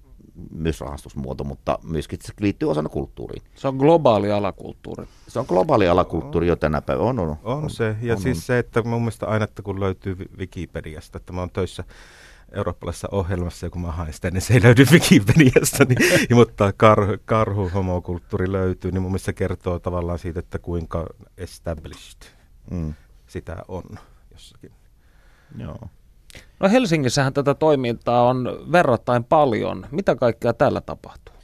myös 0.51 0.80
rahastusmuoto, 0.80 1.45
mutta 1.45 1.78
myöskin 1.82 2.18
se 2.22 2.32
liittyy 2.41 2.70
osana 2.70 2.89
kulttuuriin. 2.89 3.43
Se 3.55 3.68
on 3.68 3.76
globaali 3.76 4.32
alakulttuuri. 4.32 5.07
Se 5.28 5.39
on 5.39 5.47
globaali 5.49 5.89
alakulttuuri 5.89 6.47
jo 6.47 6.57
tänä 6.57 6.82
päivänä. 6.82 7.09
On, 7.09 7.18
on, 7.18 7.37
On 7.43 7.70
se, 7.70 7.97
ja 8.03 8.14
on, 8.14 8.20
siis 8.20 8.37
on. 8.37 8.43
se, 8.43 8.59
että 8.59 8.82
mun 8.82 9.01
mielestä 9.03 9.26
aina, 9.26 9.45
että 9.45 9.62
kun 9.62 9.80
löytyy 9.80 10.16
Wikipediasta, 10.39 11.16
että 11.18 11.32
mä 11.32 11.41
oon 11.41 11.51
töissä 11.51 11.84
eurooppalaisessa 12.53 13.09
ohjelmassa 13.12 13.66
ja 13.66 13.70
kun 13.70 13.82
mä 13.82 13.92
haen 13.92 14.12
sitä, 14.12 14.30
niin 14.30 14.40
se 14.40 14.55
ei 14.55 14.62
löydy 14.62 14.84
Wikipediasta, 14.92 15.84
niin, 15.84 15.99
mutta 16.36 16.72
karhu, 16.76 17.12
karhu 17.24 17.68
homokulttuuri 17.74 18.53
löytyy, 18.53 18.92
niin 18.92 19.03
mun 19.03 19.11
mielestä 19.11 19.26
se 19.26 19.32
kertoo 19.32 19.78
tavallaan 19.78 20.18
siitä, 20.18 20.40
että 20.40 20.59
kuinka 20.59 21.07
established 21.38 22.22
Mm, 22.70 22.94
sitä 23.26 23.57
on 23.68 23.82
jossakin. 24.32 24.72
joo. 25.59 25.78
No 26.61 26.68
Helsingissähän 26.68 27.32
tätä 27.32 27.55
toimintaa 27.55 28.22
on 28.28 28.49
verrattain 28.72 29.24
paljon. 29.24 29.86
Mitä 29.90 30.14
kaikkea 30.16 30.53
täällä 30.53 30.80
tapahtuu? 30.80 31.34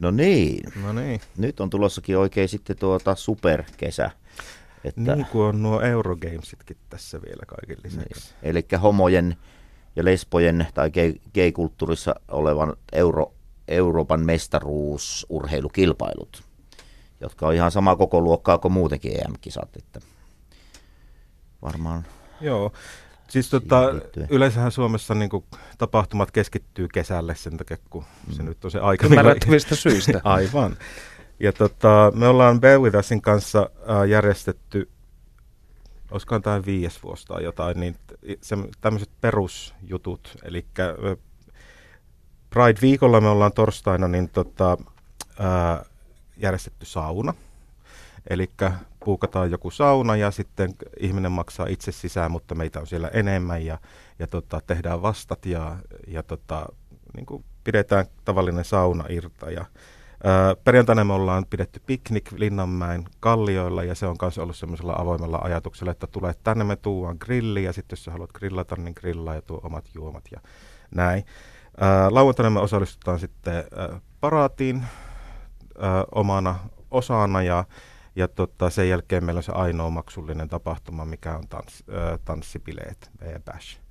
No 0.00 0.10
niin, 0.10 0.72
No 0.82 0.92
niin, 0.92 1.20
nyt 1.36 1.60
on 1.60 1.70
tulossakin 1.70 2.18
oikein 2.18 2.48
sitten 2.48 2.76
tuota 2.78 3.14
superkesä. 3.14 4.10
Että, 4.84 5.16
niin 5.16 5.26
kuin 5.26 5.44
on 5.44 5.62
nuo 5.62 5.80
Eurogamesitkin 5.80 6.76
tässä 6.90 7.22
vielä 7.22 7.42
kaiken 7.46 7.76
lisäksi. 7.84 8.34
Eli 8.42 8.66
homojen 8.82 9.36
ja 9.96 10.04
lesbojen 10.04 10.66
tai 10.74 10.90
gay, 10.90 11.14
gay-kulttuurissa 11.34 12.14
olevan 12.28 12.76
Euro, 12.92 13.32
Euroopan 13.68 14.20
mestaruusurheilukilpailut, 14.20 16.42
jotka 17.20 17.46
on 17.46 17.54
ihan 17.54 17.70
sama 17.70 17.96
koko 17.96 18.20
luokkaa 18.20 18.58
kuin 18.58 18.72
muutenkin 18.72 19.12
EM-kisat. 19.12 19.76
Että 19.76 20.00
varmaan 21.62 22.04
Joo. 22.42 22.72
Siis 23.28 23.50
tota, 23.50 23.94
yleensähän 24.30 24.72
Suomessa 24.72 25.14
niin 25.14 25.30
kuin, 25.30 25.44
tapahtumat 25.78 26.30
keskittyy 26.30 26.88
kesälle 26.88 27.34
sen 27.34 27.56
takia, 27.56 27.76
kun 27.90 28.04
se 28.30 28.42
nyt 28.42 28.64
on 28.64 28.70
se 28.70 28.78
aika. 28.78 29.06
Ymmärrettävistä 29.06 29.74
syistä. 29.74 30.20
Aivan. 30.24 30.76
Ja 31.40 31.52
tota, 31.52 32.12
me 32.14 32.28
ollaan 32.28 32.60
Bear 32.60 32.80
With 32.80 32.96
Usin 32.96 33.22
kanssa 33.22 33.70
äh, 33.90 34.08
järjestetty, 34.08 34.88
olisikohan 36.12 36.42
tämä 36.42 36.66
viides 36.66 37.02
vuosi 37.02 37.26
tai 37.26 37.44
jotain, 37.44 37.80
niin 37.80 37.96
se, 38.40 38.56
tämmöiset 38.80 39.10
perusjutut. 39.20 40.36
Eli 40.42 40.66
Pride-viikolla 42.50 43.20
me 43.20 43.28
ollaan 43.28 43.52
torstaina 43.52 44.08
niin 44.08 44.28
tota, 44.28 44.78
äh, 45.40 45.86
järjestetty 46.36 46.86
sauna. 46.86 47.34
Eli 48.30 48.50
puukataan 49.04 49.50
joku 49.50 49.70
sauna 49.70 50.16
ja 50.16 50.30
sitten 50.30 50.74
ihminen 51.00 51.32
maksaa 51.32 51.66
itse 51.66 51.92
sisään, 51.92 52.30
mutta 52.30 52.54
meitä 52.54 52.80
on 52.80 52.86
siellä 52.86 53.08
enemmän 53.08 53.66
ja, 53.66 53.78
ja 54.18 54.26
tota, 54.26 54.60
tehdään 54.66 55.02
vastat 55.02 55.46
ja, 55.46 55.76
ja 56.06 56.22
tota, 56.22 56.66
niin 57.16 57.26
kuin 57.26 57.44
pidetään 57.64 58.06
tavallinen 58.24 58.64
sauna 58.64 59.04
irta. 59.08 59.50
Ja, 59.50 59.60
ää, 59.60 59.66
perjantaina 60.64 61.04
me 61.04 61.12
ollaan 61.12 61.46
pidetty 61.50 61.82
piknik 61.86 62.32
Linnanmäen 62.32 63.04
kallioilla 63.20 63.84
ja 63.84 63.94
se 63.94 64.06
on 64.06 64.16
myös 64.22 64.38
ollut 64.38 64.56
semmoisella 64.56 64.94
avoimella 64.98 65.38
ajatuksella, 65.42 65.92
että 65.92 66.06
tulee 66.06 66.34
tänne 66.44 66.64
me 66.64 66.76
tuuaan 66.76 67.16
grilli 67.20 67.64
ja 67.64 67.72
sitten 67.72 67.96
jos 67.96 68.04
sä 68.04 68.10
haluat 68.10 68.32
grillata, 68.32 68.76
niin 68.76 68.94
grillaa 68.96 69.34
ja 69.34 69.42
tuo 69.42 69.60
omat 69.62 69.84
juomat 69.94 70.24
ja 70.32 70.40
näin. 70.94 71.24
Lauantaina 72.10 72.50
me 72.50 72.60
osallistutaan 72.60 73.18
sitten 73.18 73.64
paraatiin 74.20 74.84
omana 76.14 76.56
osana 76.90 77.42
ja 77.42 77.64
ja 78.16 78.28
tota, 78.28 78.70
sen 78.70 78.88
jälkeen 78.88 79.24
meillä 79.24 79.38
on 79.38 79.42
se 79.42 79.52
ainoa 79.52 79.90
maksullinen 79.90 80.48
tapahtuma, 80.48 81.04
mikä 81.04 81.36
on 81.36 81.48
tans, 81.48 81.84
tanssibileet, 82.24 83.10
Bash. 83.44 83.81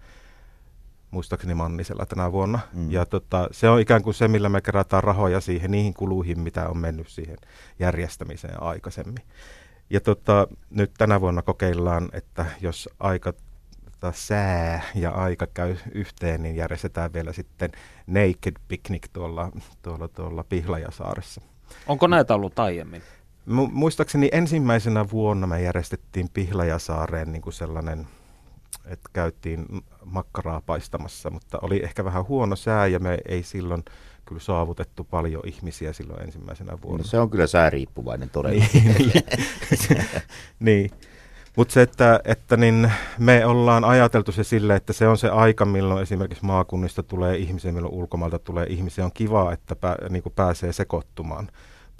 Muistaakseni 1.12 1.54
Mannisella 1.54 2.06
tänä 2.06 2.32
vuonna. 2.32 2.60
Mm. 2.74 2.92
Ja 2.92 3.06
tota, 3.06 3.48
se 3.52 3.70
on 3.70 3.80
ikään 3.80 4.04
kuin 4.04 4.14
se, 4.14 4.28
millä 4.28 4.50
me 4.50 4.62
kerätään 4.62 5.04
rahoja 5.04 5.42
siihen, 5.42 5.72
niihin 5.72 5.94
kuluihin, 5.94 6.40
mitä 6.40 6.70
on 6.70 6.78
mennyt 6.78 7.08
siihen 7.08 7.38
järjestämiseen 7.80 8.64
aikaisemmin. 8.64 9.24
Ja 9.90 10.02
tota, 10.02 10.48
nyt 10.70 10.92
tänä 10.98 11.22
vuonna 11.22 11.42
kokeillaan, 11.42 12.10
että 12.14 12.46
jos 12.62 12.90
aika 13.00 13.34
tota, 13.86 14.12
sää 14.16 14.82
ja 14.96 15.12
aika 15.12 15.48
käy 15.48 15.76
yhteen, 15.92 16.44
niin 16.44 16.56
järjestetään 16.56 17.14
vielä 17.14 17.34
sitten 17.34 17.72
Naked 18.08 18.54
Picnic 18.68 19.08
tuolla, 19.14 19.52
tuolla, 19.82 20.08
tuolla 20.08 20.44
Pihlajasaaressa. 20.44 21.42
Onko 21.88 22.08
näitä 22.08 22.36
ollut 22.36 22.60
aiemmin? 22.60 23.02
Mu- 23.48 23.72
muistaakseni 23.72 24.30
ensimmäisenä 24.32 25.10
vuonna 25.12 25.48
me 25.48 25.62
järjestettiin 25.62 26.30
Pihlajasaareen 26.34 27.32
niin 27.32 27.42
kuin 27.42 27.54
sellainen, 27.54 28.08
että 28.86 29.10
käytiin 29.14 29.66
makkaraa 30.06 30.62
paistamassa, 30.66 31.30
mutta 31.30 31.60
oli 31.62 31.84
ehkä 31.84 32.06
vähän 32.06 32.28
huono 32.28 32.56
sää 32.56 32.88
ja 32.88 33.00
me 33.00 33.18
ei 33.28 33.44
silloin 33.44 33.84
kyllä 34.26 34.42
saavutettu 34.42 35.04
paljon 35.04 35.42
ihmisiä 35.46 35.94
silloin 35.94 36.24
ensimmäisenä 36.24 36.72
no, 36.72 36.80
vuonna. 36.82 37.04
se 37.04 37.20
on 37.20 37.30
kyllä 37.30 37.48
sääriippuvainen 37.48 38.30
todella. 38.30 38.66
niin. 38.74 39.12
niin. 40.60 40.92
Mutta 41.56 41.74
se, 41.74 41.82
että, 41.82 42.20
että 42.26 42.58
niin 42.58 42.92
me 43.20 43.46
ollaan 43.46 43.84
ajateltu 43.84 44.32
se 44.32 44.44
sille, 44.44 44.76
että 44.76 44.94
se 44.94 45.08
on 45.08 45.18
se 45.18 45.30
aika, 45.30 45.66
milloin 45.66 46.02
esimerkiksi 46.02 46.46
maakunnista 46.46 47.04
tulee 47.04 47.38
ihmisiä, 47.38 47.72
milloin 47.72 47.94
ulkomailta 47.94 48.40
tulee 48.40 48.66
ihmisiä. 48.70 49.06
On 49.06 49.12
kiva, 49.14 49.54
että 49.54 49.76
pää, 49.76 49.96
niin 50.10 50.24
kuin 50.24 50.34
pääsee 50.36 50.74
sekoittumaan 50.74 51.50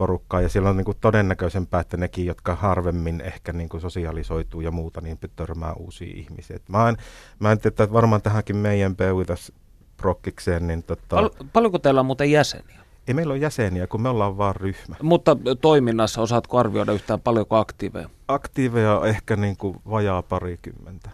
porukkaan 0.02 0.44
ja 0.44 0.50
siellä 0.50 0.70
on 0.70 0.78
niin 0.78 0.86
kuin 0.86 0.98
todennäköisempää, 1.02 1.80
että 1.80 1.98
nekin, 1.98 2.26
jotka 2.26 2.56
harvemmin 2.56 3.22
ehkä 3.22 3.54
niin 3.54 3.70
kuin 3.70 3.82
sosialisoituu 3.82 4.62
ja 4.62 4.72
muuta, 4.72 5.02
niin 5.02 5.18
törmää 5.36 5.74
uusia 5.74 6.14
ihmisiä. 6.16 6.56
Et 6.56 6.70
mä, 6.70 6.90
en, 6.90 6.98
mä 7.40 7.52
en 7.52 7.60
tiedä, 7.60 7.70
että 7.84 7.94
varmaan 7.94 8.22
tähänkin 8.22 8.56
meidän 8.56 8.96
Peuitas 8.96 9.52
prokkikseen, 9.98 10.68
niin 10.68 10.84
tota, 10.84 11.16
Pal- 11.16 11.30
paljonko 11.54 11.80
teillä 11.80 12.00
on 12.00 12.06
muuten 12.06 12.32
jäseniä? 12.32 12.82
ei 13.08 13.14
meillä 13.14 13.32
ole 13.32 13.40
jäseniä, 13.40 13.88
kun 13.88 14.02
me 14.02 14.10
ollaan 14.10 14.38
vaan 14.38 14.56
ryhmä. 14.56 14.96
Mutta 15.02 15.38
toiminnassa 15.62 16.22
osaatko 16.22 16.58
arvioida 16.58 16.92
yhtään 16.92 17.22
paljonko 17.22 17.56
aktiiveja? 17.56 18.10
aktiiveja 18.28 19.00
on 19.00 19.08
ehkä 19.08 19.36
niin 19.36 19.58
kuin 19.58 19.78
vajaa 19.90 20.22
parikymmentä. 20.22 21.10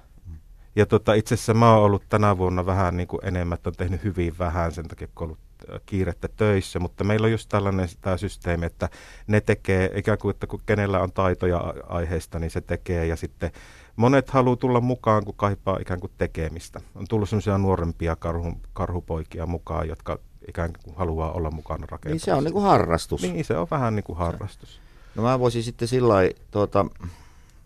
Ja 0.75 0.85
tota, 0.85 1.13
itse 1.13 1.35
asiassa 1.35 1.53
mä 1.53 1.73
oon 1.73 1.83
ollut 1.83 2.03
tänä 2.09 2.37
vuonna 2.37 2.65
vähän 2.65 2.97
niin 2.97 3.07
kuin 3.07 3.25
enemmän, 3.25 3.55
että 3.55 3.69
on 3.69 3.75
tehnyt 3.75 4.03
hyvin 4.03 4.37
vähän 4.39 4.71
sen 4.71 4.87
takia, 4.87 5.07
kun 5.15 5.25
ollut 5.25 5.39
kiirettä 5.85 6.27
töissä, 6.27 6.79
mutta 6.79 7.03
meillä 7.03 7.25
on 7.25 7.31
just 7.31 7.49
tällainen 7.49 7.89
tämä 8.01 8.17
systeemi, 8.17 8.65
että 8.65 8.89
ne 9.27 9.41
tekee 9.41 9.91
ikään 9.95 10.17
kuin, 10.17 10.31
että 10.31 10.47
kun 10.47 10.59
kenellä 10.65 10.99
on 10.99 11.11
taitoja 11.11 11.73
aiheesta, 11.87 12.39
niin 12.39 12.51
se 12.51 12.61
tekee 12.61 13.05
ja 13.05 13.15
sitten 13.15 13.51
monet 13.95 14.29
haluaa 14.29 14.55
tulla 14.55 14.81
mukaan, 14.81 15.25
kun 15.25 15.33
kaipaa 15.37 15.77
ikään 15.81 15.99
kuin 15.99 16.11
tekemistä. 16.17 16.81
On 16.95 17.05
tullut 17.09 17.29
sellaisia 17.29 17.57
nuorempia 17.57 18.15
karhu, 18.15 18.53
karhupoikia 18.73 19.45
mukaan, 19.45 19.87
jotka 19.87 20.19
ikään 20.47 20.73
kuin 20.83 20.95
haluaa 20.95 21.31
olla 21.31 21.51
mukana 21.51 21.87
rakentamassa. 21.89 22.09
niin 22.09 22.19
se 22.19 22.33
on 22.33 22.43
niinku 22.43 22.59
harrastus. 22.59 23.21
Niin, 23.21 23.45
se 23.45 23.57
on 23.57 23.67
vähän 23.71 23.95
niin 23.95 24.03
kuin 24.03 24.17
harrastus. 24.17 24.81
No 25.15 25.23
mä 25.23 25.39
voisin 25.39 25.63
sitten 25.63 25.87
sillä 25.87 26.13
lailla, 26.13 26.39
tuota, 26.51 26.85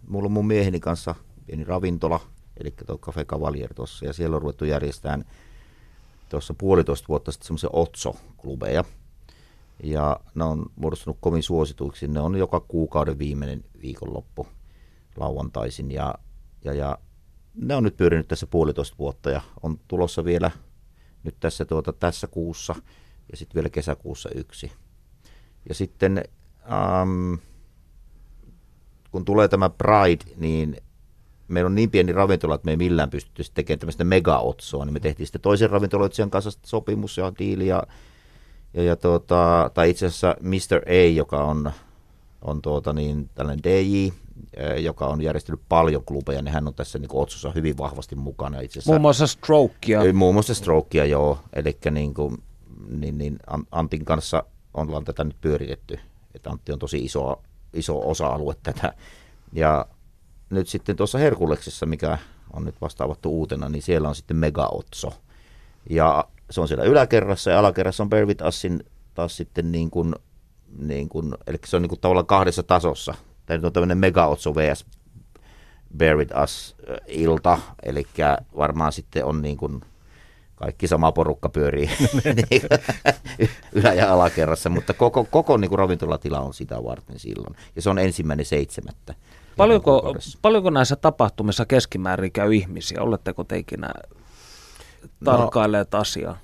mulla 0.08 0.26
on 0.26 0.32
mun 0.32 0.48
mieheni 0.48 0.80
kanssa 0.80 1.16
pieni 1.46 1.64
ravintola, 1.64 2.20
eli 2.58 2.74
tuo 2.86 2.98
Cafe 2.98 3.26
Cavalier 3.26 3.74
tuossa, 3.74 4.06
ja 4.06 4.14
siellä 4.14 4.36
on 4.36 4.42
ruvettu 4.42 4.66
järjestämään 4.66 5.26
tuossa 6.32 6.54
puolitoista 6.54 7.08
vuotta 7.08 7.32
sitten 7.32 7.48
semmoisia 7.48 7.70
Otso-klubeja. 7.74 8.84
Ja 9.84 10.20
ne 10.36 10.44
on 10.44 10.66
muodostunut 10.76 11.18
kovin 11.22 11.44
suosituiksi. 11.44 12.08
Ne 12.08 12.20
on 12.20 12.36
joka 12.36 12.60
kuukauden 12.60 13.20
viimeinen 13.20 13.64
viikonloppu 13.82 14.48
lauantaisin. 15.18 15.92
Ja, 15.92 16.16
ja, 16.66 16.74
ja 16.74 16.98
ne 17.56 17.76
on 17.76 17.84
nyt 17.84 17.98
pyörinyt 17.98 18.28
tässä 18.28 18.48
puolitoista 18.48 18.98
vuotta 19.00 19.30
ja 19.30 19.42
on 19.64 19.80
tulossa 19.88 20.26
vielä 20.26 20.52
nyt 21.24 21.36
tässä, 21.40 21.66
tuota, 21.66 21.94
tässä 21.94 22.28
kuussa 22.28 22.76
ja 23.32 23.38
sitten 23.38 23.56
vielä 23.56 23.70
kesäkuussa 23.70 24.30
yksi. 24.36 24.72
Ja 25.70 25.76
sitten 25.76 26.24
ähm, 26.72 27.34
kun 29.12 29.26
tulee 29.26 29.48
tämä 29.48 29.70
Pride, 29.70 30.36
niin 30.38 30.78
meillä 31.52 31.68
on 31.68 31.76
niin 31.76 31.92
pieni 31.92 32.12
ravintola, 32.12 32.56
että 32.56 32.66
me 32.66 32.72
ei 32.72 32.78
millään 32.78 33.10
pystytty 33.10 33.44
tekemään 33.54 33.80
tämmöistä 33.80 34.04
mega-otsoa, 34.04 34.86
niin 34.86 34.94
me 34.94 35.00
tehtiin 35.00 35.28
sitten 35.28 35.42
toisen 35.42 35.70
ravintoloitsijan 35.70 36.30
kanssa 36.30 36.52
sopimus 36.66 37.18
ja 37.18 37.32
diili 37.40 37.68
ja, 37.68 37.84
ja, 38.74 38.84
ja 38.84 38.96
tuota, 38.96 39.72
tai 39.74 39.90
itse 39.90 40.06
asiassa 40.06 40.36
Mr. 40.42 40.82
A, 40.90 41.14
joka 41.16 41.44
on, 41.44 41.72
on 42.42 42.62
tuota 42.62 42.94
niin, 42.94 43.30
tällainen 43.36 43.64
DJ, 43.64 44.08
joka 44.80 45.08
on 45.08 45.22
järjestänyt 45.22 45.62
paljon 45.70 46.04
klubeja, 46.06 46.42
niin 46.42 46.54
hän 46.54 46.68
on 46.68 46.74
tässä 46.74 47.00
niin 47.00 47.10
otsossa 47.14 47.52
hyvin 47.52 47.78
vahvasti 47.78 48.16
mukana. 48.16 48.60
Itse 48.60 48.80
asiassa, 48.80 48.92
Muun 48.92 49.02
muassa 49.02 49.28
strokea. 49.28 50.14
Muun 50.14 50.36
muassa 50.36 50.54
strokea, 50.54 51.06
joo. 51.06 51.40
Eli 51.54 51.78
niin 51.92 52.14
kuin, 52.14 52.38
niin, 52.90 53.18
niin 53.18 53.40
An- 53.48 53.68
Antin 53.72 54.06
kanssa 54.06 54.44
ollaan 54.74 55.04
tätä 55.04 55.24
nyt 55.24 55.42
pyöritetty. 55.42 56.00
Että 56.36 56.50
Antti 56.50 56.72
on 56.72 56.80
tosi 56.80 56.98
iso, 56.98 57.42
iso 57.74 58.10
osa-alue 58.10 58.56
tätä. 58.64 58.94
Ja 59.54 59.86
nyt 60.52 60.68
sitten 60.68 60.96
tuossa 60.96 61.18
Herkuleksessa, 61.18 61.86
mikä 61.86 62.18
on 62.54 62.66
nyt 62.66 62.76
vasta 62.82 63.04
avattu 63.04 63.30
uutena, 63.30 63.70
niin 63.70 63.82
siellä 63.82 64.10
on 64.10 64.16
sitten 64.16 64.38
Mega 64.38 64.70
Otso. 64.72 65.14
Ja 65.90 66.26
se 66.50 66.62
on 66.62 66.68
siellä 66.68 66.84
yläkerrassa 66.84 67.52
ja 67.52 67.60
alakerrassa 67.60 68.04
on 68.04 68.10
Bear 68.10 68.26
With 68.26 68.46
Usin 68.46 68.84
taas 69.14 69.38
sitten 69.38 69.72
niin 69.72 69.92
kuin, 69.92 70.16
niin 70.78 71.10
kuin 71.10 71.36
eli 71.48 71.58
se 71.66 71.76
on 71.76 71.82
niin 71.82 71.90
kuin 71.90 72.02
tavallaan 72.02 72.26
kahdessa 72.26 72.64
tasossa. 72.64 73.14
Tämä 73.46 73.58
nyt 73.58 73.66
on 73.66 73.74
tämmöinen 73.74 73.98
Mega 73.98 74.26
Otso 74.26 74.56
vs. 74.56 74.86
With 76.18 76.34
Us-ilta, 76.44 77.60
eli 77.84 78.08
varmaan 78.58 78.92
sitten 78.92 79.26
on 79.26 79.42
niin 79.42 79.58
kuin 79.58 79.82
kaikki 80.56 80.88
sama 80.88 81.12
porukka 81.12 81.50
pyörii 81.50 81.90
niin 82.26 82.62
ylä- 83.72 83.94
ja 83.94 84.14
alakerrassa, 84.14 84.70
mutta 84.70 84.94
koko, 84.94 85.24
koko 85.24 85.58
niin 85.58 85.70
kuin 85.70 85.80
ravintolatila 85.80 86.40
on 86.40 86.54
sitä 86.54 86.84
varten 86.84 87.20
silloin. 87.20 87.56
Ja 87.76 87.82
se 87.82 87.90
on 87.90 88.00
ensimmäinen 88.00 88.46
seitsemättä. 88.46 89.16
Paljonko, 89.58 90.16
paljonko 90.42 90.70
näissä 90.70 90.96
tapahtumissa 90.96 91.66
keskimäärin 91.66 92.32
käy 92.32 92.56
ihmisiä? 92.56 93.02
Oletteko 93.02 93.44
te 93.44 93.58
ikinä 93.58 93.90
tarkkailleet 95.24 95.92
no, 95.92 96.00
asiaa? 96.00 96.38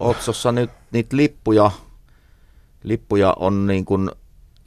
Otsossa 0.00 0.52
nyt 0.52 0.70
niitä 0.92 1.16
lippuja, 1.16 1.70
lippuja 2.82 3.34
on 3.38 3.66
niin 3.66 3.84
kuin, 3.84 4.10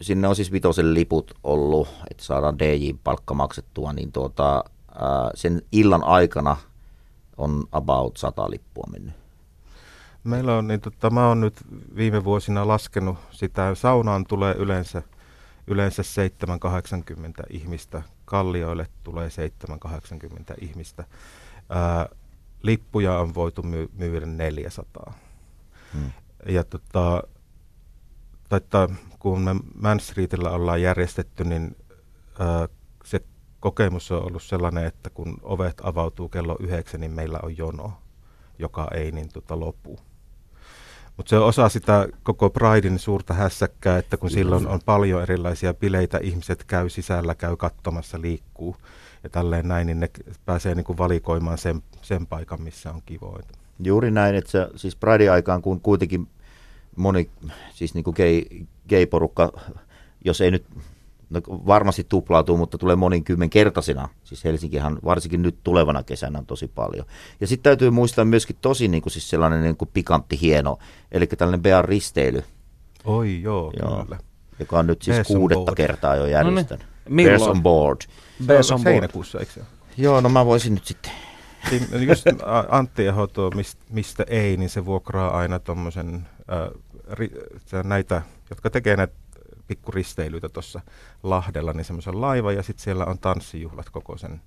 sinne 0.01 0.27
on 0.27 0.35
siis 0.35 0.51
vitosen 0.51 0.93
liput 0.93 1.33
ollut, 1.43 1.87
että 2.11 2.23
saadaan 2.23 2.59
DJ-palkka 2.59 3.33
maksettua, 3.33 3.93
niin 3.93 4.11
tuota, 4.11 4.63
ää, 4.91 5.31
sen 5.35 5.61
illan 5.71 6.03
aikana 6.03 6.57
on 7.37 7.63
about 7.71 8.17
sata 8.17 8.51
lippua 8.51 8.87
mennyt. 8.91 9.13
Meillä 10.23 10.57
on, 10.57 10.67
niin 10.67 10.81
tota, 10.81 11.09
mä 11.09 11.27
oon 11.27 11.41
nyt 11.41 11.53
viime 11.95 12.23
vuosina 12.23 12.67
laskenut 12.67 13.17
sitä, 13.31 13.75
saunaan 13.75 14.25
tulee 14.25 14.53
yleensä, 14.53 15.01
yleensä 15.67 16.03
780 16.03 17.43
ihmistä, 17.49 18.01
kallioille 18.25 18.87
tulee 19.03 19.29
780 19.29 20.53
ihmistä. 20.61 21.03
Ää, 21.69 22.09
lippuja 22.63 23.19
on 23.19 23.35
voitu 23.35 23.63
my- 23.63 23.89
myydä 23.93 24.25
400. 24.25 25.13
Hmm. 25.93 26.11
Ja 26.45 26.63
tota, 26.63 27.23
taita, 28.49 28.89
kun 29.19 29.41
me 29.41 29.55
Man 29.81 29.99
Streetillä 29.99 30.49
ollaan 30.49 30.81
järjestetty, 30.81 31.43
niin 31.43 31.75
ää, 32.39 32.67
se 33.05 33.21
kokemus 33.59 34.11
on 34.11 34.23
ollut 34.23 34.43
sellainen, 34.43 34.85
että 34.85 35.09
kun 35.09 35.37
ovet 35.41 35.81
avautuu 35.83 36.29
kello 36.29 36.57
yhdeksän, 36.59 37.01
niin 37.01 37.11
meillä 37.11 37.39
on 37.43 37.57
jono, 37.57 37.93
joka 38.59 38.87
ei 38.93 39.11
niin 39.11 39.29
tota, 39.33 39.59
lopu. 39.59 39.99
Mutta 41.17 41.29
se 41.29 41.37
on 41.37 41.45
osa 41.45 41.69
sitä 41.69 42.07
koko 42.23 42.49
Pridein 42.49 42.99
suurta 42.99 43.33
hässäkkää, 43.33 43.97
että 43.97 44.17
kun 44.17 44.29
silloin 44.29 44.67
on 44.67 44.79
paljon 44.85 45.21
erilaisia 45.21 45.73
bileitä, 45.73 46.17
ihmiset 46.17 46.63
käy 46.63 46.89
sisällä, 46.89 47.35
käy 47.35 47.55
katsomassa, 47.57 48.21
liikkuu 48.21 48.75
ja 49.23 49.29
tälleen 49.29 49.67
näin, 49.67 49.87
niin 49.87 49.99
ne 49.99 50.09
pääsee 50.45 50.75
niin 50.75 50.83
kuin 50.83 50.97
valikoimaan 50.97 51.57
sen, 51.57 51.83
sen 52.01 52.27
paikan, 52.27 52.61
missä 52.61 52.91
on 52.91 53.01
kivoita. 53.05 53.53
Juuri 53.79 54.11
näin, 54.11 54.35
että 54.35 54.51
se, 54.51 54.67
siis 54.75 54.95
Pride-aikaan, 54.95 55.61
kun 55.61 55.81
kuitenkin 55.81 56.27
moni, 56.95 57.29
siis 57.73 57.93
niin 57.93 58.03
kuin 58.03 58.15
gay, 58.17 58.65
gay-porukka, 58.89 59.51
jos 60.25 60.41
ei 60.41 60.51
nyt 60.51 60.65
no 61.29 61.41
varmasti 61.49 62.03
tuplautuu, 62.03 62.57
mutta 62.57 62.77
tulee 62.77 62.95
monikymmenkertaisena. 62.95 64.09
Siis 64.23 64.43
Helsinkihan 64.43 64.99
varsinkin 65.05 65.41
nyt 65.41 65.57
tulevana 65.63 66.03
kesänä 66.03 66.39
on 66.39 66.45
tosi 66.45 66.67
paljon. 66.67 67.05
Ja 67.41 67.47
sitten 67.47 67.63
täytyy 67.63 67.89
muistaa 67.89 68.25
myöskin 68.25 68.55
tosi 68.61 68.87
niin 68.87 69.01
kuin 69.01 69.13
siis 69.13 69.29
sellainen 69.29 69.63
niin 69.63 69.77
kuin 69.77 69.89
pikantti 69.93 70.41
hieno, 70.41 70.79
eli 71.11 71.27
tällainen 71.27 71.61
Bear 71.61 71.85
risteily. 71.85 72.43
Oi 73.05 73.41
joo, 73.41 73.73
joo. 73.81 74.03
Kyllä. 74.03 74.19
Joka 74.59 74.79
on 74.79 74.87
nyt 74.87 75.01
siis 75.01 75.15
Bears 75.15 75.27
kuudetta 75.27 75.75
kertaa 75.75 76.15
jo 76.15 76.25
järjestänyt. 76.25 76.87
No 77.09 77.15
niin. 77.15 77.27
Bears 77.27 77.41
on 77.41 77.63
board. 77.63 78.01
Bears 78.45 78.67
Se 78.67 78.73
on 78.73 78.79
board. 78.79 78.93
heinäkuussa, 78.93 79.39
eikö 79.39 79.51
se? 79.51 79.61
Joo, 79.97 80.21
no 80.21 80.29
mä 80.29 80.45
voisin 80.45 80.73
nyt 80.73 80.85
sitten. 80.85 81.11
Siinä 81.69 81.85
Just 81.97 82.27
Ä, 82.27 82.33
Antti 82.69 83.09
Aho 83.09 83.27
tuo, 83.27 83.51
mist, 83.55 83.79
mistä 83.89 84.25
ei, 84.27 84.57
niin 84.57 84.69
se 84.69 84.85
vuokraa 84.85 85.37
aina 85.37 85.59
tuommoisen, 85.59 86.27
äh, 86.51 87.83
näitä, 87.83 88.21
jotka 88.49 88.69
tekee 88.69 88.95
näitä 88.95 89.13
pikkuristeilyitä 89.67 90.49
tuossa 90.49 90.81
Lahdella, 91.23 91.73
niin 91.73 91.85
semmoisen 91.85 92.21
laivan 92.21 92.55
ja 92.55 92.63
sitten 92.63 92.83
siellä 92.83 93.05
on 93.05 93.19
tanssijuhlat 93.19 93.89
koko 93.89 94.17
sen. 94.17 94.41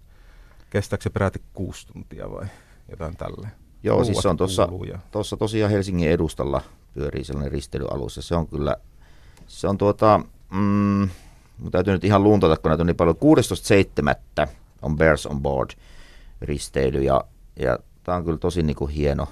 Kestääkö 0.70 1.02
se 1.02 1.10
peräti 1.10 1.42
kuusi 1.54 1.86
tuntia 1.86 2.30
vai 2.30 2.46
jotain 2.90 3.16
tälle? 3.16 3.48
Joo, 3.82 4.04
siis 4.04 4.18
se 4.18 4.28
on 4.28 4.36
tuossa 4.36 4.68
tuossa 5.10 5.36
tosiaan 5.36 5.72
Helsingin 5.72 6.10
edustalla 6.10 6.62
pyörii 6.94 7.24
sellainen 7.24 7.52
risteilyalus 7.52 8.16
ja 8.16 8.22
se 8.22 8.34
on 8.34 8.46
kyllä, 8.46 8.76
se 9.46 9.68
on 9.68 9.78
tuota, 9.78 10.20
mm, 10.50 11.08
mun 11.58 11.70
täytyy 11.70 11.92
nyt 11.92 12.04
ihan 12.04 12.22
luuntata, 12.22 12.56
kun 12.56 12.68
näitä 12.68 12.82
on 12.82 12.86
niin 12.86 12.96
paljon. 12.96 13.16
16.7. 14.46 14.48
on 14.82 14.96
Bears 14.96 15.26
on 15.26 15.42
Board 15.42 15.70
risteily 16.40 17.02
ja, 17.02 17.24
ja 17.56 17.78
tämä 18.04 18.16
on 18.16 18.24
kyllä 18.24 18.38
tosi 18.38 18.62
niin 18.62 18.76
kuin 18.76 18.90
hieno. 18.90 19.28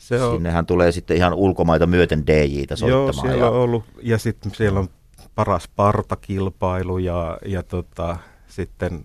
Se 0.00 0.22
on, 0.22 0.34
Sinnehän 0.34 0.66
tulee 0.66 0.92
sitten 0.92 1.16
ihan 1.16 1.34
ulkomaita 1.34 1.86
myöten 1.86 2.26
DJitä 2.26 2.74
Joo, 2.74 3.06
soittamaan. 3.06 3.28
siellä 3.28 3.44
ja, 3.44 3.50
on 3.50 3.56
ollut, 3.56 3.84
ja 4.02 4.18
sitten 4.18 4.54
siellä 4.54 4.80
on 4.80 4.88
paras 5.36 5.68
partakilpailu 5.68 6.98
ja, 6.98 7.38
ja 7.46 7.62
tota, 7.62 8.16
sitten 8.48 9.04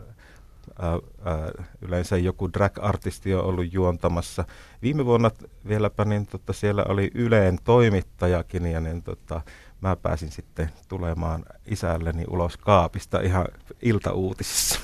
ää, 0.80 0.92
ää, 0.92 1.52
yleensä 1.82 2.18
joku 2.18 2.50
drag-artisti 2.54 3.34
on 3.34 3.44
ollut 3.44 3.74
juontamassa. 3.74 4.46
Viime 4.82 5.06
vuonna 5.06 5.32
vieläpä 5.68 6.06
niin 6.06 6.28
tota, 6.28 6.54
siellä 6.54 6.86
oli 6.88 7.12
Yleen 7.14 7.60
toimittajakin 7.64 8.66
ja 8.66 8.82
niin 8.82 9.04
tota, 9.04 9.42
mä 9.82 9.96
pääsin 9.96 10.32
sitten 10.32 10.70
tulemaan 10.88 11.46
isälleni 11.66 12.26
ulos 12.28 12.58
kaapista 12.58 13.22
ihan 13.22 13.46
iltauutisissa. 13.82 14.80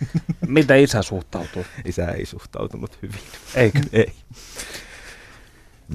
Miten 0.46 0.80
isä 0.80 1.02
suhtautuu? 1.02 1.64
Isä 1.84 2.06
ei 2.06 2.26
suhtautunut 2.26 2.98
hyvin. 3.02 3.20
Eikö? 3.54 3.80
ei. 3.92 4.12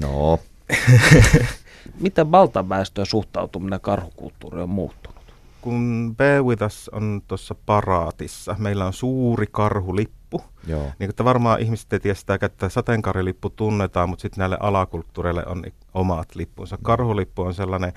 No, 0.00 0.40
Miten 2.00 2.30
valtaväestön 2.30 3.06
suhtautuminen 3.06 3.80
karhukulttuuriin 3.80 4.62
on 4.62 4.68
muuttunut? 4.68 5.16
Kun 5.60 6.14
Bear 6.16 6.42
With 6.42 6.62
Us 6.62 6.90
on 6.92 7.22
tuossa 7.28 7.54
paraatissa, 7.66 8.56
meillä 8.58 8.86
on 8.86 8.92
suuri 8.92 9.46
karhulippu, 9.50 10.42
joo. 10.66 10.90
Niin 10.98 11.10
että 11.10 11.24
varmaan 11.24 11.60
ihmiset 11.60 11.92
ei 11.92 12.00
tiedä 12.00 12.14
sitä, 12.14 12.38
että 12.42 12.68
sateenkaarilippu 12.68 13.50
tunnetaan, 13.50 14.08
mutta 14.08 14.22
sitten 14.22 14.38
näille 14.38 14.56
alakulttuureille 14.60 15.46
on 15.46 15.64
omat 15.94 16.34
lippunsa. 16.34 16.78
Karhulippu 16.82 17.42
on 17.42 17.54
sellainen 17.54 17.92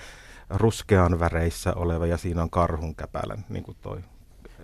ruskean 0.49 1.19
väreissä 1.19 1.73
oleva 1.73 2.05
ja 2.05 2.17
siinä 2.17 2.41
on 2.41 2.49
karhun 2.49 2.95
käpälä, 2.95 3.37
niin 3.49 3.63
kuin 3.63 3.77
toi. 3.81 3.99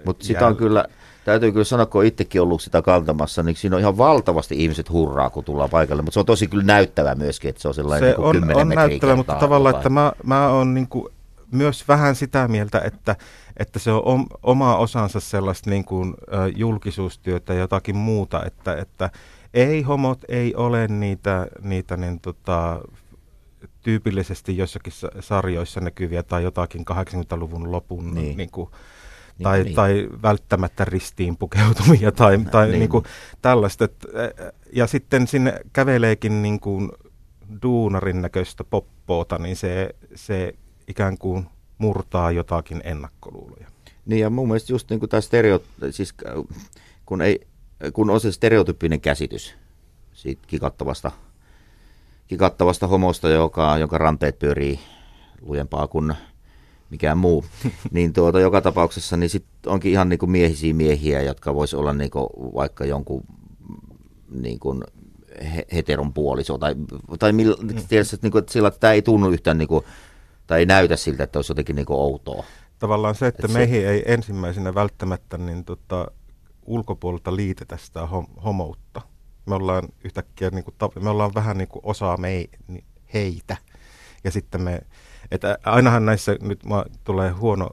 Mutta 0.06 0.26
sitä 0.26 0.48
on 0.48 0.56
kyllä, 0.56 0.86
täytyy 1.26 1.52
kyllä 1.52 1.64
sanoa, 1.64 1.86
kun 1.86 2.06
itsekin 2.06 2.42
ollut 2.42 2.62
sitä 2.62 2.82
kantamassa, 2.82 3.44
niin 3.44 3.56
siinä 3.56 3.76
on 3.76 3.80
ihan 3.80 3.98
valtavasti 3.98 4.64
ihmiset 4.64 4.90
hurraa, 4.90 5.30
kun 5.30 5.44
tullaan 5.44 5.70
paikalle. 5.70 6.02
Mutta 6.02 6.14
se 6.14 6.20
on 6.20 6.26
tosi 6.26 6.48
kyllä 6.48 6.64
näyttävä 6.64 7.16
myöskin, 7.16 7.50
että 7.50 7.62
se 7.62 7.68
on 7.68 7.74
sellainen 7.74 8.10
Se 8.10 8.16
niin 8.16 8.26
on, 8.26 8.36
10 8.36 8.58
on 8.58 8.70
näyttävä, 8.70 9.16
mutta 9.16 9.36
tavallaan, 9.36 9.76
että 9.76 9.90
mä, 9.90 10.12
mä 10.24 10.50
oon 10.50 10.74
niin 10.74 10.88
kuin 10.88 11.08
myös 11.52 11.88
vähän 11.88 12.16
sitä 12.16 12.48
mieltä, 12.48 12.82
että, 12.86 13.16
että 13.58 13.80
se 13.80 13.92
on 13.92 14.02
om, 14.06 14.26
oma 14.44 14.78
osansa 14.78 15.20
sellaista 15.20 15.70
niin 15.70 15.86
kuin, 15.86 16.14
julkisuustyötä 16.56 17.54
ja 17.54 17.60
jotakin 17.60 17.96
muuta, 17.96 18.46
että, 18.46 18.76
että 18.76 19.10
ei 19.54 19.82
homot 19.82 20.20
ei 20.30 20.56
ole 20.56 20.88
niitä, 20.88 21.48
niitä 21.62 21.98
niin, 21.98 22.20
tota, 22.20 22.82
tyypillisesti 23.82 24.58
jossakin 24.58 24.94
sa- 24.94 25.12
sarjoissa 25.20 25.80
näkyviä 25.80 26.24
tai 26.24 26.44
jotakin 26.44 26.86
80-luvun 26.92 27.72
lopun 27.72 28.14
Niin. 28.14 28.38
niin. 28.38 28.52
Kuin, 28.52 28.70
tai, 29.44 29.64
niin. 29.64 29.76
tai 29.76 30.10
välttämättä 30.22 30.86
ristiin 30.86 31.38
pukeutumia 31.38 32.12
tai, 32.12 32.40
tai 32.52 32.68
Niin. 32.68 32.80
niin. 32.80 32.90
kuin 32.90 33.04
tällaista. 33.42 33.88
Ja 34.74 34.88
sitten 34.88 35.28
sinne 35.28 35.60
käveleekin 35.74 36.42
niin 36.42 36.60
kuin 36.60 36.92
duunarin 37.62 38.22
näköistä 38.22 38.64
poppoota, 38.64 39.38
niin 39.38 39.56
se, 39.56 39.96
se 40.16 40.54
ikään 40.88 41.18
kuin 41.18 41.46
murtaa 41.78 42.32
jotakin 42.32 42.82
ennakkoluuloja. 42.84 43.68
Niin 44.06 44.22
ja 44.22 44.30
mun 44.30 44.48
mielestä 44.48 44.74
just 44.74 44.90
niin 44.90 45.00
kuin 45.00 45.10
tämä 45.10 45.22
stereo, 45.22 45.64
siis 45.92 46.14
kun, 47.06 47.22
ei, 47.22 47.48
kun 47.94 48.10
on 48.10 48.20
se 48.20 48.32
stereotypinen 48.32 49.02
käsitys 49.02 49.56
siitä 50.14 50.42
kikattavasta, 50.48 51.12
kikattavasta 52.28 52.88
homosta, 52.88 53.30
joka, 53.30 53.78
jonka 53.78 53.98
ranteet 53.98 54.40
pyörii 54.40 54.80
lujempaa 55.42 55.88
kuin 55.88 56.14
mikään 56.96 57.18
muu, 57.18 57.46
niin 57.92 58.14
tuota, 58.14 58.40
joka 58.40 58.62
tapauksessa 58.62 59.18
niin 59.18 59.30
sit 59.30 59.46
onkin 59.66 59.92
ihan 59.92 60.10
niin 60.10 60.20
kuin 60.20 60.32
miehisiä 60.32 60.74
miehiä, 60.74 61.22
jotka 61.22 61.56
vois 61.56 61.74
olla 61.74 61.94
niin 61.94 62.12
kuin 62.12 62.28
vaikka 62.56 62.86
jonkun 62.86 63.24
niin 64.30 64.60
kuin 64.60 64.84
he- 65.56 65.66
heteron 65.74 66.14
puoliso 66.14 66.58
tai, 66.58 66.76
tai 67.20 67.34
millä, 67.34 67.56
mm. 67.62 67.68
tiedätkö, 67.68 68.16
että, 68.16 68.26
niin 68.26 68.32
kuin, 68.32 68.40
että 68.40 68.54
sillä 68.54 68.68
että 68.68 68.80
tämä 68.80 68.94
ei 68.94 69.02
tunnu 69.02 69.30
yhtään 69.30 69.58
niin 69.58 69.68
kuin, 69.68 69.86
tai 70.48 70.60
ei 70.60 70.66
näytä 70.66 70.96
siltä, 70.96 71.24
että 71.24 71.40
olisi 71.40 71.52
jotenkin 71.52 71.76
niin 71.76 71.86
kuin 71.86 72.00
outoa. 72.00 72.46
Tavallaan 72.80 73.16
se, 73.16 73.28
että 73.28 73.48
Et 73.48 73.52
se- 73.52 73.58
meihin 73.58 73.88
ei 73.88 74.04
ensimmäisenä 74.06 74.76
välttämättä 74.76 75.38
niin 75.38 75.66
tota, 75.66 76.12
ulkopuolelta 76.66 77.36
liitetä 77.36 77.78
sitä 77.78 78.08
hom- 78.12 78.42
homoutta. 78.44 79.02
Me 79.46 79.56
ollaan 79.56 79.84
yhtäkkiä, 80.04 80.50
niin 80.50 80.64
kuin, 80.64 80.76
me 81.04 81.10
ollaan 81.10 81.34
vähän 81.36 81.58
niin 81.58 81.68
kuin 81.68 81.82
osa 81.86 82.18
mei, 82.18 82.50
heitä. 83.14 83.58
Ja 84.24 84.32
sitten 84.32 84.62
me, 84.62 84.82
että 85.32 85.58
ainahan 85.64 86.06
näissä 86.06 86.36
nyt 86.42 86.60
tulee 87.04 87.30
huono 87.30 87.70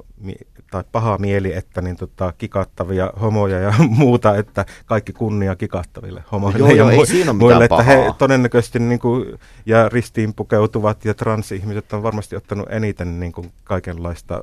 tai 0.73 0.85
paha 0.93 1.19
mieli, 1.19 1.55
että 1.55 1.83
niin 1.83 1.97
tota, 1.97 2.33
kikattavia 2.39 3.13
homoja 3.21 3.59
ja 3.59 3.75
muuta, 3.99 4.37
että 4.37 4.67
kaikki 4.87 5.13
kunnia 5.13 5.57
kikattaville 5.57 6.25
homoille 6.33 6.59
joo, 6.59 6.69
ja 6.69 6.75
joo, 6.77 6.91
mu- 6.91 6.93
ei 6.93 7.07
siinä 7.07 7.33
muille, 7.33 7.65
että 7.65 7.77
pahaa. 7.77 7.95
he 7.95 8.15
todennäköisesti 8.19 8.79
niin 8.79 8.99
kuin, 8.99 9.39
ja 9.67 9.89
ristiin 9.89 10.35
pukeutuvat 10.35 11.05
ja 11.05 11.15
transihmiset 11.15 11.93
on 11.93 12.03
varmasti 12.03 12.37
ottanut 12.37 12.67
eniten 12.71 13.21
niin 13.21 13.33
kuin, 13.33 13.53
kaikenlaista 13.65 14.43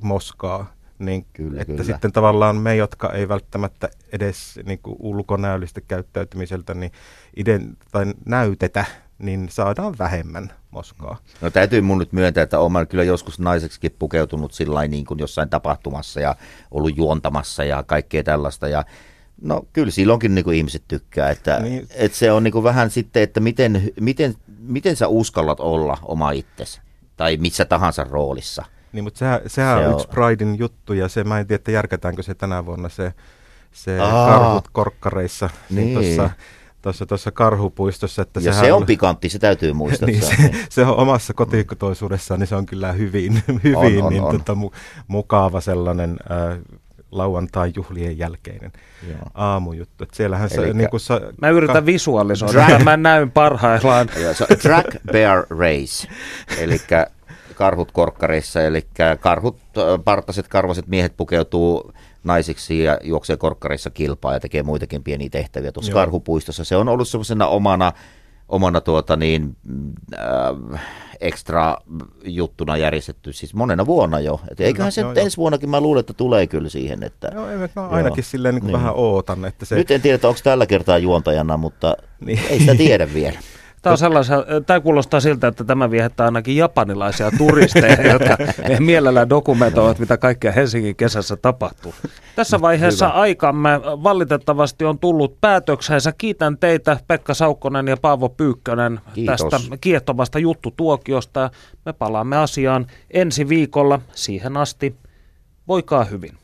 moskaa. 0.00 0.72
Niin, 0.98 1.26
Kyllä, 1.32 1.60
että 1.60 1.72
kyllä. 1.72 1.84
sitten 1.84 2.12
tavallaan 2.12 2.56
me, 2.56 2.76
jotka 2.76 3.12
ei 3.12 3.28
välttämättä 3.28 3.88
edes 4.12 4.60
niin 4.66 4.78
kuin 4.78 4.96
ulkonäöllistä 4.98 5.80
käyttäytymiseltä 5.80 6.74
niin 6.74 6.92
iden, 7.36 7.76
tai 7.92 8.06
näytetä, 8.26 8.84
niin 9.22 9.48
saadaan 9.50 9.94
vähemmän 9.98 10.52
moskaa. 10.70 11.16
No 11.40 11.50
täytyy 11.50 11.80
mun 11.80 11.98
nyt 11.98 12.12
myöntää, 12.12 12.42
että 12.42 12.58
olen 12.58 12.86
kyllä 12.88 13.04
joskus 13.04 13.38
naiseksikin 13.38 13.96
pukeutunut 13.98 14.52
sillä 14.52 14.88
niin 14.88 15.04
kuin 15.06 15.18
jossain 15.20 15.48
tapahtumassa 15.48 16.20
ja 16.20 16.36
ollut 16.70 16.96
juontamassa 16.96 17.64
ja 17.64 17.82
kaikkea 17.82 18.22
tällaista. 18.22 18.68
Ja 18.68 18.84
no 19.42 19.62
kyllä 19.72 19.90
silloinkin 19.90 20.34
niin 20.34 20.44
kuin 20.44 20.56
ihmiset 20.56 20.82
tykkää, 20.88 21.30
että, 21.30 21.60
Niin. 21.60 21.86
että 21.94 22.18
se 22.18 22.32
on 22.32 22.42
niin 22.44 22.52
kuin 22.52 22.64
vähän 22.64 22.90
sitten, 22.90 23.22
että 23.22 23.40
miten, 23.40 23.92
miten, 24.00 24.34
miten 24.58 24.96
sä 24.96 25.08
uskallat 25.08 25.60
olla 25.60 25.98
oma 26.02 26.30
itsesi 26.30 26.80
tai 27.16 27.36
missä 27.36 27.64
tahansa 27.64 28.04
roolissa. 28.04 28.64
Niin, 28.92 29.04
mutta 29.04 29.18
sehän, 29.18 29.40
sehän 29.46 29.78
Se 29.78 29.86
on 29.86 29.94
on- 29.94 30.00
yksi 30.00 30.08
Pridein 30.08 30.58
juttu, 30.58 30.92
ja 30.92 31.08
se, 31.08 31.24
mä 31.24 31.40
en 31.40 31.46
tiedä, 31.46 31.56
että 31.60 31.70
järkätäänkö 31.70 32.22
se 32.22 32.34
tänä 32.34 32.66
vuonna 32.66 32.88
se, 32.88 33.12
se 33.72 34.00
Aa. 34.00 34.26
karhut 34.38 34.68
korkkareissa 34.72 35.50
niin. 35.70 35.94
Niin. 35.94 35.94
tuossa, 36.16 36.30
tuossa, 36.82 37.06
tuossa 37.06 37.30
karhupuistossa. 37.30 38.22
Että 38.22 38.40
Ja 38.42 38.52
se 38.52 38.72
on 38.72 38.86
pikantti, 38.86 39.28
se 39.28 39.38
täytyy 39.38 39.72
muistaa. 39.82 40.06
niin, 40.06 40.22
se, 40.22 40.34
on- 40.44 40.50
se 40.68 40.82
on 40.82 40.96
omassa 40.96 41.34
kotikutoisuudessaan, 41.34 42.40
niin 42.40 42.48
se 42.48 42.54
on 42.56 42.66
kyllä 42.66 42.92
hyvin, 42.92 43.42
hyvin 43.64 43.76
On, 43.76 44.02
on, 44.06 44.12
niin, 44.12 44.22
on. 44.22 44.38
Tota, 44.38 44.54
mu, 44.54 44.70
mukava 45.08 45.60
sellainen 45.60 46.16
äh, 46.30 46.58
lauantai-juhlien 47.10 48.18
jälkeinen 48.18 48.72
Joo. 49.08 49.18
aamujuttu. 49.34 50.04
Et 50.04 50.14
siellähän 50.14 50.50
se, 50.50 50.56
Elikkä- 50.56 50.74
niin 50.78 50.90
kuin 50.90 51.00
sa, 51.00 51.20
Mä 51.40 51.48
yritän 51.50 51.76
ka- 51.76 51.86
visualisoida, 51.86 52.66
Drag- 52.66 52.84
mä 52.84 52.96
näyn 52.96 53.30
parhaillaan. 53.30 54.08
Se 54.32 54.46
on 54.50 54.58
Track 54.58 54.96
Bear 55.12 55.44
Race, 55.50 56.08
eli 56.58 56.80
karhut 57.54 57.92
korkkareissa, 57.92 58.62
eli 58.62 58.86
karhut, 59.20 59.58
partaset, 60.04 60.48
karvaset 60.48 60.86
miehet 60.86 61.16
pukeutuu 61.16 61.92
naisiksi 62.24 62.82
ja 62.84 62.98
juoksee 63.02 63.36
korkkareissa 63.36 63.90
kilpaa 63.90 64.32
ja 64.34 64.40
tekee 64.40 64.62
muitakin 64.62 65.02
pieniä 65.04 65.28
tehtäviä 65.30 65.72
tuossa 65.72 65.92
Joo. 65.92 66.00
karhupuistossa. 66.00 66.64
Se 66.64 66.76
on 66.76 66.88
ollut 66.88 67.08
semmoisena 67.08 67.46
omana, 67.46 67.92
omana 68.48 68.80
tuota 68.80 69.16
niin, 69.16 69.56
äh, 70.74 70.80
ekstra 71.20 71.76
juttuna 72.24 72.76
järjestetty 72.76 73.32
siis 73.32 73.54
monena 73.54 73.86
vuonna 73.86 74.20
jo. 74.20 74.40
Et 74.50 74.60
eiköhän 74.60 74.92
se 74.92 75.00
joo, 75.00 75.10
nyt 75.10 75.16
joo. 75.16 75.24
ensi 75.24 75.36
vuonnakin 75.36 75.70
mä 75.70 75.80
luulen, 75.80 76.00
että 76.00 76.12
tulee 76.14 76.46
kyllä 76.46 76.68
siihen. 76.68 77.02
Että, 77.02 77.30
Joo, 77.34 77.50
ei, 77.50 77.56
mä 77.56 77.68
Joo. 77.76 77.88
ainakin 77.88 78.24
silleen 78.24 78.54
niin 78.54 78.62
kuin 78.62 78.68
Niin. 78.72 78.80
vähän 78.80 78.94
ootan, 78.96 79.44
että 79.44 79.64
se... 79.64 79.74
Nyt 79.74 79.90
en 79.90 80.00
tiedä, 80.00 80.28
onko 80.28 80.40
tällä 80.44 80.66
kertaa 80.66 80.98
juontajana, 80.98 81.56
mutta 81.56 81.96
Niin. 82.20 82.40
ei 82.50 82.58
sitä 82.60 82.74
tiedä 82.74 83.14
vielä. 83.14 83.38
Tämä, 83.82 83.92
on 83.92 83.98
sellaisia, 83.98 84.36
tämä 84.66 84.80
kuulostaa 84.80 85.20
siltä, 85.20 85.46
että 85.46 85.64
tämä 85.64 85.90
viehättää 85.90 86.26
ainakin 86.26 86.56
japanilaisia 86.56 87.30
turisteja, 87.38 88.02
jotka 88.12 88.36
mielellään 88.80 89.28
dokumentoivat, 89.28 89.98
mitä 89.98 90.16
kaikkea 90.16 90.52
Helsingin 90.52 90.96
kesässä 90.96 91.36
tapahtuu. 91.36 91.94
Tässä 92.36 92.60
vaiheessa 92.60 93.08
Hyvä. 93.08 93.20
aikamme 93.20 93.80
valitettavasti 93.84 94.84
on 94.84 94.98
tullut 94.98 95.40
päätöksensä. 95.40 96.12
Kiitän 96.18 96.58
teitä 96.58 96.96
Pekka 97.08 97.34
Saukkonen 97.34 97.88
ja 97.88 97.96
Paavo 97.96 98.28
Pyykkönen 98.28 99.00
Kiitos. 99.14 99.40
tästä 99.50 99.76
kiehtovasta 99.80 100.38
juttutuokiosta. 100.38 101.50
Me 101.86 101.92
palaamme 101.92 102.36
asiaan 102.36 102.86
ensi 103.10 103.48
viikolla. 103.48 104.00
Siihen 104.14 104.56
asti 104.56 104.96
voikaa 105.68 106.04
hyvin. 106.04 106.41